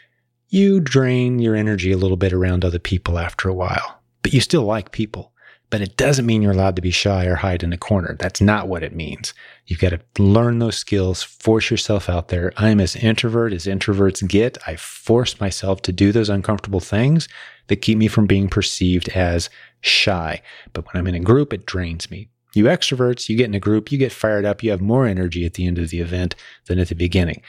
you 0.49 0.79
drain 0.79 1.39
your 1.39 1.55
energy 1.55 1.91
a 1.91 1.97
little 1.97 2.17
bit 2.17 2.33
around 2.33 2.63
other 2.63 2.79
people 2.79 3.19
after 3.19 3.49
a 3.49 3.53
while 3.53 3.97
but 4.27 4.33
you 4.33 4.41
still 4.41 4.63
like 4.63 4.91
people. 4.91 5.31
But 5.69 5.81
it 5.81 5.97
doesn't 5.97 6.25
mean 6.25 6.41
you're 6.41 6.53
allowed 6.53 6.77
to 6.77 6.81
be 6.81 6.91
shy 6.91 7.25
or 7.25 7.35
hide 7.35 7.61
in 7.61 7.73
a 7.73 7.77
corner. 7.77 8.15
That's 8.17 8.39
not 8.39 8.69
what 8.69 8.83
it 8.83 8.95
means. 8.95 9.33
You've 9.65 9.81
got 9.81 9.89
to 9.89 9.99
learn 10.21 10.59
those 10.59 10.77
skills, 10.77 11.23
force 11.23 11.69
yourself 11.69 12.09
out 12.09 12.29
there. 12.29 12.53
I'm 12.55 12.79
as 12.79 12.95
introvert 12.95 13.51
as 13.51 13.65
introverts 13.65 14.25
get. 14.27 14.57
I 14.65 14.77
force 14.77 15.41
myself 15.41 15.81
to 15.83 15.91
do 15.91 16.13
those 16.13 16.29
uncomfortable 16.29 16.79
things 16.79 17.27
that 17.67 17.81
keep 17.81 17.97
me 17.97 18.07
from 18.07 18.27
being 18.27 18.47
perceived 18.47 19.09
as 19.09 19.49
shy. 19.81 20.41
But 20.71 20.85
when 20.85 20.99
I'm 20.99 21.07
in 21.07 21.15
a 21.15 21.19
group, 21.19 21.51
it 21.51 21.65
drains 21.65 22.09
me. 22.09 22.29
You 22.53 22.65
extroverts, 22.65 23.27
you 23.27 23.35
get 23.35 23.45
in 23.45 23.53
a 23.53 23.59
group, 23.59 23.91
you 23.91 23.97
get 23.97 24.11
fired 24.11 24.45
up, 24.45 24.63
you 24.63 24.71
have 24.71 24.81
more 24.81 25.05
energy 25.05 25.45
at 25.45 25.55
the 25.55 25.67
end 25.67 25.77
of 25.77 25.89
the 25.89 25.99
event 25.99 26.33
than 26.65 26.79
at 26.79 26.87
the 26.87 26.95
beginning. 26.95 27.41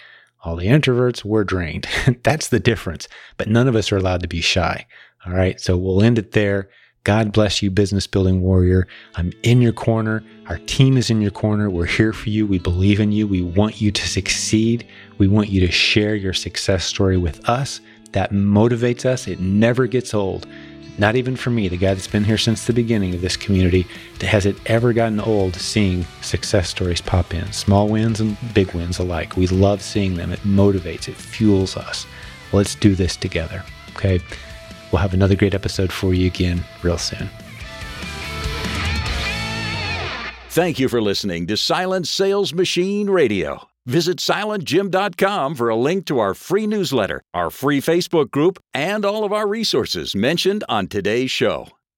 All 0.45 0.57
the 0.57 0.67
introverts 0.67 1.25
were 1.25 1.45
drained. 1.45 1.87
That's 2.23 2.49
the 2.49 2.61
difference. 2.61 3.09
But 3.37 3.49
none 3.49 3.69
of 3.69 3.77
us 3.77 3.91
are 3.91 3.97
allowed 3.97 4.23
to 4.23 4.29
be 4.29 4.41
shy. 4.41 4.87
All 5.27 5.33
right. 5.33 5.61
So 5.61 5.77
we'll 5.77 6.03
end 6.03 6.19
it 6.19 6.33
there. 6.33 6.69
God 7.05 7.33
bless 7.33 7.63
you, 7.63 7.71
business 7.71 8.07
building 8.07 8.43
warrior. 8.43 8.87
I'm 9.15 9.33
in 9.43 9.63
your 9.63 9.73
corner. 9.73 10.23
Our 10.49 10.59
team 10.59 10.97
is 10.97 11.09
in 11.09 11.21
your 11.21 11.31
corner. 11.31 11.71
We're 11.71 11.87
here 11.87 12.13
for 12.13 12.29
you. 12.29 12.47
We 12.47 12.59
believe 12.59 13.01
in 13.01 13.13
you. 13.13 13.27
We 13.27 13.41
want 13.41 13.81
you 13.81 13.91
to 13.91 14.09
succeed. 14.09 14.87
We 15.17 15.27
want 15.27 15.49
you 15.49 15.61
to 15.67 15.73
share 15.73 16.15
your 16.15 16.35
success 16.35 16.85
story 16.85 17.17
with 17.17 17.49
us. 17.49 17.81
That 18.13 18.33
motivates 18.33 19.05
us. 19.07 19.27
It 19.27 19.41
never 19.41 19.87
gets 19.87 20.13
old. 20.13 20.47
Not 20.99 21.15
even 21.15 21.37
for 21.37 21.51
me, 21.51 21.69
the 21.69 21.77
guy 21.77 21.95
that's 21.95 22.09
been 22.09 22.25
here 22.25 22.37
since 22.37 22.67
the 22.67 22.73
beginning 22.73 23.15
of 23.15 23.21
this 23.21 23.37
community, 23.37 23.87
has 24.21 24.47
it 24.47 24.57
ever 24.67 24.93
gotten 24.93 25.21
old 25.21 25.55
seeing 25.55 26.05
success 26.23 26.69
stories 26.69 27.01
pop 27.01 27.33
in, 27.33 27.53
small 27.53 27.89
wins 27.89 28.21
and 28.21 28.37
big 28.53 28.75
wins 28.75 28.99
alike. 28.99 29.37
We 29.37 29.47
love 29.47 29.81
seeing 29.81 30.17
them. 30.17 30.33
It 30.33 30.41
motivates, 30.41 31.07
it 31.09 31.15
fuels 31.15 31.77
us. 31.77 32.05
Let's 32.53 32.75
do 32.75 32.97
this 32.97 33.17
together. 33.17 33.65
Okay. 33.91 34.21
We'll 34.91 35.03
have 35.03 35.15
another 35.15 35.37
great 35.37 35.55
episode 35.55 35.93
for 35.93 36.15
you 36.15 36.27
again 36.27 36.65
real 36.83 36.99
soon. 36.99 37.29
Thank 40.51 40.79
you 40.79 40.89
for 40.89 41.01
listening 41.01 41.47
to 41.47 41.57
Silent 41.57 42.09
Sales 42.09 42.53
Machine 42.53 43.09
Radio. 43.11 43.69
Visit 43.87 44.19
silentjim.com 44.19 45.55
for 45.55 45.69
a 45.69 45.77
link 45.77 46.05
to 46.07 46.19
our 46.19 46.35
free 46.35 46.67
newsletter, 46.67 47.23
our 47.33 47.49
free 47.49 47.81
Facebook 47.81 48.31
group, 48.31 48.59
and 48.75 49.05
all 49.05 49.25
of 49.25 49.33
our 49.33 49.47
resources 49.47 50.15
mentioned 50.15 50.65
on 50.69 50.89
today's 50.89 51.31
show. 51.31 51.69